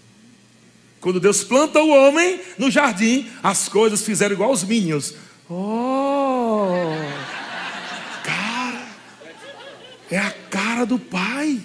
Quando 1.03 1.19
Deus 1.19 1.43
planta 1.43 1.81
o 1.81 1.89
homem 1.89 2.39
no 2.57 2.71
jardim, 2.71 3.29
as 3.43 3.67
coisas 3.67 4.01
fizeram 4.03 4.35
igual 4.35 4.53
os 4.53 4.63
Minions. 4.63 5.13
Oh! 5.49 6.69
Cara! 8.23 8.87
É 10.09 10.17
a 10.17 10.31
cara 10.49 10.85
do 10.85 10.97
pai. 10.97 11.59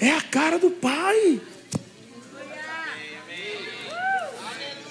É 0.00 0.12
a 0.12 0.20
cara 0.20 0.56
do 0.56 0.70
pai. 0.70 1.40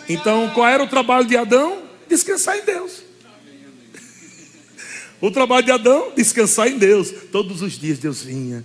Então, 0.09 0.49
qual 0.49 0.67
era 0.67 0.83
o 0.83 0.87
trabalho 0.87 1.25
de 1.25 1.37
Adão? 1.37 1.83
Descansar 2.09 2.57
em 2.57 2.65
Deus. 2.65 3.01
O 5.21 5.31
trabalho 5.31 5.65
de 5.65 5.71
Adão, 5.71 6.11
descansar 6.13 6.67
em 6.67 6.77
Deus. 6.77 7.13
Todos 7.31 7.61
os 7.61 7.79
dias 7.79 7.97
Deus 7.97 8.23
vinha, 8.23 8.61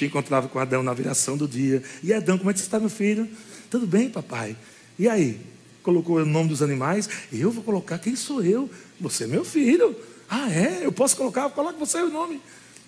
encontrava 0.00 0.48
com 0.48 0.58
Adão 0.58 0.82
na 0.82 0.92
viração 0.92 1.36
do 1.36 1.46
dia. 1.46 1.80
E 2.02 2.12
Adão, 2.12 2.36
como 2.36 2.50
é 2.50 2.52
que 2.52 2.58
você 2.58 2.64
está, 2.64 2.80
meu 2.80 2.90
filho? 2.90 3.28
Tudo 3.72 3.86
bem, 3.86 4.10
papai. 4.10 4.54
E 4.98 5.08
aí? 5.08 5.40
Colocou 5.82 6.16
o 6.16 6.26
nome 6.26 6.50
dos 6.50 6.60
animais. 6.60 7.08
Eu 7.32 7.50
vou 7.50 7.64
colocar 7.64 7.98
quem 7.98 8.14
sou 8.14 8.44
eu? 8.44 8.68
Você 9.00 9.24
é 9.24 9.26
meu 9.26 9.46
filho. 9.46 9.96
Ah, 10.28 10.46
é? 10.50 10.80
Eu 10.84 10.92
posso 10.92 11.16
colocar? 11.16 11.48
Coloca 11.48 11.78
você 11.78 11.96
o 11.96 12.10
nome. 12.10 12.38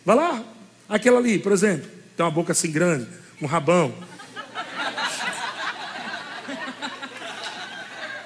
Vai 0.04 0.14
lá. 0.14 0.44
Aquela 0.86 1.20
ali, 1.20 1.38
por 1.38 1.52
exemplo. 1.52 1.90
Tem 2.14 2.22
uma 2.22 2.30
boca 2.30 2.52
assim 2.52 2.70
grande, 2.70 3.08
um 3.40 3.46
rabão. 3.46 3.94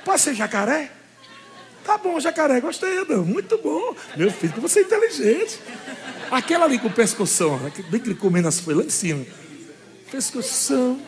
Pode 0.05 0.21
ser 0.21 0.35
jacaré? 0.35 0.91
Tá 1.85 1.97
bom, 1.97 2.19
jacaré, 2.19 2.61
gostei, 2.61 2.99
Adão. 2.99 3.25
Muito 3.25 3.57
bom. 3.59 3.95
Meu 4.17 4.33
filho, 4.33 4.61
você 4.61 4.81
é 4.81 4.83
inteligente. 4.83 5.61
Aquela 6.29 6.65
ali 6.65 6.81
com 6.81 6.91
pescoção, 6.91 7.57
bem 7.89 8.01
que 8.01 8.09
ele 8.09 8.17
comendo 8.17 8.49
as 8.49 8.59
folhas 8.59 8.81
lá 8.81 8.85
em 8.85 8.91
cima. 8.91 9.25
Pescoção. 10.11 11.01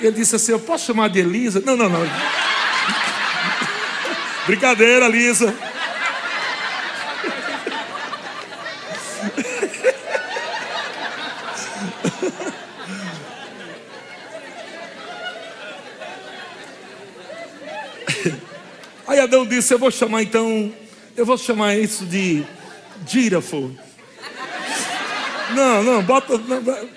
Ele 0.00 0.12
disse 0.12 0.34
assim: 0.36 0.52
Eu 0.52 0.60
posso 0.60 0.86
chamar 0.86 1.08
de 1.08 1.20
Elisa? 1.20 1.62
Não, 1.64 1.76
não, 1.76 1.88
não. 1.88 2.00
Brincadeira, 4.46 5.06
Lisa. 5.06 5.54
Aí 19.06 19.20
Adão 19.20 19.44
disse: 19.44 19.74
Eu 19.74 19.78
vou 19.78 19.90
chamar 19.90 20.22
então, 20.22 20.72
eu 21.16 21.26
vou 21.26 21.36
chamar 21.36 21.76
isso 21.76 22.06
de 22.06 22.42
giraffo. 23.06 23.76
Não, 25.54 25.82
não, 25.82 26.02
bota. 26.02 26.38
Não, 26.38 26.88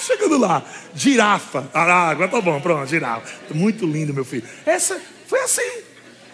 chegando 0.00 0.38
lá. 0.38 0.64
Girafa. 0.94 1.70
Ah, 1.72 2.08
agora 2.10 2.28
tá 2.28 2.40
bom, 2.40 2.60
pronto, 2.60 2.88
girafa. 2.88 3.54
Muito 3.54 3.86
lindo, 3.86 4.14
meu 4.14 4.24
filho. 4.24 4.44
Essa 4.66 5.00
foi 5.26 5.40
assim. 5.40 5.82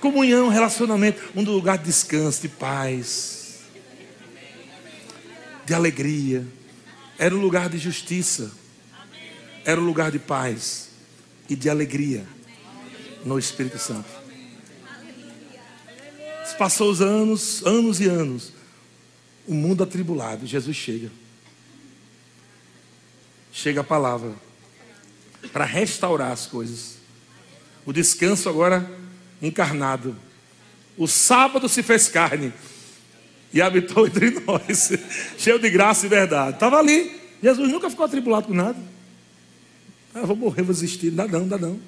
Comunhão, 0.01 0.49
relacionamento, 0.49 1.23
um 1.35 1.43
lugar 1.43 1.79
de 1.79 1.85
descanso, 1.85 2.43
de 2.43 2.49
paz, 2.49 3.61
de 5.65 5.75
alegria. 5.75 6.47
Era 7.19 7.35
um 7.35 7.41
lugar 7.41 7.69
de 7.69 7.79
justiça. 7.79 8.51
era 9.65 9.81
um 9.81 9.85
lugar 9.85 10.13
de 10.13 10.19
paz 10.21 10.91
e 11.49 11.57
de 11.57 11.69
alegria 11.69 12.25
no 13.25 13.37
Espírito 13.39 13.79
Santo. 13.79 14.09
Passou 16.57 16.91
os 16.91 17.03
anos, 17.03 17.63
anos 17.67 18.01
e 18.01 18.07
anos, 18.07 18.53
o 19.47 19.53
mundo 19.53 19.83
atribulado, 19.83 20.47
Jesus 20.47 20.75
chega. 20.75 21.11
Chega 23.57 23.81
a 23.81 23.85
palavra 23.85 24.35
para 25.51 25.65
restaurar 25.65 26.31
as 26.31 26.45
coisas. 26.45 26.99
O 27.87 27.93
descanso 27.93 28.51
agora 28.51 28.87
encarnado. 29.41 30.15
O 30.95 31.07
sábado 31.07 31.67
se 31.67 31.83
fez 31.83 32.07
carne 32.07 32.53
e 33.55 33.63
habitou 33.63 34.07
entre 34.07 34.29
nós, 34.47 34.93
cheio 35.39 35.59
de 35.59 35.71
graça 35.71 36.05
e 36.05 36.09
verdade. 36.11 36.57
Estava 36.57 36.79
ali. 36.79 37.19
Jesus 37.43 37.73
nunca 37.73 37.89
ficou 37.89 38.05
atribulado 38.05 38.49
com 38.49 38.53
nada. 38.53 38.77
Ah, 40.15 40.21
vou 40.21 40.37
morrer, 40.37 40.61
vou 40.61 40.75
desistir. 40.75 41.11
Dá 41.11 41.27
não, 41.27 41.49
dá 41.49 41.57
não. 41.57 41.81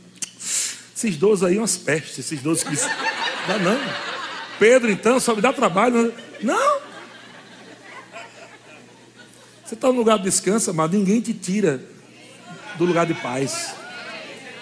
Esses 0.96 1.18
dois 1.18 1.42
aí, 1.42 1.58
umas 1.58 1.76
pestes, 1.76 2.18
esses 2.20 2.40
dois 2.40 2.62
que. 2.62 2.74
Dá 2.74 3.58
não. 3.58 3.78
Pedro, 4.58 4.90
então, 4.90 5.20
só 5.20 5.36
me 5.36 5.42
dá 5.42 5.52
trabalho. 5.52 6.14
Não. 6.40 6.77
Você 9.68 9.74
está 9.74 9.88
no 9.88 9.98
lugar 9.98 10.16
de 10.16 10.24
descanso, 10.24 10.72
mas 10.72 10.90
ninguém 10.90 11.20
te 11.20 11.34
tira 11.34 11.86
do 12.78 12.86
lugar 12.86 13.04
de 13.04 13.12
paz. 13.12 13.74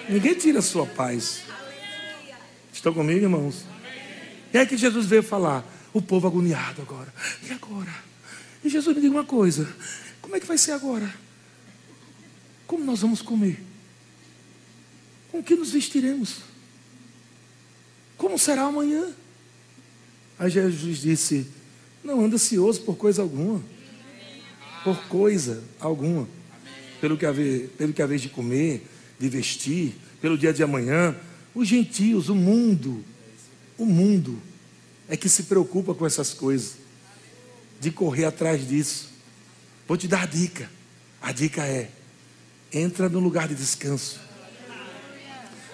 Ninguém 0.09 0.35
tira 0.35 0.59
a 0.59 0.63
sua 0.63 0.85
paz. 0.85 1.43
Estão 2.73 2.93
comigo, 2.93 3.21
irmãos? 3.21 3.67
E 4.53 4.59
aí 4.59 4.67
que 4.67 4.77
Jesus 4.77 5.07
veio 5.07 5.23
falar: 5.23 5.65
o 5.93 6.03
povo 6.03 6.27
agoniado 6.27 6.83
agora. 6.83 7.15
E 7.49 7.53
agora? 7.53 7.95
E 8.65 8.69
Jesus 8.69 8.97
me 8.97 9.01
diga 9.01 9.15
uma 9.15 9.23
coisa: 9.23 9.73
como 10.21 10.35
é 10.35 10.41
que 10.41 10.47
vai 10.47 10.59
ser 10.59 10.73
agora? 10.73 11.15
Como 12.67 12.83
nós 12.83 13.01
vamos 13.01 13.23
comer? 13.23 13.63
Com 15.31 15.41
que 15.41 15.55
nos 15.55 15.71
vestiremos? 15.71 16.39
Como 18.17 18.37
será 18.37 18.63
amanhã? 18.63 19.15
Aí 20.37 20.51
Jesus 20.51 20.99
disse: 20.99 21.47
Não 22.03 22.25
anda 22.25 22.35
ansioso 22.35 22.81
por 22.81 22.97
coisa 22.97 23.23
alguma. 23.23 23.76
Por 24.87 25.03
coisa 25.09 25.65
alguma. 25.81 26.29
Pelo 27.01 27.19
que, 27.19 27.27
haver, 27.27 27.71
pelo 27.77 27.93
que 27.93 28.01
haver 28.01 28.21
de 28.21 28.29
comer, 28.29 28.87
de 29.19 29.29
vestir, 29.29 29.97
pelo 30.21 30.39
dia 30.39 30.53
de 30.53 30.63
amanhã. 30.63 31.17
Os 31.53 31.67
gentios, 31.67 32.29
o 32.29 32.37
mundo, 32.37 33.05
o 33.77 33.85
mundo 33.85 34.41
é 35.09 35.17
que 35.17 35.29
se 35.29 35.43
preocupa 35.43 35.93
com 35.93 36.07
essas 36.07 36.33
coisas, 36.33 36.75
de 37.81 37.91
correr 37.91 38.27
atrás 38.27 38.69
disso. 38.69 39.09
Vou 39.89 39.97
te 39.97 40.07
dar 40.07 40.23
a 40.23 40.27
dica. 40.27 40.71
A 41.21 41.33
dica 41.33 41.67
é: 41.67 41.91
entra 42.73 43.09
no 43.09 43.19
lugar 43.19 43.49
de 43.49 43.57
descanso. 43.57 44.21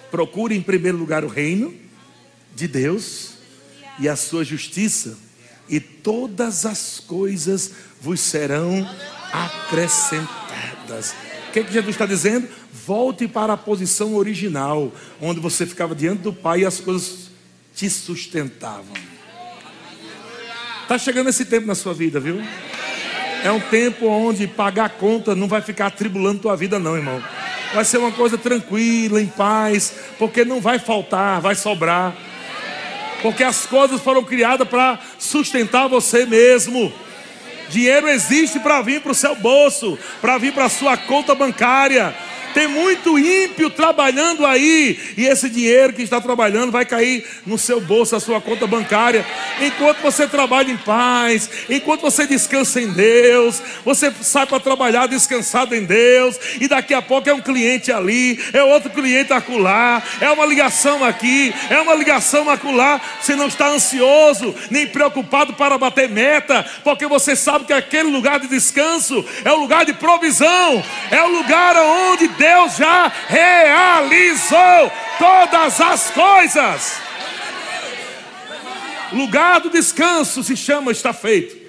Procure 0.09 0.55
em 0.55 0.61
primeiro 0.61 0.97
lugar 0.97 1.23
o 1.23 1.27
reino 1.27 1.71
de 2.55 2.67
Deus 2.67 3.33
e 3.99 4.09
a 4.09 4.15
sua 4.15 4.43
justiça, 4.43 5.15
e 5.69 5.79
todas 5.79 6.65
as 6.65 6.99
coisas 6.99 7.71
vos 8.03 8.19
serão 8.19 8.85
acrescentadas. 9.31 11.15
O 11.47 11.51
que, 11.53 11.59
é 11.59 11.63
que 11.63 11.71
Jesus 11.71 11.95
está 11.95 12.05
dizendo? 12.05 12.49
Volte 12.85 13.29
para 13.29 13.53
a 13.53 13.57
posição 13.57 14.15
original, 14.15 14.91
onde 15.21 15.39
você 15.39 15.65
ficava 15.65 15.95
diante 15.95 16.23
do 16.23 16.33
Pai 16.33 16.59
e 16.59 16.65
as 16.65 16.81
coisas 16.81 17.29
te 17.73 17.89
sustentavam. 17.89 18.93
Está 20.81 20.97
chegando 20.97 21.29
esse 21.29 21.45
tempo 21.45 21.65
na 21.65 21.75
sua 21.75 21.93
vida, 21.93 22.19
viu? 22.19 22.43
É 23.41 23.49
um 23.51 23.59
tempo 23.61 24.05
onde 24.07 24.47
pagar 24.47 24.89
conta 24.89 25.33
não 25.33 25.47
vai 25.47 25.61
ficar 25.61 25.87
atribulando 25.87 26.41
tua 26.41 26.57
vida, 26.57 26.77
não, 26.77 26.97
irmão. 26.97 27.23
Vai 27.73 27.85
ser 27.85 27.99
uma 27.99 28.11
coisa 28.11 28.37
tranquila, 28.37 29.21
em 29.21 29.27
paz, 29.27 29.93
porque 30.19 30.43
não 30.43 30.59
vai 30.59 30.77
faltar, 30.77 31.39
vai 31.39 31.55
sobrar. 31.55 32.13
Porque 33.21 33.43
as 33.43 33.65
coisas 33.65 34.01
foram 34.01 34.25
criadas 34.25 34.67
para 34.67 34.99
sustentar 35.17 35.87
você 35.87 36.25
mesmo. 36.25 36.91
Dinheiro 37.69 38.07
existe 38.07 38.59
para 38.59 38.81
vir 38.81 39.01
para 39.01 39.11
o 39.11 39.15
seu 39.15 39.35
bolso, 39.35 39.97
para 40.21 40.37
vir 40.37 40.53
para 40.53 40.65
a 40.65 40.69
sua 40.69 40.97
conta 40.97 41.33
bancária. 41.33 42.15
Tem 42.53 42.67
muito 42.67 43.17
ímpio 43.17 43.69
trabalhando 43.69 44.45
aí, 44.45 44.99
e 45.17 45.25
esse 45.25 45.49
dinheiro 45.49 45.91
que 45.91 46.03
está 46.03 46.21
trabalhando 46.21 46.71
vai 46.71 46.85
cair 46.85 47.25
no 47.45 47.57
seu 47.57 47.81
bolso, 47.81 48.13
na 48.13 48.19
sua 48.19 48.39
conta 48.39 48.67
bancária. 48.67 49.25
Enquanto 49.59 50.01
você 50.01 50.27
trabalha 50.27 50.71
em 50.71 50.77
paz, 50.77 51.49
enquanto 51.67 52.01
você 52.01 52.27
descansa 52.27 52.79
em 52.79 52.91
Deus, 52.91 53.61
você 53.83 54.13
sai 54.21 54.45
para 54.45 54.59
trabalhar 54.59 55.07
descansado 55.07 55.75
em 55.75 55.83
Deus, 55.83 56.37
e 56.61 56.67
daqui 56.67 56.93
a 56.93 57.01
pouco 57.01 57.27
é 57.27 57.33
um 57.33 57.41
cliente 57.41 57.91
ali, 57.91 58.39
é 58.53 58.61
outro 58.61 58.91
cliente 58.91 59.33
acolá, 59.33 60.03
é 60.21 60.29
uma 60.29 60.45
ligação 60.45 61.03
aqui, 61.03 61.53
é 61.71 61.81
uma 61.81 61.95
ligação 61.95 62.49
acolá. 62.49 63.01
Você 63.19 63.35
não 63.35 63.47
está 63.47 63.69
ansioso, 63.69 64.53
nem 64.69 64.85
preocupado 64.85 65.53
para 65.53 65.77
bater 65.77 66.07
meta, 66.07 66.63
porque 66.83 67.07
você 67.07 67.35
sabe 67.35 67.65
que 67.65 67.73
aquele 67.73 68.11
lugar 68.11 68.39
de 68.39 68.47
descanso 68.47 69.25
é 69.43 69.51
o 69.51 69.57
lugar 69.57 69.85
de 69.85 69.93
provisão, 69.93 70.83
é 71.09 71.23
o 71.23 71.29
lugar 71.29 71.75
onde 71.77 72.27
Deus 72.27 72.42
já 72.69 73.11
realizou 73.27 74.91
todas 75.17 75.79
as 75.79 76.09
coisas. 76.11 77.01
O 79.11 79.15
lugar 79.15 79.59
do 79.59 79.69
descanso 79.69 80.43
se 80.43 80.55
chama 80.55 80.91
está 80.91 81.13
feito. 81.13 81.63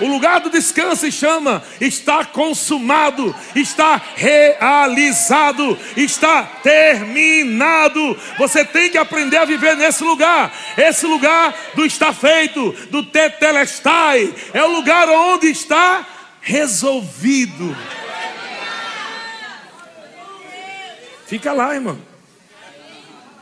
O 0.00 0.08
lugar 0.08 0.40
do 0.40 0.50
descanso 0.50 1.02
se 1.02 1.12
chama 1.12 1.62
está 1.80 2.24
consumado, 2.24 3.34
está 3.54 4.00
realizado, 4.16 5.78
está 5.96 6.42
terminado. 6.62 8.18
Você 8.36 8.64
tem 8.64 8.90
que 8.90 8.98
aprender 8.98 9.36
a 9.36 9.44
viver 9.44 9.76
nesse 9.76 10.02
lugar. 10.02 10.52
Esse 10.76 11.06
lugar 11.06 11.54
do 11.74 11.86
está 11.86 12.12
feito, 12.12 12.72
do 12.90 13.04
tetelestai, 13.04 14.34
é 14.52 14.64
o 14.64 14.72
lugar 14.72 15.08
onde 15.08 15.46
está 15.46 16.04
resolvido. 16.40 17.76
Fica 21.26 21.52
lá, 21.52 21.74
irmão. 21.74 21.98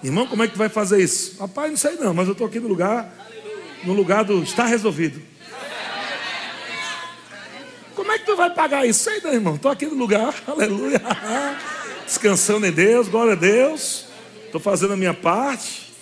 Irmão, 0.02 0.26
como 0.26 0.42
é 0.42 0.48
que 0.48 0.58
vai 0.58 0.68
fazer 0.68 1.02
isso? 1.02 1.36
Rapaz, 1.38 1.70
não 1.70 1.76
sei 1.76 1.96
não, 1.96 2.12
mas 2.12 2.26
eu 2.26 2.32
estou 2.32 2.46
aqui 2.46 2.58
no 2.58 2.68
lugar, 2.68 3.12
no 3.84 3.92
lugar 3.92 4.24
do 4.24 4.42
está 4.42 4.64
resolvido. 4.64 5.22
Como 7.94 8.10
é 8.10 8.18
que 8.18 8.26
tu 8.26 8.34
vai 8.34 8.50
pagar 8.50 8.84
isso? 8.84 9.04
Sei 9.04 9.20
não, 9.20 9.32
irmão. 9.32 9.54
Estou 9.54 9.70
aqui 9.70 9.86
no 9.86 9.94
lugar, 9.94 10.34
aleluia. 10.46 11.00
Descansando 12.04 12.66
em 12.66 12.72
Deus, 12.72 13.06
glória 13.06 13.34
a 13.34 13.36
Deus. 13.36 14.06
Estou 14.46 14.60
fazendo 14.60 14.94
a 14.94 14.96
minha 14.96 15.14
parte. 15.14 15.92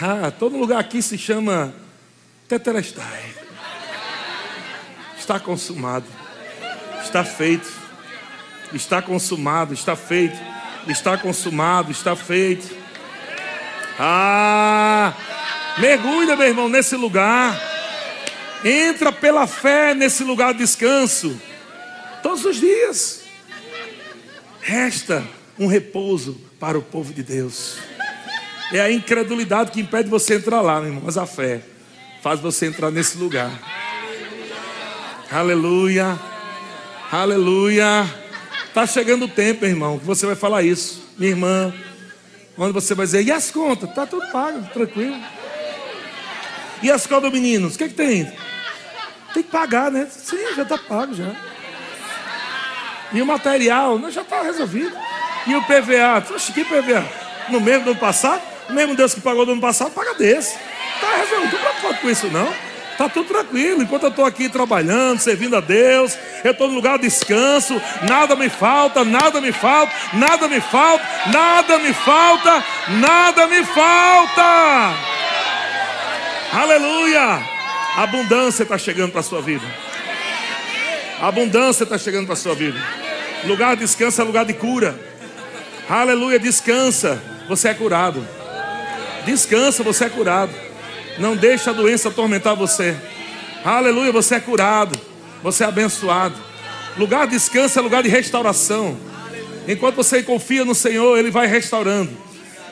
Ah, 0.00 0.30
todo 0.30 0.56
lugar 0.56 0.80
aqui 0.80 1.02
se 1.02 1.18
chama 1.18 1.74
Tetelestai. 2.48 3.34
Está 5.18 5.38
consumado. 5.38 6.06
Está 7.02 7.22
feito. 7.22 7.83
Está 8.76 9.00
consumado, 9.02 9.72
está 9.74 9.96
feito. 9.96 10.38
Está 10.88 11.16
consumado, 11.16 11.90
está 11.90 12.14
feito. 12.14 12.74
Ah! 13.98 15.14
Mergulha, 15.78 16.36
meu 16.36 16.46
irmão, 16.46 16.68
nesse 16.68 16.96
lugar. 16.96 17.60
Entra 18.64 19.12
pela 19.12 19.46
fé 19.46 19.94
nesse 19.94 20.24
lugar 20.24 20.52
de 20.52 20.60
descanso. 20.60 21.40
Todos 22.22 22.44
os 22.44 22.56
dias. 22.56 23.22
Resta 24.60 25.22
um 25.58 25.66
repouso 25.66 26.40
para 26.58 26.78
o 26.78 26.82
povo 26.82 27.12
de 27.12 27.22
Deus. 27.22 27.78
É 28.72 28.80
a 28.80 28.90
incredulidade 28.90 29.70
que 29.70 29.80
impede 29.80 30.08
você 30.08 30.36
entrar 30.36 30.60
lá, 30.60 30.80
meu 30.80 30.88
irmão, 30.88 31.02
mas 31.04 31.18
a 31.18 31.26
fé 31.26 31.62
faz 32.22 32.40
você 32.40 32.66
entrar 32.66 32.90
nesse 32.90 33.18
lugar. 33.18 33.50
Aleluia. 35.30 36.18
Aleluia. 37.12 38.23
Está 38.74 38.88
chegando 38.88 39.26
o 39.26 39.28
tempo, 39.28 39.64
irmão, 39.64 40.00
que 40.00 40.04
você 40.04 40.26
vai 40.26 40.34
falar 40.34 40.64
isso. 40.64 41.00
Minha 41.16 41.30
irmã, 41.30 41.72
onde 42.58 42.72
você 42.72 42.92
vai 42.92 43.06
dizer, 43.06 43.22
e 43.22 43.30
as 43.30 43.48
contas? 43.48 43.88
Está 43.88 44.04
tudo 44.04 44.26
pago, 44.32 44.66
tranquilo. 44.72 45.16
E 46.82 46.90
as 46.90 47.06
contas, 47.06 47.30
meninos? 47.30 47.76
O 47.76 47.78
que, 47.78 47.84
é 47.84 47.88
que 47.88 47.94
tem? 47.94 48.24
Tem 49.32 49.44
que 49.44 49.48
pagar, 49.48 49.92
né? 49.92 50.08
Sim, 50.10 50.56
já 50.56 50.64
está 50.64 50.76
pago 50.76 51.14
já. 51.14 51.30
E 53.12 53.22
o 53.22 53.26
material? 53.26 53.96
Não, 53.96 54.10
já 54.10 54.22
está 54.22 54.42
resolvido. 54.42 54.96
E 55.46 55.54
o 55.54 55.62
PVA? 55.62 56.34
Oxe, 56.34 56.50
que 56.50 56.64
PVA? 56.64 57.08
No 57.50 57.60
mesmo 57.60 57.84
do 57.84 57.90
ano 57.92 58.00
passado? 58.00 58.42
O 58.68 58.72
mesmo 58.72 58.96
Deus 58.96 59.14
que 59.14 59.20
pagou 59.20 59.46
do 59.46 59.52
ano 59.52 59.60
passado, 59.60 59.92
paga 59.92 60.14
desse. 60.14 60.58
Está 60.96 61.14
resolvido. 61.18 61.38
Não 61.38 61.44
estou 61.44 61.60
preocupado 61.60 62.00
com 62.00 62.10
isso, 62.10 62.26
não. 62.26 62.52
Está 62.94 63.08
tudo 63.08 63.26
tranquilo. 63.26 63.82
Enquanto 63.82 64.04
eu 64.04 64.08
estou 64.08 64.24
aqui 64.24 64.48
trabalhando, 64.48 65.18
servindo 65.18 65.56
a 65.56 65.60
Deus, 65.60 66.16
eu 66.44 66.52
estou 66.52 66.68
no 66.68 66.74
lugar 66.74 66.96
de 66.96 67.08
descanso. 67.08 67.80
Nada 68.08 68.36
me 68.36 68.48
falta, 68.48 69.04
nada 69.04 69.40
me 69.40 69.50
falta, 69.50 69.92
nada 70.12 70.46
me 70.46 70.60
falta, 70.60 71.04
nada 71.26 71.78
me 71.80 71.92
falta, 71.92 72.64
nada 73.00 73.46
me 73.48 73.64
falta. 73.64 74.94
Aleluia! 76.52 77.54
abundância 77.96 78.62
está 78.62 78.78
chegando 78.78 79.10
para 79.10 79.20
a 79.20 79.24
sua 79.24 79.42
vida. 79.42 79.64
abundância 81.20 81.82
está 81.82 81.98
chegando 81.98 82.26
para 82.26 82.34
a 82.34 82.36
sua 82.36 82.54
vida. 82.54 82.78
Lugar 83.44 83.74
de 83.74 83.82
descanso 83.82 84.20
é 84.20 84.24
lugar 84.24 84.44
de 84.44 84.54
cura. 84.54 84.94
Aleluia, 85.88 86.38
descansa. 86.38 87.20
Você 87.48 87.68
é 87.68 87.74
curado. 87.74 88.26
Descansa, 89.24 89.82
você 89.82 90.04
é 90.04 90.08
curado. 90.08 90.52
Não 91.18 91.36
deixa 91.36 91.70
a 91.70 91.72
doença 91.72 92.08
atormentar 92.08 92.56
você. 92.56 92.96
Aleluia, 93.64 94.12
você 94.12 94.36
é 94.36 94.40
curado. 94.40 94.98
Você 95.42 95.64
é 95.64 95.66
abençoado. 95.66 96.34
Lugar 96.96 97.26
de 97.26 97.34
descanso 97.34 97.78
é 97.78 97.82
lugar 97.82 98.02
de 98.02 98.08
restauração. 98.08 98.96
Enquanto 99.68 99.96
você 99.96 100.22
confia 100.22 100.64
no 100.64 100.74
Senhor, 100.74 101.18
Ele 101.18 101.30
vai 101.30 101.46
restaurando. 101.46 102.10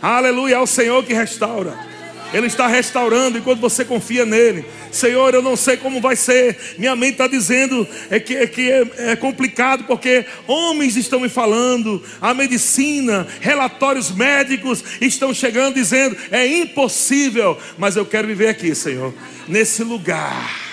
Aleluia, 0.01 0.57
é 0.57 0.59
o 0.59 0.66
Senhor 0.66 1.05
que 1.05 1.12
restaura. 1.12 1.91
Ele 2.32 2.46
está 2.46 2.66
restaurando 2.66 3.38
enquanto 3.38 3.60
você 3.60 3.84
confia 3.84 4.24
nele. 4.24 4.64
Senhor, 4.90 5.34
eu 5.34 5.42
não 5.42 5.56
sei 5.56 5.76
como 5.76 6.00
vai 6.00 6.16
ser. 6.16 6.56
Minha 6.78 6.96
mente 6.96 7.12
está 7.12 7.26
dizendo 7.26 7.86
é 8.10 8.18
que, 8.18 8.36
é, 8.36 8.46
que 8.46 8.70
é, 8.70 8.86
é 9.12 9.16
complicado 9.16 9.84
porque 9.84 10.24
homens 10.46 10.96
estão 10.96 11.20
me 11.20 11.28
falando, 11.28 12.02
a 12.20 12.32
medicina, 12.32 13.26
relatórios 13.40 14.10
médicos 14.10 14.82
estão 15.00 15.34
chegando 15.34 15.74
dizendo 15.74 16.16
é 16.30 16.46
impossível. 16.46 17.58
Mas 17.76 17.96
eu 17.96 18.06
quero 18.06 18.26
viver 18.26 18.48
aqui, 18.48 18.74
Senhor, 18.74 19.12
nesse 19.46 19.84
lugar 19.84 20.72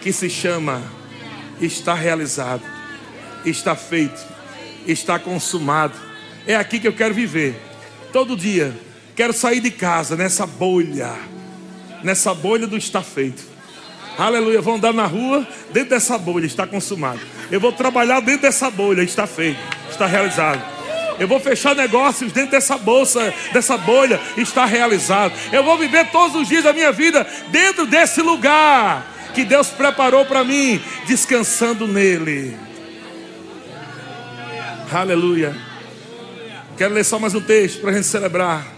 que 0.00 0.12
se 0.12 0.28
chama 0.28 0.82
está 1.60 1.94
realizado, 1.94 2.62
está 3.44 3.76
feito, 3.76 4.20
está 4.86 5.18
consumado. 5.18 5.94
É 6.46 6.56
aqui 6.56 6.80
que 6.80 6.88
eu 6.88 6.92
quero 6.92 7.14
viver. 7.14 7.54
Todo 8.12 8.36
dia 8.36 8.74
quero 9.14 9.32
sair 9.32 9.60
de 9.60 9.70
casa 9.70 10.16
nessa 10.16 10.46
bolha, 10.46 11.12
nessa 12.02 12.34
bolha 12.34 12.66
do 12.66 12.76
está 12.76 13.02
feito. 13.02 13.42
Aleluia, 14.16 14.60
vou 14.60 14.74
andar 14.74 14.92
na 14.92 15.06
rua, 15.06 15.46
dentro 15.72 15.90
dessa 15.90 16.16
bolha 16.16 16.46
está 16.46 16.66
consumado. 16.66 17.20
Eu 17.50 17.60
vou 17.60 17.72
trabalhar 17.72 18.20
dentro 18.20 18.42
dessa 18.42 18.70
bolha, 18.70 19.02
está 19.02 19.26
feito, 19.26 19.58
está 19.90 20.06
realizado. 20.06 20.62
Eu 21.18 21.28
vou 21.28 21.38
fechar 21.38 21.74
negócios 21.76 22.32
dentro 22.32 22.52
dessa 22.52 22.76
bolsa, 22.76 23.32
dessa 23.52 23.76
bolha, 23.76 24.20
está 24.36 24.64
realizado. 24.64 25.32
Eu 25.52 25.62
vou 25.62 25.78
viver 25.78 26.10
todos 26.10 26.34
os 26.36 26.48
dias 26.48 26.64
da 26.64 26.72
minha 26.72 26.90
vida 26.90 27.26
dentro 27.50 27.86
desse 27.86 28.20
lugar 28.20 29.12
que 29.32 29.44
Deus 29.44 29.68
preparou 29.68 30.24
para 30.24 30.44
mim, 30.44 30.80
descansando 31.06 31.86
nele. 31.86 32.56
Aleluia. 34.92 35.56
Quero 36.76 36.94
ler 36.94 37.04
só 37.04 37.18
mais 37.18 37.34
um 37.34 37.40
texto 37.40 37.80
para 37.80 37.90
a 37.90 37.94
gente 37.94 38.06
celebrar. 38.06 38.73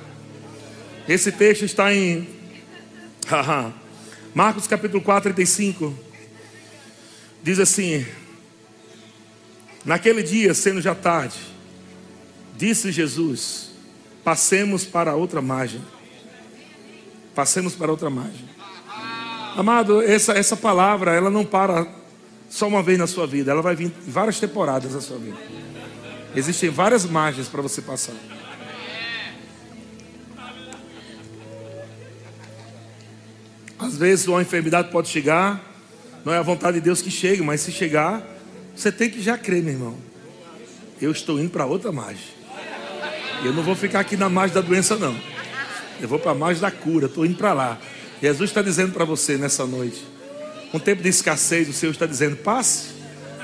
Esse 1.09 1.31
texto 1.31 1.65
está 1.65 1.95
em 1.95 2.27
Marcos 4.35 4.67
capítulo 4.67 5.01
4, 5.01 5.33
35. 5.33 5.95
Diz 7.45 7.61
assim: 7.61 8.05
Naquele 9.85 10.21
dia, 10.25 10.53
sendo 10.53 10.81
já 10.81 10.97
tarde, 10.97 11.39
disse 12.57 12.91
Jesus: 12.91 13.71
Passemos 14.25 14.85
para 14.85 15.15
outra 15.15 15.41
margem. 15.41 15.81
Passemos 17.37 17.77
para 17.77 17.91
outra 17.93 18.11
margem. 18.11 18.49
Amado, 19.57 20.03
essa, 20.03 20.33
essa 20.33 20.57
palavra, 20.57 21.15
ela 21.15 21.31
não 21.31 21.45
para 21.45 21.87
só 22.51 22.67
uma 22.67 22.83
vez 22.83 22.99
na 22.99 23.07
sua 23.07 23.29
vida, 23.29 23.53
ela 23.53 23.63
vai 23.63 23.77
vir 23.77 23.93
várias 24.09 24.41
temporadas 24.41 24.93
na 24.93 25.01
sua 25.01 25.19
vida. 25.19 25.39
Existem 26.35 26.69
várias 26.69 27.05
margens 27.05 27.49
para 27.49 27.63
você 27.63 27.81
passar. 27.81 28.36
Às 33.79 33.97
vezes 33.97 34.27
uma 34.27 34.41
enfermidade 34.43 34.91
pode 34.91 35.09
chegar, 35.09 35.61
não 36.25 36.33
é 36.33 36.39
a 36.39 36.43
vontade 36.43 36.79
de 36.79 36.85
Deus 36.85 37.03
que 37.03 37.11
chegue, 37.11 37.43
mas 37.43 37.61
se 37.61 37.71
chegar, 37.71 38.23
você 38.75 38.91
tem 38.91 39.09
que 39.09 39.21
já 39.21 39.37
crer, 39.39 39.63
meu 39.63 39.73
irmão. 39.75 39.97
Eu 41.01 41.11
estou 41.11 41.39
indo 41.39 41.51
para 41.51 41.67
outra 41.67 41.93
margem. 41.93 42.37
Eu 43.45 43.53
não 43.53 43.63
vou 43.63 43.75
ficar 43.75 44.01
aqui 44.01 44.17
na 44.17 44.29
margem 44.29 44.55
da 44.55 44.61
doença, 44.61 44.97
não. 44.97 45.15
Eu 46.01 46.09
vou 46.09 46.19
para 46.19 46.33
a 46.33 46.35
margem 46.35 46.61
da 46.61 46.71
cura, 46.71 47.07
estou 47.07 47.25
indo 47.25 47.37
para 47.37 47.53
lá. 47.53 47.79
Jesus 48.21 48.51
está 48.51 48.63
dizendo 48.63 48.93
para 48.93 49.05
você 49.05 49.37
nessa 49.37 49.67
noite, 49.67 50.03
um 50.73 50.79
tempo 50.79 51.03
de 51.03 51.09
escassez, 51.09 51.69
o 51.69 51.73
Senhor 51.73 51.93
está 51.93 52.07
dizendo: 52.07 52.37
passe 52.37 52.89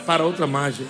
para 0.06 0.24
outra 0.24 0.46
margem. 0.46 0.86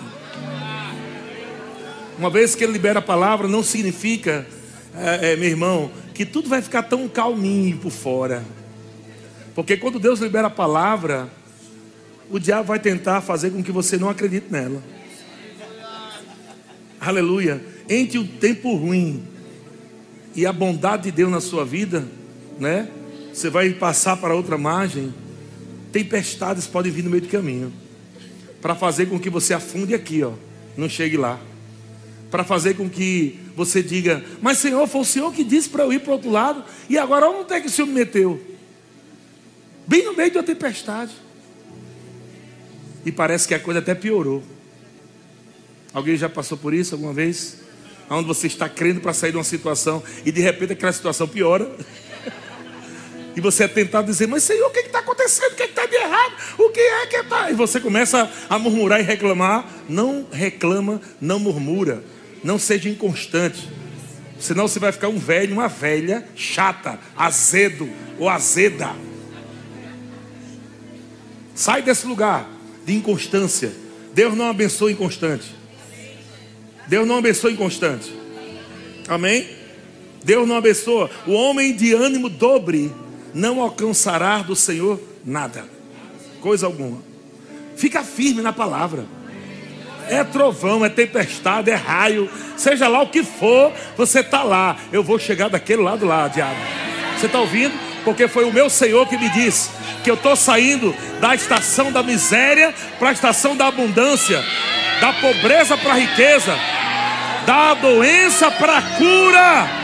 Uma 2.19 2.31
vez 2.31 2.55
que 2.55 2.63
Ele 2.63 2.73
libera 2.73 3.01
a 3.01 3.03
palavra, 3.03 3.49
não 3.49 3.63
significa, 3.63 4.47
é, 4.95 5.33
é, 5.33 5.37
meu 5.37 5.49
irmão, 5.49 5.91
que 6.15 6.25
tudo 6.25 6.49
vai 6.49 6.63
ficar 6.63 6.85
tão 6.85 7.09
calminho 7.09 7.77
por 7.79 7.91
fora. 7.91 8.45
Porque 9.55 9.77
quando 9.77 9.99
Deus 9.99 10.21
libera 10.21 10.47
a 10.47 10.51
palavra, 10.51 11.29
o 12.31 12.39
diabo 12.39 12.69
vai 12.69 12.79
tentar 12.79 13.21
fazer 13.21 13.51
com 13.51 13.63
que 13.63 13.71
você 13.71 13.99
não 13.99 14.09
acredite 14.09 14.47
nela. 14.51 14.83
Aleluia. 16.99 17.63
Entre 17.89 18.19
o 18.19 18.27
tempo 18.27 18.75
ruim 18.75 19.23
e 20.35 20.47
a 20.47 20.53
bondade 20.53 21.05
de 21.05 21.11
Deus 21.11 21.31
na 21.31 21.41
sua 21.41 21.65
vida, 21.65 22.09
né? 22.59 22.89
Você 23.33 23.51
vai 23.51 23.71
passar 23.71 24.17
para 24.17 24.35
outra 24.35 24.57
margem. 24.57 25.13
Tempestades 25.91 26.67
podem 26.67 26.91
vir 26.91 27.05
no 27.05 27.11
meio 27.11 27.23
do 27.23 27.29
caminho. 27.29 27.73
Para 28.63 28.75
fazer 28.75 29.07
com 29.07 29.19
que 29.19 29.29
você 29.29 29.53
afunde 29.53 29.95
aqui, 29.95 30.23
ó. 30.23 30.33
Não 30.77 30.89
chegue 30.89 31.17
lá. 31.17 31.39
Para 32.31 32.45
fazer 32.45 32.75
com 32.75 32.89
que 32.89 33.39
você 33.55 33.83
diga, 33.83 34.25
mas 34.41 34.57
Senhor, 34.57 34.87
foi 34.87 35.03
o 35.03 35.05
Senhor 35.05 35.31
que 35.35 35.45
disse 35.45 35.69
para 35.69 35.85
eu 35.85 35.93
ir 35.93 36.01
para 36.01 36.11
o 36.11 36.15
outro 36.15 36.31
lado. 36.31 36.65
E 36.89 36.97
agora 36.97 37.29
onde 37.29 37.53
é 37.53 37.61
que 37.61 37.67
o 37.67 37.71
Senhor 37.71 37.87
me 37.87 37.93
meteu? 37.93 38.41
Bem 39.87 40.05
no 40.05 40.15
meio 40.15 40.33
da 40.33 40.43
tempestade. 40.43 41.13
E 43.05 43.11
parece 43.11 43.49
que 43.49 43.55
a 43.55 43.59
coisa 43.59 43.81
até 43.81 43.95
piorou. 43.95 44.43
Alguém 45.93 46.17
já 46.17 46.29
passou 46.29 46.57
por 46.57 46.73
isso 46.73 46.95
alguma 46.95 47.13
vez? 47.13 47.59
Onde 48.09 48.27
você 48.27 48.47
está 48.47 48.69
crendo 48.69 49.01
para 49.01 49.13
sair 49.13 49.31
de 49.31 49.37
uma 49.37 49.45
situação 49.45 50.03
e 50.25 50.31
de 50.31 50.41
repente 50.41 50.73
aquela 50.73 50.93
situação 50.93 51.27
piora. 51.27 51.71
E 53.35 53.41
você 53.41 53.65
é 53.65 53.69
tentado 53.69 54.07
dizer, 54.07 54.27
mas 54.29 54.43
Senhor, 54.43 54.67
o 54.67 54.71
que 54.71 54.81
está 54.81 54.99
acontecendo? 54.99 55.53
O 55.53 55.57
que 55.57 55.63
está 55.63 55.87
de 55.87 55.95
errado? 55.95 56.33
O 56.59 56.69
que 56.69 56.81
é 56.81 57.07
que 57.07 57.17
está? 57.17 57.51
E 57.51 57.55
você 57.55 57.81
começa 57.81 58.31
a 58.49 58.59
murmurar 58.59 59.01
e 59.01 59.03
reclamar. 59.03 59.67
Não 59.89 60.27
reclama, 60.31 61.01
não 61.21 61.39
murmura. 61.39 62.05
Não 62.45 62.59
seja 62.59 62.89
inconstante. 62.89 63.71
Senão 64.39 64.69
você 64.69 64.79
vai 64.79 64.93
ficar 64.93 65.09
um 65.09 65.19
velho, 65.19 65.55
uma 65.55 65.69
velha, 65.69 66.27
chata, 66.35 66.99
azedo 67.17 67.89
ou 68.19 68.29
azeda. 68.29 68.91
Sai 71.55 71.83
desse 71.83 72.07
lugar 72.07 72.49
de 72.85 72.95
inconstância. 72.95 73.73
Deus 74.15 74.35
não 74.37 74.49
abençoa 74.49 74.93
inconstante. 74.93 75.55
Deus 76.87 77.07
não 77.07 77.19
abençoa 77.19 77.51
inconstante. 77.51 78.13
Amém? 79.09 79.49
Deus 80.25 80.47
não 80.47 80.57
abençoa. 80.57 81.11
O 81.27 81.33
homem 81.33 81.75
de 81.75 81.93
ânimo 81.95 82.29
dobre 82.29 82.93
não 83.35 83.61
alcançará 83.61 84.39
do 84.39 84.55
Senhor 84.55 85.01
nada, 85.25 85.65
coisa 86.41 86.67
alguma. 86.67 87.03
Fica 87.77 88.03
firme 88.05 88.43
na 88.43 88.53
palavra. 88.53 89.05
É 90.09 90.23
trovão, 90.25 90.85
é 90.85 90.89
tempestade, 90.89 91.71
é 91.71 91.75
raio, 91.75 92.29
seja 92.57 92.89
lá 92.89 93.01
o 93.03 93.09
que 93.09 93.23
for, 93.23 93.73
você 93.97 94.21
está 94.21 94.43
lá. 94.43 94.77
Eu 94.93 95.03
vou 95.03 95.19
chegar 95.19 95.49
daquele 95.49 95.81
lado 95.81 96.05
lá, 96.05 96.29
diabo. 96.29 96.59
Você 97.19 97.27
está 97.27 97.41
ouvindo? 97.41 97.73
Porque 98.05 98.27
foi 98.29 98.45
o 98.45 98.53
meu 98.53 98.69
Senhor 98.69 99.07
que 99.07 99.17
me 99.17 99.29
disse 99.31 99.71
que 100.03 100.11
eu 100.11 100.15
estou 100.15 100.35
saindo 100.35 100.95
da 101.21 101.35
estação 101.35 101.93
da 101.93 102.03
miséria 102.03 102.75
para 102.99 103.11
a 103.11 103.13
estação 103.13 103.57
da 103.57 103.69
abundância, 103.69 104.43
da 105.01 105.13
pobreza 105.13 105.77
para 105.77 105.93
a 105.93 105.97
riqueza, 105.97 106.57
da 107.47 107.75
doença 107.75 108.51
para 108.51 108.79
a 108.79 108.83
cura, 108.83 109.83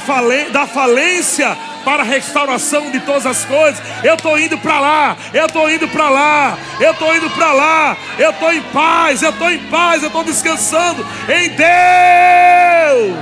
falen 0.00 0.50
da 0.50 0.66
falência 0.66 1.56
para 1.84 2.02
a 2.02 2.04
restauração 2.04 2.90
de 2.90 2.98
todas 3.00 3.24
as 3.26 3.44
coisas. 3.44 3.80
Eu 4.02 4.14
estou 4.14 4.36
indo 4.36 4.58
para 4.58 4.80
lá, 4.80 5.16
eu 5.32 5.46
estou 5.46 5.70
indo 5.70 5.86
para 5.86 6.08
lá, 6.08 6.58
eu 6.80 6.90
estou 6.90 7.14
indo 7.14 7.30
para 7.30 7.52
lá, 7.52 7.96
eu 8.18 8.30
estou 8.30 8.52
em 8.52 8.62
paz, 8.62 9.22
eu 9.22 9.30
estou 9.30 9.50
em 9.50 9.58
paz, 9.66 10.02
eu 10.02 10.08
estou 10.08 10.24
descansando 10.24 11.06
em 11.28 11.48
Deus. 11.50 13.16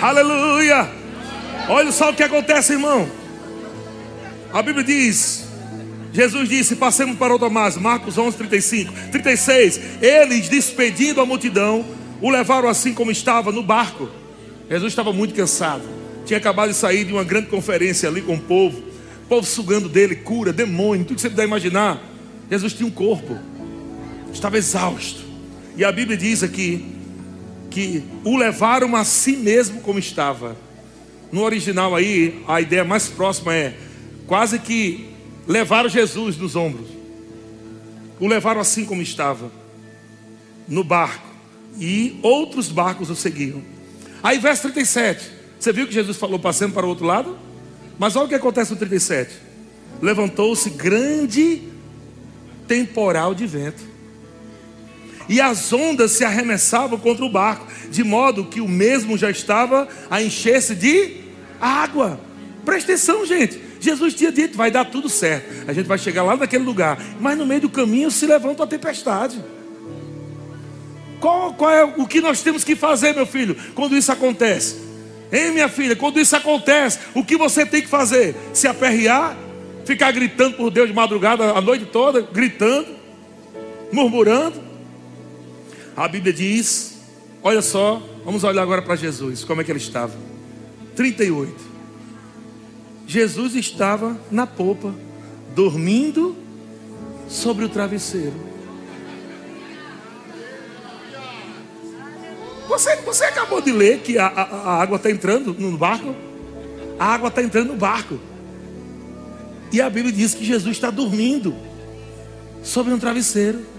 Aleluia. 0.00 0.95
Olha 1.68 1.90
só 1.90 2.10
o 2.10 2.14
que 2.14 2.22
acontece, 2.22 2.74
irmão. 2.74 3.08
A 4.52 4.62
Bíblia 4.62 4.84
diz: 4.84 5.46
Jesus 6.12 6.48
disse: 6.48 6.76
Passemos 6.76 7.16
para 7.16 7.32
outra 7.32 7.50
mais. 7.50 7.76
Marcos 7.76 8.16
11, 8.16 8.36
35, 8.36 8.92
36. 9.10 9.80
Eles, 10.00 10.48
despedindo 10.48 11.20
a 11.20 11.26
multidão, 11.26 11.84
o 12.20 12.30
levaram 12.30 12.68
assim 12.68 12.94
como 12.94 13.10
estava 13.10 13.50
no 13.50 13.62
barco. 13.62 14.08
Jesus 14.70 14.92
estava 14.92 15.12
muito 15.12 15.34
cansado. 15.34 15.82
Tinha 16.24 16.38
acabado 16.38 16.70
de 16.70 16.76
sair 16.76 17.04
de 17.04 17.12
uma 17.12 17.24
grande 17.24 17.48
conferência 17.48 18.08
ali 18.08 18.22
com 18.22 18.34
o 18.34 18.40
povo. 18.40 18.78
O 19.24 19.28
povo 19.28 19.46
sugando 19.46 19.88
dele, 19.88 20.16
cura, 20.16 20.52
demônio, 20.52 21.04
tudo 21.04 21.16
que 21.16 21.20
você 21.20 21.30
puder 21.30 21.44
imaginar. 21.44 22.00
Jesus 22.50 22.72
tinha 22.72 22.86
um 22.86 22.90
corpo, 22.90 23.36
estava 24.32 24.56
exausto. 24.56 25.20
E 25.76 25.84
a 25.84 25.90
Bíblia 25.90 26.16
diz 26.16 26.42
aqui 26.42 26.94
que 27.70 28.04
o 28.24 28.36
levaram 28.36 28.94
a 28.94 29.04
si 29.04 29.36
mesmo 29.36 29.80
como 29.80 29.98
estava. 29.98 30.56
No 31.32 31.42
original 31.42 31.94
aí, 31.94 32.42
a 32.46 32.60
ideia 32.60 32.84
mais 32.84 33.08
próxima 33.08 33.54
é 33.54 33.76
quase 34.26 34.58
que 34.58 35.08
levaram 35.46 35.88
Jesus 35.88 36.36
nos 36.36 36.56
ombros. 36.56 36.88
o 38.18 38.26
levaram 38.26 38.60
assim 38.60 38.84
como 38.84 39.02
estava, 39.02 39.50
no 40.66 40.82
barco, 40.82 41.26
e 41.78 42.18
outros 42.22 42.68
barcos 42.68 43.10
o 43.10 43.16
seguiam. 43.16 43.62
Aí, 44.22 44.38
verso 44.38 44.62
37, 44.62 45.30
você 45.58 45.72
viu 45.72 45.86
que 45.86 45.92
Jesus 45.92 46.16
falou 46.16 46.38
passando 46.38 46.72
para 46.72 46.86
o 46.86 46.88
outro 46.88 47.04
lado? 47.04 47.36
Mas 47.98 48.16
olha 48.16 48.26
o 48.26 48.28
que 48.28 48.34
acontece 48.34 48.70
no 48.70 48.76
37. 48.76 49.34
Levantou-se 50.00 50.70
grande 50.70 51.62
temporal 52.66 53.34
de 53.34 53.46
vento, 53.46 53.82
e 55.28 55.40
as 55.40 55.72
ondas 55.72 56.12
se 56.12 56.24
arremessavam 56.24 56.98
contra 56.98 57.24
o 57.24 57.30
barco, 57.30 57.66
de 57.90 58.04
modo 58.04 58.44
que 58.44 58.60
o 58.60 58.68
mesmo 58.68 59.18
já 59.18 59.30
estava 59.30 59.88
a 60.10 60.22
encher-se 60.22 60.74
de 60.74 61.16
água. 61.60 62.20
Presta 62.64 62.92
atenção, 62.92 63.24
gente. 63.26 63.60
Jesus 63.80 64.14
tinha 64.14 64.32
dito: 64.32 64.56
vai 64.56 64.70
dar 64.70 64.84
tudo 64.84 65.08
certo. 65.08 65.68
A 65.68 65.72
gente 65.72 65.86
vai 65.86 65.98
chegar 65.98 66.22
lá 66.22 66.36
naquele 66.36 66.64
lugar. 66.64 66.98
Mas 67.20 67.36
no 67.38 67.46
meio 67.46 67.62
do 67.62 67.68
caminho 67.68 68.10
se 68.10 68.26
levanta 68.26 68.64
a 68.64 68.66
tempestade. 68.66 69.42
Qual, 71.20 71.54
qual 71.54 71.70
é 71.70 71.84
o 71.84 72.06
que 72.06 72.20
nós 72.20 72.42
temos 72.42 72.62
que 72.62 72.76
fazer, 72.76 73.14
meu 73.14 73.26
filho, 73.26 73.56
quando 73.74 73.96
isso 73.96 74.12
acontece? 74.12 74.86
Hein, 75.32 75.52
minha 75.52 75.68
filha, 75.68 75.96
quando 75.96 76.20
isso 76.20 76.36
acontece, 76.36 76.98
o 77.14 77.24
que 77.24 77.36
você 77.36 77.66
tem 77.66 77.82
que 77.82 77.88
fazer? 77.88 78.34
Se 78.52 78.68
aperrear? 78.68 79.36
Ficar 79.84 80.10
gritando 80.12 80.56
por 80.56 80.70
Deus 80.70 80.88
de 80.88 80.94
madrugada 80.94 81.52
a 81.52 81.60
noite 81.60 81.86
toda, 81.86 82.20
gritando, 82.20 82.88
murmurando? 83.92 84.65
A 85.96 86.06
Bíblia 86.06 86.32
diz, 86.32 86.98
olha 87.42 87.62
só, 87.62 88.02
vamos 88.22 88.44
olhar 88.44 88.62
agora 88.62 88.82
para 88.82 88.96
Jesus, 88.96 89.44
como 89.44 89.62
é 89.62 89.64
que 89.64 89.72
ele 89.72 89.78
estava. 89.78 90.12
38. 90.94 91.54
Jesus 93.06 93.54
estava 93.54 94.18
na 94.30 94.46
popa, 94.46 94.94
dormindo 95.54 96.36
sobre 97.28 97.64
o 97.64 97.68
travesseiro. 97.70 98.34
Você, 102.68 102.96
você 102.96 103.24
acabou 103.24 103.62
de 103.62 103.72
ler 103.72 104.00
que 104.00 104.18
a, 104.18 104.26
a, 104.26 104.42
a 104.42 104.82
água 104.82 104.96
está 104.96 105.10
entrando 105.10 105.54
no 105.54 105.78
barco? 105.78 106.14
A 106.98 107.06
água 107.06 107.28
está 107.28 107.42
entrando 107.42 107.68
no 107.68 107.76
barco. 107.76 108.18
E 109.72 109.80
a 109.80 109.88
Bíblia 109.88 110.12
diz 110.12 110.34
que 110.34 110.44
Jesus 110.44 110.76
está 110.76 110.90
dormindo 110.90 111.54
sobre 112.62 112.92
um 112.92 112.98
travesseiro. 112.98 113.75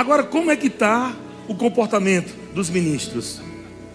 Agora, 0.00 0.22
como 0.22 0.50
é 0.50 0.56
que 0.56 0.68
está 0.68 1.14
o 1.46 1.54
comportamento 1.54 2.34
dos 2.54 2.70
ministros? 2.70 3.38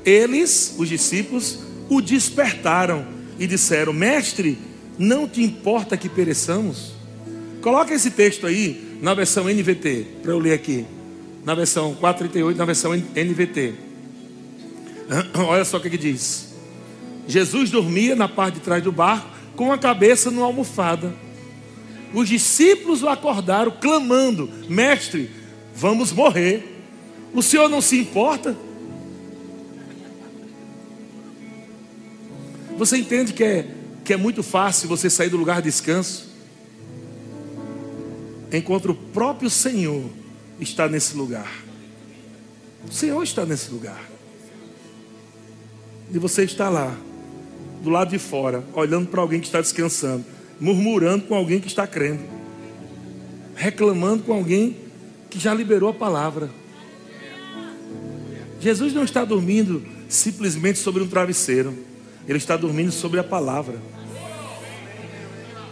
Eles, 0.06 0.76
os 0.78 0.88
discípulos, 0.88 1.58
o 1.89 1.99
despertaram 1.99 3.08
e 3.39 3.47
disseram: 3.47 3.91
Mestre, 3.91 4.56
não 4.99 5.28
te 5.28 5.41
importa 5.41 5.97
que 5.97 6.08
pereçamos? 6.08 6.91
Coloca 7.60 7.91
esse 7.91 8.12
texto 8.12 8.45
aí 8.45 8.99
na 9.01 9.16
versão 9.16 9.45
NVT, 9.45 10.06
para 10.22 10.32
eu 10.32 10.38
ler 10.38 10.53
aqui. 10.53 10.86
Na 11.43 11.56
versão 11.56 11.95
438, 11.95 12.56
na 12.56 12.66
versão 12.66 12.93
NVT. 12.93 13.74
Olha 15.34 15.66
só 15.66 15.78
o 15.78 15.82
que, 15.82 15.89
que 15.89 15.97
diz. 15.97 16.53
Jesus 17.28 17.72
dormia 17.72 18.16
na 18.16 18.30
parte 18.30 18.56
de 18.56 18.60
trás 18.60 18.84
do 18.84 18.91
barco, 18.91 19.28
com 19.56 19.74
a 19.74 19.78
cabeça 19.80 20.30
numa 20.30 20.45
almofada. 20.45 21.12
Os 22.14 22.30
discípulos 22.30 23.01
o 23.01 23.10
acordaram, 23.10 23.72
clamando: 23.82 24.47
Mestre, 24.70 25.32
vamos 25.76 26.11
morrer. 26.11 26.82
O 27.34 27.41
senhor 27.41 27.69
não 27.69 27.82
se 27.82 27.99
importa? 27.99 28.55
Você 32.78 32.97
entende 32.97 33.34
que 33.34 33.43
é, 33.43 33.67
que 34.03 34.13
é 34.13 34.17
muito 34.17 34.41
fácil 34.43 34.88
você 34.88 35.09
sair 35.09 35.30
do 35.30 35.38
lugar 35.38 35.61
de 35.61 35.69
descanso? 35.69 36.30
Enquanto 38.51 38.91
o 38.91 38.95
próprio 38.95 39.49
Senhor 39.49 40.09
está 40.59 40.88
nesse 40.88 41.15
lugar. 41.15 41.51
O 42.88 42.91
Senhor 42.91 43.21
está 43.23 43.45
nesse 43.45 43.71
lugar. 43.71 44.09
E 46.13 46.19
você 46.19 46.43
está 46.43 46.69
lá, 46.69 46.95
do 47.82 47.89
lado 47.89 48.11
de 48.11 48.19
fora, 48.19 48.63
olhando 48.73 49.07
para 49.07 49.21
alguém 49.21 49.39
que 49.39 49.47
está 49.47 49.59
descansando, 49.59 50.23
murmurando 50.59 51.26
com 51.26 51.36
alguém 51.36 51.59
que 51.59 51.67
está 51.67 51.88
crendo, 51.88 52.23
reclamando 53.55 54.23
com 54.23 54.34
alguém 54.34 54.85
que 55.36 55.40
já 55.42 55.54
liberou 55.54 55.90
a 55.90 55.94
palavra. 55.94 56.50
Jesus 58.62 58.94
não 58.94 59.04
está 59.04 59.26
dormindo 59.26 59.86
simplesmente 60.08 60.80
sobre 60.80 61.04
um 61.04 61.08
travesseiro, 61.08 61.78
ele 62.26 62.38
está 62.38 62.56
dormindo 62.56 62.92
sobre 62.92 63.20
a 63.20 63.24
palavra. 63.24 63.76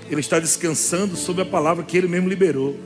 Ele 0.09 0.19
está 0.19 0.37
descansando 0.37 1.15
sobre 1.15 1.43
a 1.43 1.45
palavra 1.45 1.81
que 1.85 1.97
ele 1.97 2.09
mesmo 2.09 2.27
liberou. 2.27 2.77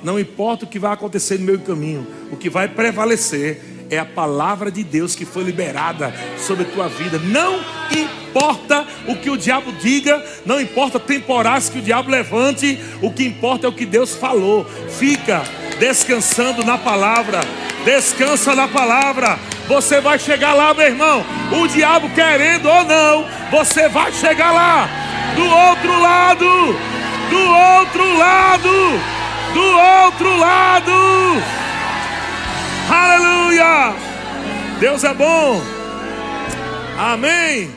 Não 0.00 0.18
importa 0.18 0.64
o 0.64 0.68
que 0.68 0.78
vai 0.78 0.92
acontecer 0.92 1.40
no 1.40 1.44
meio 1.44 1.58
caminho, 1.58 2.06
o 2.30 2.36
que 2.36 2.48
vai 2.48 2.68
prevalecer 2.68 3.60
é 3.90 3.98
a 3.98 4.04
palavra 4.04 4.70
de 4.70 4.84
Deus 4.84 5.16
que 5.16 5.24
foi 5.24 5.42
liberada 5.42 6.14
sobre 6.38 6.62
a 6.64 6.68
tua 6.68 6.88
vida. 6.88 7.18
Não 7.18 7.58
importa 7.90 8.86
o 9.08 9.16
que 9.16 9.28
o 9.28 9.36
diabo 9.36 9.72
diga, 9.72 10.24
não 10.46 10.60
importa 10.60 11.00
temporais 11.00 11.68
que 11.68 11.80
o 11.80 11.82
diabo 11.82 12.10
levante, 12.10 12.78
o 13.02 13.12
que 13.12 13.24
importa 13.24 13.66
é 13.66 13.68
o 13.68 13.74
que 13.74 13.84
Deus 13.84 14.14
falou. 14.14 14.64
Fica 14.64 15.65
descansando 15.78 16.64
na 16.64 16.78
palavra. 16.78 17.40
Descansa 17.84 18.54
na 18.54 18.68
palavra. 18.68 19.38
Você 19.68 20.00
vai 20.00 20.18
chegar 20.18 20.54
lá, 20.54 20.72
meu 20.72 20.86
irmão. 20.86 21.24
O 21.52 21.66
diabo 21.66 22.08
querendo 22.10 22.68
ou 22.68 22.84
não, 22.84 23.26
você 23.50 23.88
vai 23.88 24.12
chegar 24.12 24.52
lá. 24.52 24.88
Do 25.34 25.44
outro 25.44 26.00
lado. 26.00 26.46
Do 27.30 27.50
outro 27.50 28.18
lado. 28.18 28.70
Do 29.52 30.04
outro 30.04 30.36
lado. 30.36 30.92
Aleluia. 32.90 33.94
Deus 34.78 35.04
é 35.04 35.14
bom. 35.14 35.60
Amém. 36.98 37.75